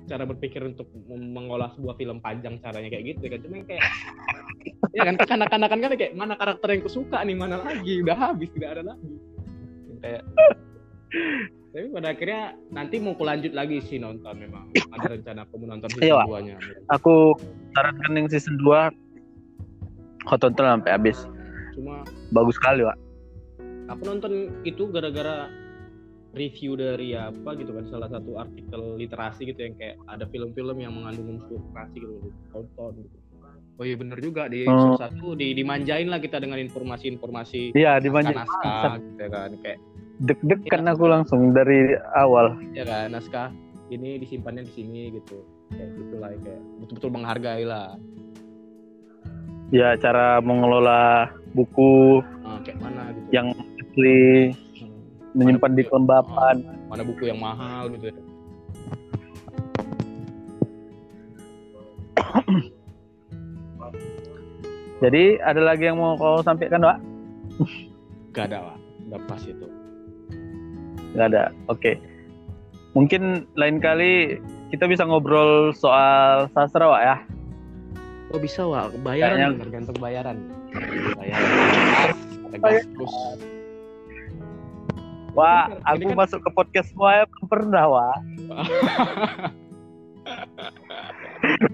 cara 0.06 0.30
berpikir 0.30 0.62
untuk 0.62 0.86
mengolah 1.10 1.74
sebuah 1.74 1.98
film 1.98 2.22
panjang 2.22 2.62
caranya 2.62 2.94
kayak 2.94 3.18
gitu 3.18 3.26
kan. 3.34 3.40
Cuma 3.42 3.66
kayak 3.66 3.82
ya 4.98 5.02
kan 5.10 5.16
kekanak-kanakan 5.18 5.80
kan 5.82 5.92
kayak 5.98 6.14
mana 6.14 6.38
karakter 6.38 6.70
yang 6.78 6.86
kusuka 6.86 7.18
nih, 7.26 7.34
mana 7.34 7.66
lagi, 7.66 8.06
udah 8.06 8.14
habis 8.14 8.54
tidak 8.54 8.78
ada 8.78 8.94
lagi. 8.94 9.14
Kayak 10.06 10.22
tapi 11.74 11.90
pada 11.90 12.14
akhirnya 12.14 12.42
nanti 12.70 12.96
mau 12.98 13.12
aku 13.12 13.26
lanjut 13.26 13.50
lagi 13.52 13.82
sih 13.82 13.98
nonton 13.98 14.38
memang 14.38 14.70
ada 14.92 15.10
rencana 15.10 15.42
aku 15.42 15.58
mau 15.58 15.74
nonton 15.74 15.90
Ayo, 15.98 16.22
season 16.22 16.30
Wak. 16.30 16.30
2 16.30 16.46
nya 16.46 16.56
Aku 16.94 17.14
sarankan 17.74 18.14
yang 18.14 18.28
season 18.30 18.56
2 18.62 18.94
kau 20.24 20.38
tonton 20.38 20.64
sampai 20.64 20.92
habis. 20.94 21.18
cuma 21.74 22.06
Bagus 22.30 22.56
sekali, 22.56 22.86
Wak. 22.86 22.98
aku 23.90 24.02
nonton 24.06 24.32
itu 24.62 24.86
gara-gara 24.88 25.50
review 26.32 26.74
dari 26.74 27.14
apa 27.14 27.54
gitu 27.54 27.74
kan 27.74 27.86
salah 27.88 28.08
satu 28.08 28.38
artikel 28.38 28.96
literasi 28.96 29.46
gitu 29.46 29.60
yang 29.60 29.76
kayak 29.76 29.98
ada 30.08 30.26
film-film 30.26 30.78
yang 30.78 30.94
mengandung 30.94 31.38
unsur 31.38 31.58
literasi 31.60 31.98
gitu 32.00 32.14
tonton 32.50 32.94
gitu. 33.00 33.18
Oh 33.74 33.82
iya 33.82 33.98
bener 33.98 34.22
juga 34.22 34.46
di 34.46 34.64
Oh. 34.64 34.70
episode 34.70 35.02
satu 35.02 35.28
di, 35.34 35.52
dimanjain 35.52 36.06
lah 36.06 36.18
kita 36.18 36.38
dengan 36.38 36.62
informasi-informasi 36.62 37.74
Iya, 37.74 37.98
dimanja. 37.98 38.34
naskah 38.36 39.02
gitu 39.02 39.18
ya 39.18 39.30
kan 39.30 39.50
kayak 39.60 39.82
Deg-degan 40.16 40.86
aku 40.88 41.06
langsung 41.06 41.52
dari 41.52 41.90
awal. 42.14 42.54
ya 42.72 42.84
kan 42.84 43.10
naskah 43.10 43.50
ini 43.90 44.18
disimpannya 44.18 44.64
di 44.64 44.74
sini 44.74 45.02
gitu 45.12 45.42
kayak 45.70 45.90
gitulah 45.92 46.30
kayak 46.36 46.62
betul-betul 46.80 47.12
menghargai 47.12 47.64
lah 47.64 47.98
Ya, 49.70 49.98
cara 49.98 50.38
mengelola 50.40 51.34
buku 51.52 52.22
Ah, 52.46 52.62
kayak 52.62 52.78
mana 52.78 53.10
gitu 53.10 53.28
yang 53.32 53.48
asli, 53.82 54.54
Hmm, 54.78 55.02
menyimpan 55.34 55.72
di 55.72 55.82
buku- 55.82 55.90
kelembapan. 55.90 56.56
mana 56.86 57.02
buku 57.04 57.24
yang 57.26 57.42
mahal 57.42 57.90
gitu 57.90 58.06
ya 58.08 58.18
Jadi 65.00 65.24
ada 65.38 65.62
lagi 65.62 65.84
yang 65.84 66.00
mau 66.00 66.16
kau 66.16 66.40
sampaikan, 66.40 66.80
Wak? 66.80 66.98
Gak 68.32 68.48
ada, 68.50 68.60
Wak. 68.64 68.78
Udah 69.04 69.20
pas 69.28 69.42
itu. 69.44 69.68
Gak 71.14 71.28
ada. 71.34 71.54
Oke. 71.70 71.98
Mungkin 72.94 73.50
lain 73.58 73.82
kali 73.82 74.38
kita 74.70 74.86
bisa 74.86 75.06
ngobrol 75.06 75.74
soal 75.74 76.50
sastra, 76.54 76.90
Wak 76.90 77.02
ya. 77.02 77.18
Oh 78.34 78.42
bisa, 78.42 78.66
Wak. 78.66 78.98
Bayaran 79.02 79.38
Kayaknya- 79.38 79.62
tergantung 79.62 79.98
bayaran. 80.02 80.38
Bayaran. 81.18 82.14
Terus. 82.54 83.14
Wah, 85.34 85.66
aku 85.90 86.14
kan- 86.14 86.18
masuk 86.18 86.40
ke 86.46 86.50
podcast 86.54 86.90
ya 86.94 87.26
belum 87.26 87.46
pernah, 87.50 87.84
Wak. 87.90 88.18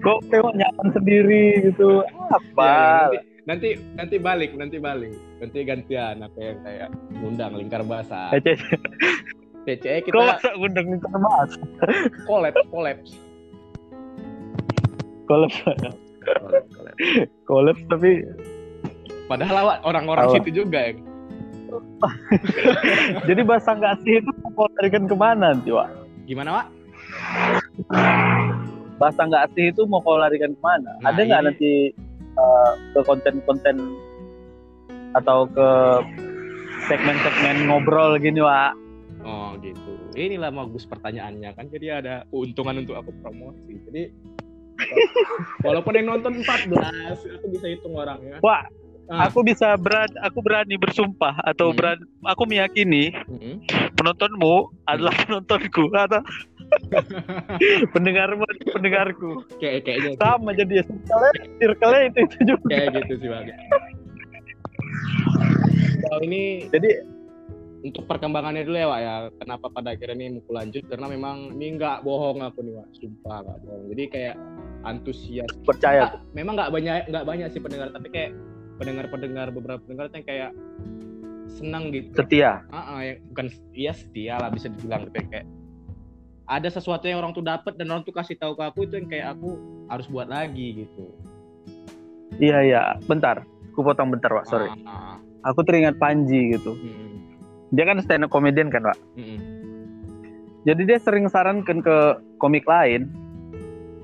Kok 0.02 0.18
tengok 0.32 0.54
nyaman 0.58 0.88
sendiri 0.90 1.70
gitu. 1.70 2.02
Apa? 2.32 2.66
Ya, 2.66 2.74
ya, 2.74 2.90
nanti, 3.06 3.29
nanti 3.44 3.68
nanti 3.94 4.16
balik, 4.16 4.52
nanti 4.54 4.76
balik. 4.76 5.12
Nanti 5.38 5.58
gantian 5.62 6.20
apa 6.20 6.38
yang 6.38 6.58
kayak 6.60 6.88
ngundang 7.14 7.52
lingkar 7.54 7.82
basah. 7.82 8.32
Eh, 8.32 8.40
Cek, 8.40 8.58
TCE 9.60 9.98
Kok 10.00 10.04
kita 10.06 10.20
masa 10.26 10.50
undang 10.56 10.86
minta 10.88 11.08
mas? 11.12 11.50
collab, 12.24 12.54
collab. 12.70 12.98
Collab, 15.24 15.52
Collab, 16.26 16.64
collab. 16.68 16.94
collab 17.46 17.76
tapi 17.86 18.10
Padahal 19.24 19.56
awak 19.62 19.78
orang-orang 19.84 20.26
Awak. 20.26 20.34
situ 20.42 20.66
juga 20.66 20.90
ya. 20.90 20.92
jadi 23.30 23.46
bahasa 23.46 23.78
nggak 23.78 24.02
sih 24.02 24.18
itu 24.18 24.30
mau 24.50 24.66
larikan 24.74 25.06
ke 25.06 25.14
mana 25.14 25.54
nanti, 25.54 25.70
Wak? 25.70 25.86
Gimana, 26.26 26.50
Wak? 26.52 26.66
Bahasa 28.98 29.22
nggak 29.22 29.54
sih 29.54 29.70
itu 29.70 29.86
mau 29.86 30.02
kau 30.02 30.18
larikan 30.18 30.50
ke 30.50 30.60
mana? 30.60 30.98
Nah, 30.98 31.14
Ada 31.14 31.20
nggak 31.22 31.40
ini- 31.40 31.46
nanti 31.46 31.70
uh, 32.36 32.72
ke 32.92 33.00
konten-konten 33.02 33.76
atau 35.14 35.46
ke 35.46 35.68
segmen-segmen 36.86 37.66
ngobrol 37.66 38.18
gini, 38.18 38.38
Wak? 38.38 38.72
Oh 39.20 39.52
gitu. 39.60 39.90
Inilah 40.14 40.50
bagus 40.50 40.86
pertanyaannya 40.86 41.50
kan. 41.52 41.66
Jadi 41.68 41.86
ada 41.90 42.24
keuntungan 42.30 42.82
untuk 42.82 42.96
aku 42.98 43.10
promosi. 43.20 43.72
Jadi 43.90 44.02
walaupun 45.66 45.92
yang 45.92 46.08
nonton 46.08 46.40
14, 46.40 46.72
aku 47.36 47.46
bisa 47.52 47.66
hitung 47.68 47.94
orangnya. 47.94 48.40
Wak, 48.40 48.70
Ah. 49.10 49.26
aku 49.26 49.42
bisa 49.42 49.74
berani, 49.74 50.14
aku 50.22 50.38
berani 50.38 50.78
bersumpah 50.78 51.42
atau 51.42 51.74
Hmm. 51.74 51.76
berani, 51.82 52.02
aku 52.22 52.46
meyakini 52.46 53.10
Mm-mm. 53.10 53.58
penontonmu 53.98 54.70
adalah 54.86 55.10
Hmm. 55.10 55.42
penontonku 55.42 55.90
atau 55.90 56.22
pendengarmu 57.94 58.42
adalah 58.42 58.72
pendengarku 58.74 59.30
Kayak 59.56 59.84
kayaknya 59.84 60.10
sih. 60.12 60.18
sama 60.18 60.50
jadi 60.52 60.72
ya 60.72 60.84
circle 60.84 61.30
circle 61.58 61.94
itu 62.02 62.18
itu 62.20 62.36
juga 62.46 62.64
kayak 62.68 62.88
gitu 62.96 63.12
sih 63.16 63.28
Bang. 63.28 63.44
Kalau 66.00 66.20
ini 66.20 66.42
jadi 66.68 66.90
untuk 67.80 68.04
perkembangannya 68.04 68.62
dulu 68.62 68.76
ya 68.76 68.86
Wak 68.86 69.00
ya. 69.00 69.14
Kenapa 69.36 69.66
pada 69.68 69.88
akhirnya 69.90 70.16
ini 70.20 70.36
mau 70.36 70.52
lanjut 70.52 70.84
karena 70.84 71.06
memang 71.06 71.36
ini 71.54 71.66
nggak 71.74 72.02
bohong 72.02 72.40
aku 72.40 72.60
nih 72.60 72.74
Wak. 72.74 72.88
Sumpah 72.94 73.38
nggak 73.40 73.58
bohong. 73.62 73.84
Jadi 73.88 74.02
kayak 74.08 74.34
antusias. 74.82 75.50
percaya 75.62 76.02
Ah, 76.06 76.12
memang 76.32 76.56
nggak 76.56 76.70
banyak 76.70 76.94
nggak 77.06 77.24
banyak 77.24 77.48
sih 77.48 77.60
pendengar 77.60 77.88
tapi 77.90 78.08
kayak 78.08 78.32
pendengar-pendengar 78.76 79.46
beberapa 79.50 79.76
pendengar 79.78 80.08
yang 80.10 80.24
kayak 80.24 80.50
senang 81.50 81.90
gitu. 81.90 82.14
setia 82.14 82.64
Ah, 82.68 82.96
ah, 82.96 83.00
yang- 83.02 83.20
bukan 83.28 83.46
iya 83.70 83.92
setia 83.92 84.34
lah 84.36 84.48
bisa 84.48 84.68
dibilang 84.68 85.04
tapi 85.06 85.26
kayak 85.28 85.46
ada 86.50 86.66
sesuatu 86.66 87.06
yang 87.06 87.22
orang 87.22 87.30
tuh 87.30 87.46
dapat 87.46 87.78
dan 87.78 87.94
orang 87.94 88.02
tuh 88.02 88.10
kasih 88.10 88.34
tahu 88.34 88.58
ke 88.58 88.62
aku 88.66 88.90
itu 88.90 88.98
yang 88.98 89.06
kayak 89.06 89.38
aku 89.38 89.54
harus 89.86 90.10
buat 90.10 90.26
lagi 90.26 90.82
gitu. 90.82 91.14
iya 92.42 92.58
iya. 92.66 92.82
Bentar. 93.06 93.46
Aku 93.70 93.86
potong 93.86 94.10
bentar 94.10 94.34
pak 94.34 94.50
sorry. 94.50 94.66
Ah, 94.82 95.14
ah, 95.14 95.16
aku 95.46 95.62
teringat 95.62 95.94
Panji 96.02 96.58
gitu. 96.58 96.74
Mm, 96.74 97.10
dia 97.70 97.84
kan 97.86 98.02
stand 98.02 98.26
up 98.26 98.30
comedian 98.34 98.68
kan 98.68 98.82
pak 98.82 98.98
mm, 99.14 99.22
mm. 99.22 99.38
jadi 100.66 100.82
dia 100.86 100.98
sering 100.98 101.30
sarankan 101.30 101.80
ke 101.80 101.96
komik 102.42 102.66
lain 102.66 103.08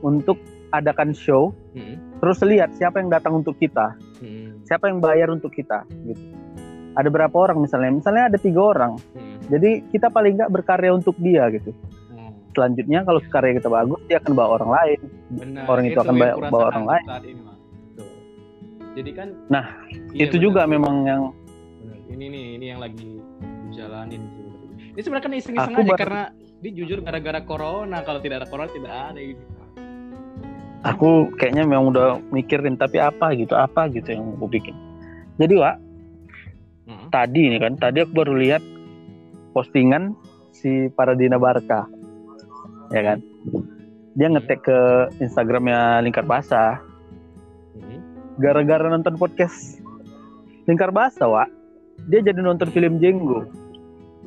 untuk 0.02 0.38
adakan 0.74 1.12
show 1.12 1.52
Mm, 1.76 2.24
terus 2.24 2.40
lihat 2.40 2.72
siapa 2.72 3.04
yang 3.04 3.12
datang 3.12 3.44
untuk 3.44 3.52
kita 3.60 3.92
mm, 4.24 4.64
siapa 4.64 4.88
yang 4.88 4.96
bayar 4.96 5.28
untuk 5.28 5.52
kita 5.52 5.84
gitu. 6.08 6.32
Ada 6.96 7.12
berapa 7.12 7.36
orang 7.36 7.60
misalnya? 7.60 7.92
Misalnya 7.92 8.32
ada 8.32 8.40
tiga 8.40 8.72
orang. 8.72 8.96
Mm, 9.12 9.36
jadi 9.52 9.70
kita 9.92 10.08
paling 10.08 10.40
nggak 10.40 10.48
berkarya 10.48 10.96
untuk 10.96 11.12
dia 11.20 11.44
gitu. 11.52 11.76
Selanjutnya 12.56 13.04
kalau 13.04 13.20
karya 13.22 13.52
kita 13.54 13.68
bagus 13.68 14.00
dia 14.06 14.16
akan 14.16 14.32
bawa 14.32 14.50
orang 14.56 14.70
lain 14.72 15.00
Benar. 15.28 15.64
Orang 15.66 15.84
itu 15.84 15.98
akan 15.98 16.14
bawa- 16.16 16.36
bawa 16.48 16.64
orang 16.70 16.86
lain. 16.86 17.04
saat 17.04 17.24
ini. 17.24 17.42
Jadi 18.96 19.10
kan 19.12 19.28
Nah, 19.46 19.64
iya, 20.10 20.24
itu 20.24 20.36
juga 20.40 20.64
memang 20.64 21.04
yang 21.04 21.22
Benar. 21.76 21.98
Ini 22.08 22.24
nih, 22.26 22.44
ini 22.56 22.64
yang 22.66 22.80
lagi 22.80 23.10
jalanin. 23.70 24.22
Ini 24.88 25.00
sebenarnya 25.00 25.24
kan 25.24 25.34
iseng-iseng 25.34 25.74
Aku 25.74 25.82
aja 25.82 25.90
baru- 25.90 26.00
karena 26.00 26.22
dia 26.56 26.72
jujur 26.72 26.98
gara-gara 27.00 27.40
corona. 27.42 28.00
Kalau 28.00 28.18
tidak 28.18 28.36
ada 28.40 28.48
corona 28.48 28.70
tidak 28.70 28.88
ada 28.90 29.20
ini. 29.20 29.36
aku 30.78 31.34
kayaknya 31.34 31.66
memang 31.66 31.90
udah 31.90 32.22
mikirin 32.30 32.78
tapi 32.78 32.96
apa 32.96 33.34
gitu 33.34 33.52
apa 33.52 33.90
gitu 33.90 34.06
yang 34.06 34.38
aku 34.38 34.46
bikin 34.46 34.70
jadi 35.34 35.58
Wak 35.58 35.76
Heeh. 36.86 37.06
tadi 37.10 37.40
ini 37.42 37.58
kan 37.58 37.74
tadi 37.74 38.06
aku 38.06 38.14
baru 38.14 38.38
lihat 38.38 38.62
postingan 39.50 40.14
si 40.52 40.86
Paradina 40.88 41.36
Barka 41.36 41.90
ya 42.90 43.02
kan 43.02 43.18
dia 44.16 44.26
ngetek 44.32 44.60
ke 44.64 44.78
Instagramnya 45.20 46.00
Lingkar 46.00 46.24
Basah 46.24 46.80
Mhm. 47.76 47.98
gara-gara 48.40 48.88
nonton 48.88 49.14
podcast 49.16 49.84
Lingkar 50.64 50.88
Basah 50.90 51.28
Wak 51.28 51.48
dia 52.08 52.20
jadi 52.20 52.40
nonton 52.40 52.68
film 52.70 52.98
Jenggo 52.98 53.44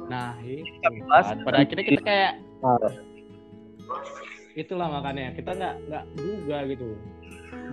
Nah, 0.09 0.33
itu. 0.41 0.65
Pada 1.45 1.61
akhirnya 1.61 1.85
kita 1.85 2.01
kayak 2.01 2.33
Ah. 2.65 2.89
itulah 4.57 4.89
makanya 4.89 5.37
kita 5.37 5.53
nggak 5.53 5.75
nggak 5.85 6.03
duga 6.17 6.57
gitu 6.65 6.97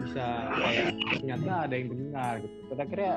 bisa 0.04 0.24
kayak 0.52 0.86
ternyata 1.16 1.52
ada 1.64 1.74
yang 1.74 1.88
dengar 1.88 2.32
gitu. 2.44 2.56
Pada 2.68 2.82
akhirnya 2.84 3.14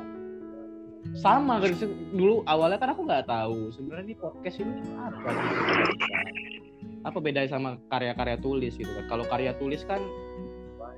sama 1.20 1.60
kan 1.60 1.72
dulu 2.16 2.48
awalnya 2.48 2.80
kan 2.80 2.96
aku 2.96 3.02
nggak 3.04 3.28
tahu 3.28 3.72
sebenarnya 3.76 4.08
di 4.08 4.16
podcast 4.16 4.58
ini 4.64 4.72
apa 4.96 5.30
sebenarnya. 5.36 6.69
Apa 7.02 7.18
bedanya 7.18 7.50
sama 7.50 7.70
karya-karya 7.88 8.38
tulis 8.38 8.74
gitu 8.74 8.90
kan. 8.90 9.06
Kalau 9.08 9.26
karya 9.26 9.52
tulis 9.56 9.82
kan 9.84 10.02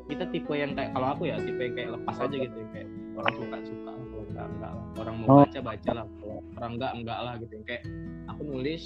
kita 0.05 0.27
tipe 0.27 0.51
yang 0.51 0.73
kayak 0.73 0.91
kalau 0.91 1.07
aku 1.09 1.23
ya 1.25 1.37
tipe 1.37 1.61
yang 1.61 1.75
kayak 1.75 1.89
lepas 1.95 2.15
aja 2.19 2.35
gitu 2.35 2.55
yang 2.55 2.71
kayak 2.73 2.87
orang 3.15 3.33
suka 3.33 3.57
suka 3.63 3.91
enggak 4.27 4.45
enggak 4.47 4.71
lah. 4.71 4.85
Orang 4.97 5.15
mau 5.19 5.27
Oh. 5.27 5.37
baca 5.43 5.59
baca 5.61 5.91
lah. 5.93 6.05
Kalau 6.17 6.37
orang 6.55 6.71
enggak 6.75 6.91
enggak 6.95 7.19
lah 7.19 7.33
gitu. 7.37 7.51
Yang 7.53 7.65
kayak 7.65 7.83
aku 8.27 8.41
nulis 8.43 8.83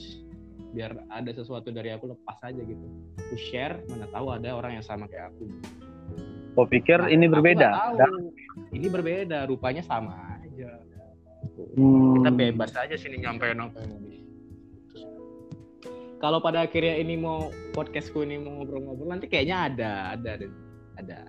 biar 0.75 0.91
ada 1.07 1.31
sesuatu 1.31 1.71
dari 1.71 1.89
aku 1.89 2.05
lepas 2.09 2.37
aja 2.41 2.59
gitu. 2.59 2.85
Aku 3.17 3.35
share 3.39 3.79
mana 3.87 4.05
tahu 4.07 4.27
ada 4.29 4.49
orang 4.51 4.71
yang 4.73 4.85
sama 4.85 5.07
kayak 5.07 5.31
aku. 5.31 5.47
Kau 6.51 6.67
pikir 6.67 6.99
Nah, 6.99 7.09
ini 7.09 7.25
berbeda. 7.27 7.95
tahu. 7.95 8.31
Ini 8.71 8.87
berbeda 8.87 9.43
rupanya 9.45 9.81
sama 9.81 10.11
aja. 10.35 10.83
Hmm. 11.55 12.19
kita 12.19 12.31
bebas 12.33 12.71
aja 12.73 12.95
sini 12.95 13.21
nyampein 13.21 13.55
apa 13.55 13.77
yang 13.77 13.87
mau 13.87 14.01
di- 14.01 14.24
kalau 16.25 16.41
pada 16.41 16.65
akhirnya 16.65 16.97
ini 16.97 17.21
mau 17.21 17.53
podcastku 17.77 18.25
ini 18.25 18.41
mau 18.41 18.57
ngobrol-ngobrol 18.57 19.13
nanti 19.13 19.29
kayaknya 19.29 19.69
ada 19.69 19.91
ada 20.17 20.29
ada. 20.41 20.47
Ada 20.97 21.19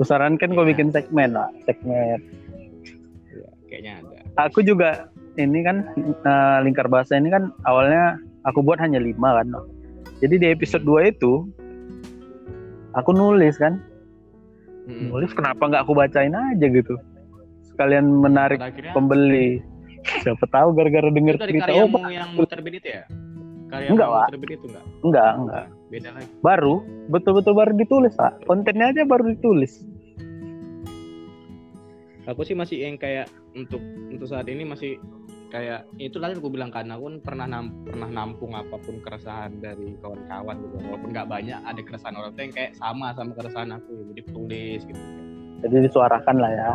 Kusarankan 0.00 0.56
kau 0.56 0.64
bikin 0.64 0.88
segmen 0.96 1.36
lah 1.36 1.52
segmen. 1.68 2.24
Ya, 3.28 3.50
kayaknya 3.68 3.92
ada. 4.00 4.18
Aku 4.48 4.64
juga 4.64 5.12
ini 5.36 5.60
kan 5.60 5.84
eh, 6.00 6.58
lingkar 6.64 6.88
bahasa 6.88 7.20
ini 7.20 7.28
kan 7.28 7.52
awalnya 7.68 8.16
aku 8.48 8.64
buat 8.64 8.80
hanya 8.80 8.96
lima 8.96 9.44
kan. 9.44 9.52
Jadi 10.24 10.40
di 10.40 10.46
episode 10.48 10.88
2 10.88 11.12
itu 11.12 11.44
aku 12.96 13.12
nulis 13.12 13.60
kan. 13.60 13.76
Mm-mm. 14.84 15.16
nulis 15.16 15.32
kenapa 15.32 15.64
nggak 15.68 15.84
aku 15.84 15.92
bacain 15.96 16.32
aja 16.32 16.64
gitu? 16.64 16.96
Sekalian 17.72 18.08
menarik 18.08 18.56
akhirnya 18.56 18.96
pembeli. 18.96 19.60
Siapa 20.24 20.48
tahu 20.48 20.72
gara-gara 20.72 21.12
denger 21.12 21.36
cerita 21.44 21.72
oh 21.76 22.08
yang 22.08 22.36
terbit 22.48 22.80
itu 22.80 22.88
ya 22.88 23.04
karya 23.74 23.88
Enggak, 23.90 24.08
Wak. 24.08 24.26
terbit 24.30 24.50
itu 24.54 24.66
enggak? 24.70 24.84
Enggak 25.02 25.30
enggak. 25.34 25.64
Beda 25.90 26.08
lagi. 26.14 26.28
Baru 26.40 26.74
betul-betul 27.10 27.52
baru 27.58 27.72
ditulis 27.74 28.12
pak. 28.14 28.32
Kontennya 28.46 28.86
aja 28.94 29.02
baru 29.02 29.24
ditulis. 29.34 29.82
Aku 32.24 32.40
sih 32.46 32.56
masih 32.56 32.86
yang 32.88 32.96
kayak 32.96 33.28
untuk 33.52 33.82
untuk 34.08 34.24
saat 34.30 34.48
ini 34.48 34.64
masih 34.64 34.96
kayak 35.52 35.84
itu 36.00 36.16
tadi 36.16 36.34
aku 36.34 36.48
bilang 36.48 36.72
kan 36.72 36.88
aku 36.88 37.20
pernah 37.20 37.44
nam, 37.44 37.84
pernah 37.84 38.08
nampung 38.08 38.56
apa 38.56 38.74
pun 38.80 38.96
keresahan 39.04 39.60
dari 39.60 39.92
kawan-kawan 40.00 40.56
gitu. 40.64 40.74
Walaupun 40.88 41.08
nggak 41.12 41.28
banyak 41.28 41.58
ada 41.60 41.80
keresahan 41.84 42.16
orang 42.16 42.32
tuh 42.32 42.42
yang 42.48 42.54
kayak 42.54 42.72
sama 42.80 43.12
sama 43.12 43.36
keresahan 43.36 43.70
aku 43.76 43.92
jadi 44.14 44.22
tulis 44.32 44.80
gitu. 44.88 45.02
Jadi 45.66 45.74
disuarakan 45.84 46.36
lah 46.40 46.50
ya. 46.54 46.72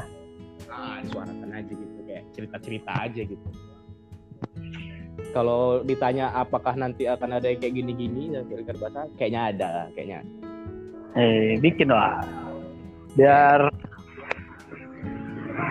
Ah 0.69 1.01
disuarakan 1.01 1.49
aja 1.49 1.71
gitu 1.71 1.97
kayak 2.05 2.23
cerita-cerita 2.35 2.91
aja 3.09 3.21
gitu 3.25 3.47
kalau 5.29 5.85
ditanya 5.85 6.33
apakah 6.33 6.73
nanti 6.73 7.05
akan 7.05 7.37
ada 7.37 7.53
yang 7.53 7.59
kayak 7.61 7.75
gini-gini 7.77 8.33
dan 8.33 8.49
kira 8.49 8.75
bahasa 8.77 9.05
kayaknya 9.15 9.41
ada 9.53 9.67
lah, 9.67 9.87
kayaknya. 9.93 10.19
Eh 11.17 11.57
bikin 11.61 11.89
lah. 11.89 12.21
Biar 13.13 13.69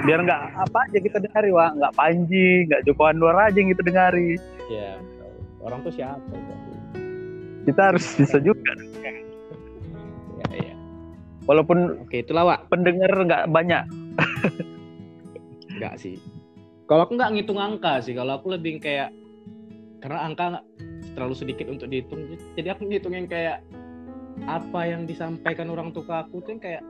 biar 0.04 0.20
nggak 0.20 0.42
apa 0.68 0.78
aja 0.84 0.98
kita 1.00 1.18
dengari 1.18 1.50
wah 1.50 1.72
nggak 1.72 1.96
Panji 1.96 2.68
nggak 2.68 2.84
Joko 2.84 3.08
Anwar 3.08 3.34
aja 3.38 3.56
yang 3.58 3.70
kita 3.74 3.82
dengari. 3.82 4.38
Ya 4.70 5.00
orang 5.64 5.82
tuh 5.82 5.92
siapa 5.94 6.22
kita 7.66 7.80
harus 7.92 8.04
bisa 8.16 8.38
juga. 8.40 8.72
Ya 10.40 10.72
ya 10.72 10.74
walaupun 11.44 12.04
oke 12.06 12.16
itulah 12.16 12.46
Wak. 12.48 12.70
pendengar 12.70 13.10
nggak 13.10 13.44
banyak. 13.50 13.84
Nggak 15.78 15.94
sih. 16.00 16.16
Kalau 16.88 17.04
aku 17.04 17.20
nggak 17.20 17.32
ngitung 17.36 17.60
angka 17.60 18.00
sih. 18.00 18.16
Kalau 18.16 18.40
aku 18.40 18.56
lebih 18.56 18.80
kayak 18.80 19.12
karena 19.98 20.18
angka 20.24 20.62
terlalu 21.14 21.34
sedikit 21.34 21.66
untuk 21.66 21.90
dihitung. 21.90 22.38
Jadi 22.54 22.68
aku 22.70 22.86
ngitungin 22.86 23.26
kayak 23.26 23.62
apa 24.46 24.80
yang 24.86 25.02
disampaikan 25.04 25.66
orang 25.74 25.90
tua 25.90 26.22
aku 26.22 26.38
tuh 26.46 26.54
yang 26.54 26.62
kayak 26.62 26.82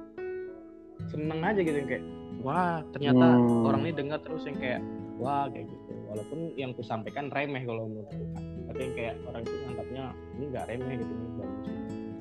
seneng 1.09 1.41
aja 1.41 1.61
gitu 1.65 1.77
yang 1.81 1.89
kayak 1.89 2.05
wah 2.45 2.85
ternyata 2.93 3.25
Hmm. 3.25 3.65
orang 3.65 3.81
ini 3.89 3.93
dengar 3.97 4.21
terus 4.21 4.45
yang 4.45 4.59
kayak 4.61 4.81
wah 5.17 5.49
kayak 5.49 5.67
gitu. 5.67 5.93
Walaupun 6.09 6.39
yang 6.57 6.73
ku 6.73 6.81
sampaikan 6.85 7.29
remeh 7.33 7.65
kalau 7.65 7.89
menurut 7.89 8.09
aku. 8.13 8.25
Tapi 8.69 8.81
yang 8.85 8.95
kayak 8.97 9.15
orang 9.29 9.41
itu 9.45 9.55
nganggapnya 9.65 10.05
ini 10.37 10.45
nggak 10.53 10.65
remeh 10.69 10.95
gitu 11.01 11.13
ini 11.13 11.29
bagus. 11.41 11.67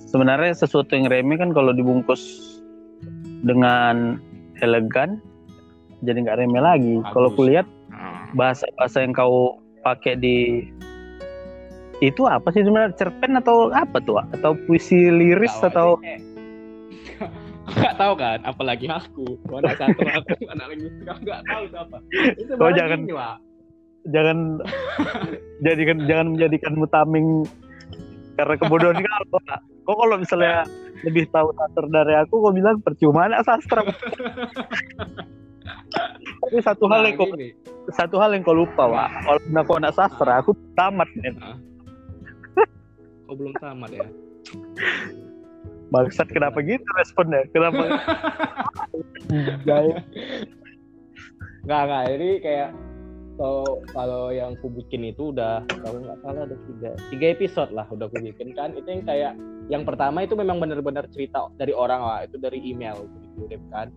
Sebenarnya 0.08 0.52
sesuatu 0.56 0.92
yang 0.96 1.08
remeh 1.12 1.36
kan 1.36 1.52
kalau 1.52 1.72
dibungkus 1.76 2.24
dengan 3.44 4.18
elegan 4.64 5.20
jadi 6.02 6.18
nggak 6.24 6.40
remeh 6.40 6.62
lagi. 6.64 6.96
Kalau 7.12 7.30
kulihat 7.34 7.68
nah, 7.92 8.30
bahasa-bahasa 8.34 9.04
yang 9.04 9.12
kau 9.12 9.60
pakai 9.80 10.14
di 10.16 10.66
itu 12.00 12.22
apa 12.24 12.50
sih 12.52 12.62
sebenarnya? 12.62 12.94
Cerpen 12.94 13.36
atau 13.36 13.74
apa 13.74 13.98
tuh? 14.00 14.22
Atau 14.32 14.54
puisi 14.66 15.10
liris 15.10 15.50
tahu 15.56 15.68
atau 15.68 15.88
aja 15.96 16.04
kayak- 16.06 16.26
nggak 17.68 17.96
tahu 17.96 18.14
kan 18.16 18.40
apalagi 18.44 18.86
aku. 18.88 19.26
Anak 19.52 19.76
satu 19.76 20.00
aku 20.00 20.34
anak 20.54 20.66
aku 20.72 20.86
nggak 21.22 21.42
tahu 21.44 21.62
itu 21.64 21.78
apa. 21.78 21.98
Itu 22.38 22.52
Oh, 22.56 22.72
jangan- 22.72 23.04
gini, 23.04 23.14
Wak. 23.14 23.38
jangan 24.08 24.38
jadikan 25.66 25.98
jangan 26.06 26.28
menjadikan 26.32 26.74
mutaming 26.74 27.44
karena 28.38 28.56
kebodohan 28.56 29.02
kau 29.02 29.42
kau 29.84 29.96
kalau 29.98 30.16
misalnya 30.16 30.64
lebih 31.02 31.28
tahu 31.28 31.52
sastra 31.54 31.86
dari 31.92 32.14
aku 32.16 32.40
kau 32.40 32.54
bilang 32.54 32.80
percuma 32.80 33.26
anak 33.26 33.44
sastra. 33.44 33.82
Tapi 36.38 36.58
satu 36.62 36.86
hal 36.88 37.04
Nah, 37.04 37.10
yang 37.10 37.18
kau 37.18 37.28
gini. 37.28 37.50
Satu 37.96 38.20
hal 38.20 38.36
yang 38.36 38.44
kau 38.44 38.58
lupa 38.58 38.84
Wak. 38.88 39.10
kalau 39.24 39.40
aku 39.64 39.72
anak 39.80 39.94
sastra 39.96 40.44
aku 40.44 40.52
tamat 40.76 41.08
men 41.24 41.36
kau 43.28 43.36
belum 43.36 43.54
tamat 43.60 43.92
ya? 43.92 44.08
Bangsat 45.92 46.32
kenapa 46.32 46.64
gitu 46.64 46.84
responnya? 46.96 47.44
Kenapa? 47.52 47.84
Gaya. 49.68 50.04
nggak 51.68 51.82
nggak. 51.84 52.04
Jadi 52.16 52.30
kayak 52.40 52.70
kalau 53.36 53.84
kalau 53.92 54.24
yang 54.32 54.56
ku 54.64 54.72
bikin 54.72 55.12
itu 55.12 55.36
udah 55.36 55.64
kalau 55.84 56.00
nggak 56.00 56.20
salah 56.24 56.48
ada 56.48 56.56
tiga 56.56 56.92
tiga 57.12 57.26
episode 57.36 57.72
lah 57.76 57.84
udah 57.92 58.08
ku 58.08 58.16
bikin 58.20 58.56
kan. 58.56 58.72
Itu 58.76 58.88
yang 58.88 59.04
kayak 59.04 59.34
yang 59.68 59.84
pertama 59.84 60.24
itu 60.24 60.36
memang 60.40 60.64
benar-benar 60.64 61.08
cerita 61.12 61.52
dari 61.60 61.76
orang 61.76 62.00
lah 62.00 62.20
itu 62.24 62.40
dari 62.40 62.64
email 62.64 63.04
dikirim 63.36 63.64
kan 63.68 63.92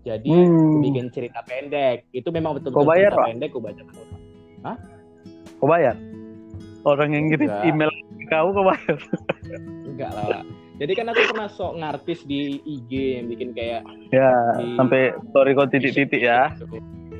jadi 0.00 0.30
Hmm. 0.30 0.80
bikin 0.80 1.06
cerita 1.12 1.44
pendek. 1.44 2.08
Itu 2.10 2.32
memang 2.32 2.56
Kau 2.56 2.58
betul-betul 2.60 2.88
bayar, 2.88 3.10
cerita 3.10 3.20
Pak? 3.20 3.26
pendek 3.28 3.50
ku 3.52 3.58
baca 3.60 3.82
kau 5.60 5.68
bayar? 5.68 5.96
Orang 6.80 7.12
yang 7.12 7.28
ngirim 7.28 7.52
email 7.62 7.92
ke 7.92 8.24
kau 8.28 8.48
kau 8.56 8.64
bayar? 8.64 8.96
Enggak 9.84 10.12
lah 10.16 10.40
jadi 10.80 10.96
kan 10.96 11.12
aku 11.12 11.22
pernah 11.28 11.48
sok 11.52 11.76
ngartis 11.76 12.24
di 12.24 12.56
IG 12.64 13.20
yang 13.20 13.28
bikin 13.28 13.52
kayak 13.52 13.84
ya 14.08 14.32
Di- 14.56 14.80
sampai 14.80 15.12
story 15.28 15.52
kau 15.52 15.68
titik-titik 15.68 16.24
ya. 16.24 16.48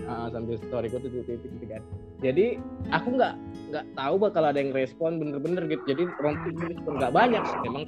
Ah, 0.08 0.26
sambil 0.32 0.56
story 0.58 0.88
gue 0.88 0.96
tuh 0.96 1.12
titik 1.22 1.44
gitu 1.44 1.66
kan. 1.68 1.84
Jadi 2.24 2.56
aku 2.88 3.20
nggak 3.20 3.34
nggak 3.70 3.84
tahu 3.94 4.14
bakal 4.16 4.48
ada 4.48 4.56
yang 4.58 4.72
respon 4.72 5.20
bener-bener 5.20 5.68
gitu. 5.68 5.92
Jadi 5.92 6.02
orang 6.18 6.34
tuh 6.40 6.50
respon 6.66 6.92
nggak 6.96 7.12
banyak. 7.12 7.42
Sih 7.44 7.58
memang 7.62 7.84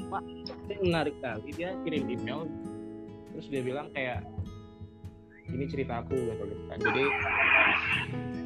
yang 0.68 0.80
menarik 0.84 1.16
kali 1.24 1.50
dia 1.56 1.72
kirim 1.82 2.04
email. 2.04 2.44
Terus 3.32 3.46
dia 3.48 3.62
bilang 3.64 3.88
kayak 3.96 4.28
ini 5.52 5.64
cerita 5.68 6.00
aku 6.00 6.16
gitu, 6.16 6.42
gitu 6.48 6.64
kan 6.66 6.78
jadi 6.80 7.04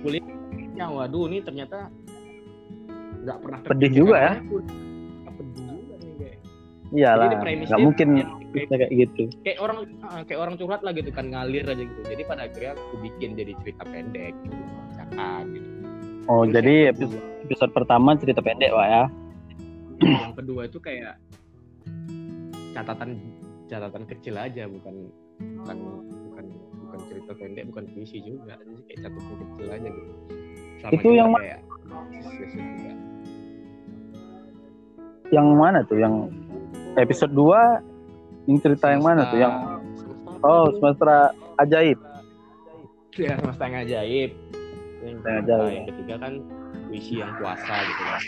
kulitnya 0.03 0.87
waduh 0.91 1.25
ini 1.31 1.39
ternyata 1.41 1.89
nggak 3.27 3.39
pernah 3.43 3.59
Pedih 3.67 3.91
juga 3.91 4.17
ya. 4.23 4.33
pedih 5.35 5.65
juga 5.67 5.95
nih 5.99 6.15
kayak. 6.15 6.39
Iyalah 6.95 7.27
nggak 7.43 7.81
mungkin 7.83 8.09
bisa 8.55 8.75
kayak 8.79 8.93
gitu. 8.95 9.23
kayak 9.43 9.59
orang 9.59 9.79
ah, 10.07 10.23
kayak 10.23 10.41
orang 10.41 10.55
curhat 10.55 10.81
lah 10.87 10.93
gitu 10.95 11.11
kan 11.11 11.27
ngalir 11.35 11.67
aja 11.67 11.83
gitu. 11.83 12.01
Jadi 12.07 12.23
pada 12.23 12.47
akhirnya 12.47 12.79
aku 12.79 12.95
bikin 13.03 13.35
jadi 13.35 13.53
cerita 13.67 13.83
pendek 13.83 14.31
gitu 14.47 14.55
bacakan 14.95 15.43
gitu. 15.51 15.69
Oh 16.27 16.43
Terus 16.47 16.55
jadi 16.55 16.75
episode, 16.95 17.19
kedua- 17.19 17.43
episode 17.43 17.73
pertama 17.75 18.11
cerita 18.15 18.41
pendek 18.43 18.71
Wak 18.71 18.87
ya? 18.87 19.05
Yang 19.97 20.35
kedua 20.39 20.61
itu 20.71 20.79
kayak 20.79 21.15
catatan 22.79 23.11
catatan 23.67 24.05
kecil 24.07 24.35
aja 24.39 24.71
bukan 24.71 25.11
bukan 25.59 25.77
bukan 26.31 26.45
bukan 26.87 27.01
cerita 27.11 27.33
pendek 27.35 27.65
bukan 27.69 27.85
puisi 27.93 28.19
juga. 28.23 28.55
Jadi 28.57 28.83
kayak 28.87 28.99
catatan 29.03 29.35
kecil 29.37 29.67
aja 29.69 29.89
gitu. 29.91 30.13
Sama 30.77 30.93
Itu 30.95 31.09
yang 31.11 31.29
kayak 31.35 31.61
yang 35.35 35.47
mana 35.59 35.79
tuh? 35.83 35.99
Yang 35.99 36.15
episode 36.97 37.33
2 37.35 38.47
yang 38.47 38.59
cerita 38.63 38.87
yang 38.95 39.03
mana 39.03 39.27
tuh? 39.29 39.39
Yang 39.43 39.55
Semesta- 39.99 40.47
oh 40.47 40.67
semester 40.79 41.09
ajaib. 41.59 41.99
Ya 43.17 43.33
semesta 43.41 43.63
yang 43.67 43.77
ajaib. 43.83 44.31
Yang, 45.03 45.17
kedua- 45.19 45.39
ajaib. 45.43 45.73
yang 45.75 45.87
ketiga 45.91 46.15
kan 46.23 46.33
puisi 46.87 47.15
yang 47.19 47.33
puasa 47.43 47.75
gitu 47.83 48.03
kan. 48.07 48.23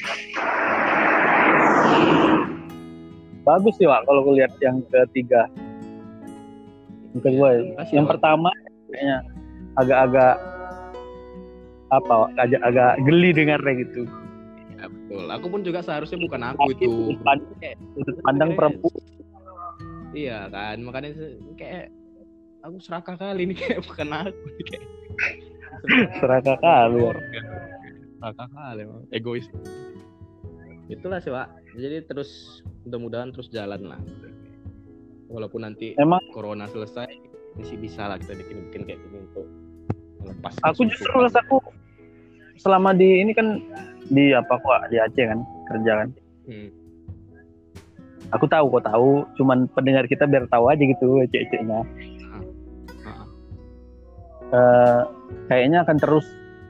Bagus 3.46 3.74
sih 3.80 3.86
Wak 3.88 4.04
kalau 4.04 4.20
kulihat 4.26 4.52
yang 4.60 4.82
ketiga 4.90 5.48
yang 7.18 7.22
kedua 7.26 7.48
ya. 7.50 7.62
Yang 7.90 8.06
pertama 8.14 8.50
kayaknya 8.88 9.18
agak-agak 9.74 10.34
apa 11.88 12.12
Wak, 12.12 12.30
agak 12.38 12.62
agak 12.62 12.92
geli 13.02 13.30
dengarnya 13.34 13.74
gitu. 13.82 14.02
Ya, 14.78 14.86
betul. 14.86 15.24
Aku 15.34 15.46
pun 15.50 15.60
juga 15.66 15.80
seharusnya 15.82 16.20
bukan 16.22 16.42
aku 16.54 16.70
itu. 16.70 16.86
Sudut 16.86 17.20
pandang, 17.26 17.76
sudut 17.98 18.16
pandang 18.22 18.50
perempuan. 18.54 19.02
Iya 20.16 20.48
kan 20.48 20.76
makanya 20.82 21.10
kayak 21.60 21.92
aku 22.64 22.76
serakah 22.80 23.16
kali 23.18 23.44
ini 23.44 23.54
kayak 23.60 23.84
bukan 23.84 24.08
aku 24.08 24.46
nih, 24.56 24.64
kayak 24.64 24.84
serakah 26.22 26.56
kali 26.62 26.98
ya. 27.02 27.12
serakah 28.18 28.48
kali 28.54 28.80
emang. 28.86 29.04
Egois. 29.10 29.46
Itulah 30.88 31.20
sih 31.20 31.32
pak. 31.32 31.52
Jadi 31.76 32.08
terus 32.08 32.62
mudah-mudahan 32.88 33.30
terus 33.30 33.52
jalan 33.52 33.84
lah 33.84 34.00
walaupun 35.28 35.64
nanti 35.64 35.92
emang 36.00 36.20
corona 36.32 36.64
selesai 36.68 37.08
masih 37.56 37.76
bisa 37.80 38.08
lah 38.08 38.16
kita 38.16 38.36
bikin-bikin 38.36 38.82
kayak 38.88 39.00
gini 39.04 39.18
untuk 39.28 39.46
melepas 40.24 40.52
aku 40.64 40.88
justru 40.88 41.14
rasaku 41.16 41.58
selama 42.58 42.90
di 42.96 43.22
ini 43.22 43.32
kan 43.36 43.62
di 44.10 44.34
apa 44.34 44.58
kok 44.58 44.90
di 44.90 44.96
Aceh 44.98 45.24
kan 45.28 45.40
kerja 45.68 45.92
kan. 46.04 46.08
Hmm. 46.48 46.68
aku 48.32 48.44
tahu 48.48 48.72
kok 48.72 48.84
tahu 48.88 49.10
cuman 49.36 49.68
pendengar 49.76 50.08
kita 50.08 50.24
biar 50.24 50.48
tahu 50.48 50.72
aja 50.72 50.80
gitu 50.80 51.22
cek-ceknya 51.28 51.84
Ah. 53.08 53.24
Eh, 54.52 55.02
kayaknya 55.48 55.84
akan 55.84 55.96
terus 55.96 56.24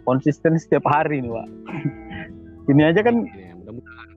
konsisten 0.06 0.54
setiap 0.58 0.86
hari 0.86 1.20
nih 1.20 1.30
pak. 1.34 1.48
Ini 2.70 2.82
aja 2.94 3.00
kan 3.02 3.26
Ya, 3.26 3.52
mudah-mudahan. 3.58 4.08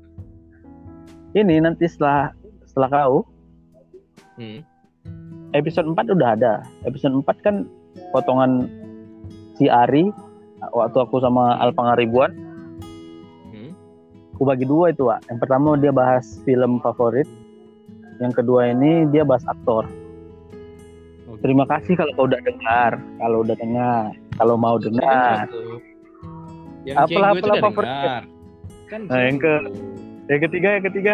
Ini 1.34 1.56
nanti 1.66 1.86
setelah 1.88 2.36
setelah 2.68 2.90
kau 2.90 3.16
hmm. 4.36 4.60
episode 5.52 5.88
4 5.88 6.14
udah 6.14 6.30
ada 6.32 6.54
episode 6.84 7.12
4 7.14 7.26
kan 7.42 7.56
potongan 8.10 8.68
si 9.56 9.66
Ari 9.66 10.12
waktu 10.70 10.98
aku 11.00 11.18
sama 11.18 11.58
Alpang 11.58 11.92
Ribuan 11.96 12.32
Hmm. 13.48 13.72
aku 14.32 14.44
bagi 14.44 14.64
dua 14.64 14.90
itu 14.90 15.04
pak 15.06 15.28
yang 15.28 15.38
pertama 15.38 15.76
dia 15.76 15.92
bahas 15.92 16.24
film 16.42 16.80
favorit 16.80 17.28
yang 18.18 18.32
kedua 18.32 18.70
ini 18.70 19.08
dia 19.08 19.24
bahas 19.24 19.44
aktor 19.44 19.90
Oh, 21.26 21.40
terima 21.40 21.64
gitu. 21.64 21.72
kasih 21.74 21.94
kalau 21.96 22.12
kau 22.14 22.26
udah 22.26 22.42
dengar 22.42 22.92
kalau 23.18 23.38
udah 23.42 23.56
dengar 23.56 24.12
kalau 24.36 24.56
mau 24.56 24.76
dengar. 24.76 25.48
Yang 26.84 26.98
Apalah- 26.98 27.32
apalah 27.32 27.56
favorit. 27.62 27.88
dengar. 27.88 28.22
Kan 28.86 29.02
Nah, 29.08 29.20
yang 29.22 29.38
Cenggu. 29.38 29.56
yang 30.28 30.40
ketiga 30.42 30.70
yang 30.70 30.84
ketiga 30.84 31.14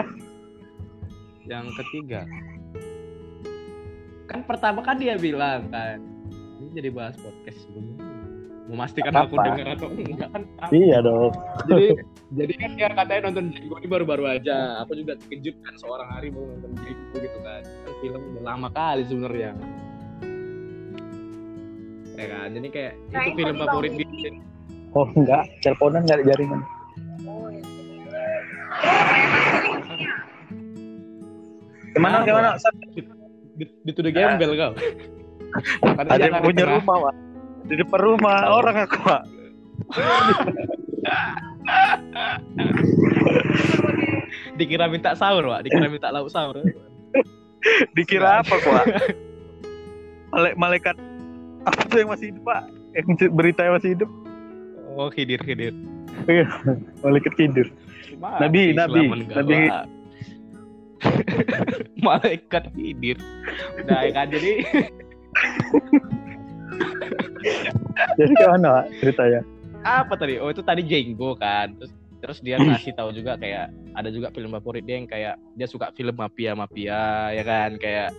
yang 1.45 1.65
ketiga 1.71 2.19
kan 4.27 4.43
pertama 4.43 4.83
kan 4.83 4.99
dia 4.99 5.15
bilang 5.15 5.71
kan 5.71 6.03
ini 6.59 6.69
jadi 6.75 6.89
bahas 6.91 7.15
podcast 7.17 7.63
dulu 7.71 7.95
memastikan 8.67 9.15
Apa-apa. 9.15 9.31
aku 9.31 9.35
dengar 9.39 9.67
atau 9.79 9.87
enggak 9.95 10.29
kan 10.35 10.43
iya 10.75 10.99
dong. 10.99 11.31
Jadi 11.71 11.87
jadi 12.35 12.53
kan 12.59 12.69
dia 12.75 12.87
katanya 12.91 13.21
nonton 13.31 13.45
Django 13.55 13.75
ini 13.79 13.87
baru-baru 13.87 14.23
aja. 14.27 14.83
Aku 14.83 14.91
juga 14.99 15.15
terkejut 15.23 15.55
kan 15.63 15.73
seorang 15.79 16.09
hari 16.11 16.27
mau 16.35 16.43
nonton 16.43 16.75
Django 16.75 17.15
gitu 17.15 17.39
kan. 17.47 17.63
Kan 17.63 17.93
film 18.03 18.21
udah 18.35 18.43
lama 18.43 18.67
kali 18.75 19.03
sebenarnya. 19.07 19.51
Ya 22.19 22.25
kan? 22.27 22.47
Jadi 22.51 22.67
kayak 22.67 22.93
itu 22.99 23.29
film 23.39 23.55
favorit 23.55 23.91
dia. 23.95 24.31
Oh 24.91 25.07
enggak, 25.15 25.43
teleponan 25.63 26.03
enggak 26.03 26.17
ada 26.19 26.25
jaringan. 26.27 26.61
Gimana 31.95 32.15
Kenapa? 32.21 32.27
gimana? 32.27 32.49
Di, 33.57 33.91
tuh 33.91 34.01
gembel 34.07 34.51
kau 34.53 34.73
Ada 35.97 36.21
yang 36.21 36.37
punya 36.43 36.63
tengah. 36.63 36.77
rumah, 36.77 36.95
Pak. 37.09 37.15
Di 37.65 37.75
depan 37.81 37.99
rumah 37.99 38.37
orang 38.53 38.75
aku, 38.85 38.97
Pak. 39.01 39.23
dikira 44.57 44.89
minta 44.89 45.13
sahur 45.13 45.45
pak 45.47 45.61
dikira 45.65 45.87
minta 45.87 46.09
lauk 46.09 46.29
sahur 46.29 46.57
Dikira 47.97 48.45
apa, 48.45 48.55
Pak? 48.63 48.85
Male- 50.31 50.55
malaikat 50.55 50.95
apa 51.67 51.81
tuh 51.89 51.99
yang 51.99 52.09
masih 52.13 52.31
hidup, 52.31 52.43
Pak? 52.47 52.61
Yang 52.95 53.05
berita 53.33 53.61
yang 53.65 53.75
masih 53.75 53.89
hidup? 53.97 54.09
oh 54.95 55.09
hidir 55.11 55.41
hidir 55.43 55.73
Iya, 56.25 56.49
malaikat 57.05 57.37
tidur. 57.37 57.69
Nabi, 58.17 58.73
Nabi, 58.73 59.01
enggak, 59.05 59.37
Nabi. 59.37 59.57
Malaikat 62.07 62.73
hidir. 62.73 63.17
Udah 63.83 63.99
ya 64.05 64.11
kan? 64.13 64.27
Jadi 64.33 64.51
Jadi 68.17 68.33
gimana, 68.33 68.85
ceritanya? 68.99 69.41
apa 69.85 70.19
tadi? 70.19 70.35
Oh 70.41 70.51
itu 70.51 70.59
tadi 70.65 70.83
Jenggo 70.83 71.37
kan. 71.37 71.71
Terus 71.77 71.91
terus 72.17 72.37
dia 72.41 72.57
ngasih 72.57 72.97
tahu 72.97 73.13
juga 73.13 73.37
kayak 73.37 73.69
ada 73.93 74.09
juga 74.09 74.33
film 74.33 74.51
favorit 74.51 74.83
dia 74.83 74.97
yang 74.97 75.07
kayak 75.07 75.37
dia 75.53 75.67
suka 75.69 75.93
film 75.93 76.17
mafia 76.17 76.57
mafia 76.57 77.31
ya 77.31 77.43
kan? 77.45 77.77
Kayak 77.79 78.11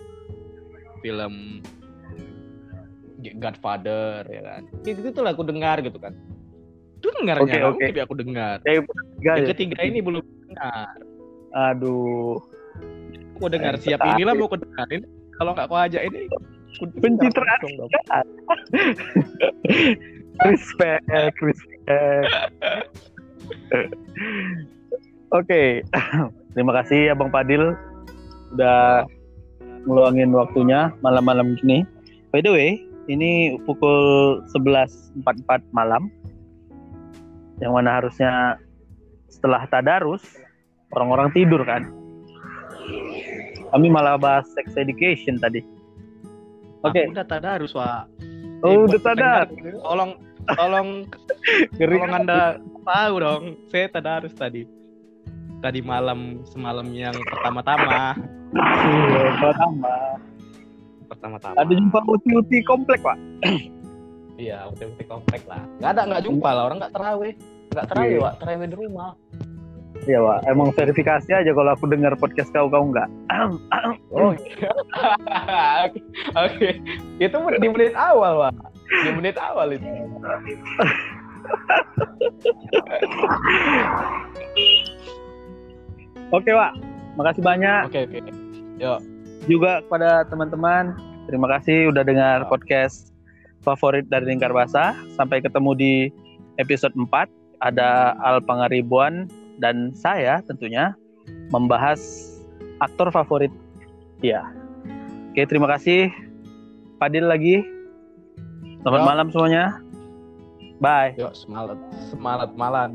film 1.02 1.60
Godfather 3.18 4.24
ya 4.30 4.42
kan? 4.42 4.62
Itu 4.86 5.10
tuh 5.10 5.26
aku 5.26 5.42
dengar 5.44 5.82
gitu 5.82 5.98
kan. 5.98 6.14
Itu 6.98 7.14
dengarnya 7.14 7.46
okay, 7.46 7.62
oke. 7.62 7.84
tapi 7.90 8.00
aku 8.02 8.14
dengar. 8.18 8.56
Tiga 8.64 8.82
yang 9.22 9.38
ya? 9.44 9.48
ketiga 9.54 9.78
ini 9.84 9.98
belum 10.02 10.24
dengar. 10.48 10.96
Aduh. 11.54 12.38
Aku 13.38 13.46
dengar 13.46 13.78
Eh, 13.78 13.82
siap 13.86 14.02
inilah 14.02 14.34
mau 14.34 14.50
aku 14.50 14.58
dengerin 14.58 15.02
kalau 15.38 15.54
nggak 15.54 15.70
aku 15.70 15.76
ajak 15.78 16.02
ini 16.10 16.26
Pencitraan. 16.78 17.58
respect, 20.46 21.02
respect. 21.42 21.82
Oke, 25.34 25.82
terima 26.54 26.72
kasih 26.80 27.12
Abang 27.12 27.34
Padil 27.34 27.74
udah 28.54 29.04
ngeluangin 29.84 30.30
waktunya 30.32 30.94
malam-malam 31.02 31.58
gini. 31.58 31.84
By 32.30 32.44
the 32.44 32.52
way, 32.52 32.70
ini 33.10 33.58
pukul 33.64 34.40
11.44 34.54 35.24
malam, 35.72 36.12
yang 37.60 37.74
mana 37.74 38.00
harusnya 38.00 38.56
setelah 39.28 39.66
tadarus 39.68 40.22
orang-orang 40.94 41.32
tidur 41.34 41.60
kan. 41.66 41.97
Kami 43.68 43.86
malah 43.88 44.16
bahas 44.16 44.48
sex 44.52 44.72
education 44.74 45.36
tadi. 45.36 45.60
Oke, 46.80 47.04
Aku 47.04 47.12
udah 47.12 47.26
tadarus 47.26 47.74
pak 47.74 48.06
oh, 48.62 48.70
Eh, 48.70 48.78
udah 48.80 49.00
tadar. 49.02 49.46
tolong 49.82 50.12
tolong. 50.48 50.88
Tolong 51.78 52.12
anda 52.14 52.56
tahu 52.82 53.14
dong, 53.18 53.42
saya 53.66 53.88
tadarus 53.88 54.32
tadi. 54.32 54.64
Tadi 55.58 55.80
malam 55.80 56.40
semalam 56.46 56.86
yang 56.88 57.16
pertama-tama, 57.26 58.14
Iya, 58.54 59.22
pertama. 59.36 59.92
pertama-tama. 61.06 61.54
Ada 61.56 61.72
jumpa 61.72 61.98
uti-uti 62.06 62.58
komplek, 62.62 63.00
Pak. 63.02 63.18
Iya, 64.38 64.70
uti-uti 64.70 65.02
komplek 65.02 65.42
lah. 65.50 65.58
Gak 65.82 65.98
ada, 65.98 66.02
nggak 66.06 66.22
jumpa 66.22 66.46
lah 66.46 66.62
orang 66.70 66.78
nggak 66.78 66.94
terawih, 66.94 67.34
nggak 67.74 67.86
terawih, 67.90 68.06
Iya. 68.08 68.22
Wak. 68.22 68.34
terawih 68.38 68.66
di 68.70 68.76
rumah. 68.78 69.10
Iya, 70.06 70.18
Pak. 70.22 70.38
Emang 70.46 70.68
verifikasi 70.72 71.30
aja 71.32 71.50
kalau 71.50 71.70
aku 71.74 71.90
dengar 71.90 72.14
podcast 72.14 72.52
kau 72.54 72.70
kau 72.70 72.86
enggak. 72.86 73.08
Oh, 74.14 74.32
iya. 74.36 74.70
Oke, 75.84 76.00
oke. 76.36 76.68
Itu 77.18 77.36
di 77.58 77.68
menit 77.68 77.94
awal, 77.98 78.46
Wak. 78.46 78.54
Di 79.04 79.10
menit 79.12 79.36
awal 79.36 79.74
itu. 79.74 79.84
Oke, 86.28 86.50
Pak. 86.52 86.72
Makasih 87.18 87.42
banyak 87.42 87.90
Oke, 87.90 87.98
oke. 88.06 88.18
Yuk, 88.78 88.98
juga 89.50 89.82
kepada 89.82 90.22
teman-teman. 90.30 90.94
Terima 91.26 91.50
kasih 91.50 91.90
udah 91.90 92.06
dengar 92.06 92.46
Ya. 92.46 92.48
podcast 92.48 93.10
favorit 93.66 94.06
dari 94.06 94.30
Lingkar 94.30 94.54
Basah. 94.54 94.94
Sampai 95.18 95.42
ketemu 95.42 95.74
di 95.74 95.94
episode 96.62 96.94
4. 96.94 97.26
Ada 97.58 98.14
Al 98.22 98.38
Pangaribuan 98.38 99.26
dan 99.58 99.92
saya 99.94 100.40
tentunya 100.46 100.94
membahas 101.50 101.98
aktor 102.78 103.10
favorit 103.10 103.52
dia. 104.22 104.42
Oke, 105.30 105.46
terima 105.46 105.70
kasih. 105.70 106.10
Fadil 106.98 107.26
lagi. 107.26 107.62
Selamat 108.82 109.00
Ya. 109.02 109.06
malam 109.06 109.26
semuanya. 109.30 109.64
Bye. 110.78 111.18
yuk, 111.18 111.34
semalat, 111.34 111.78
semalat 112.10 112.50
malam. 112.54 112.94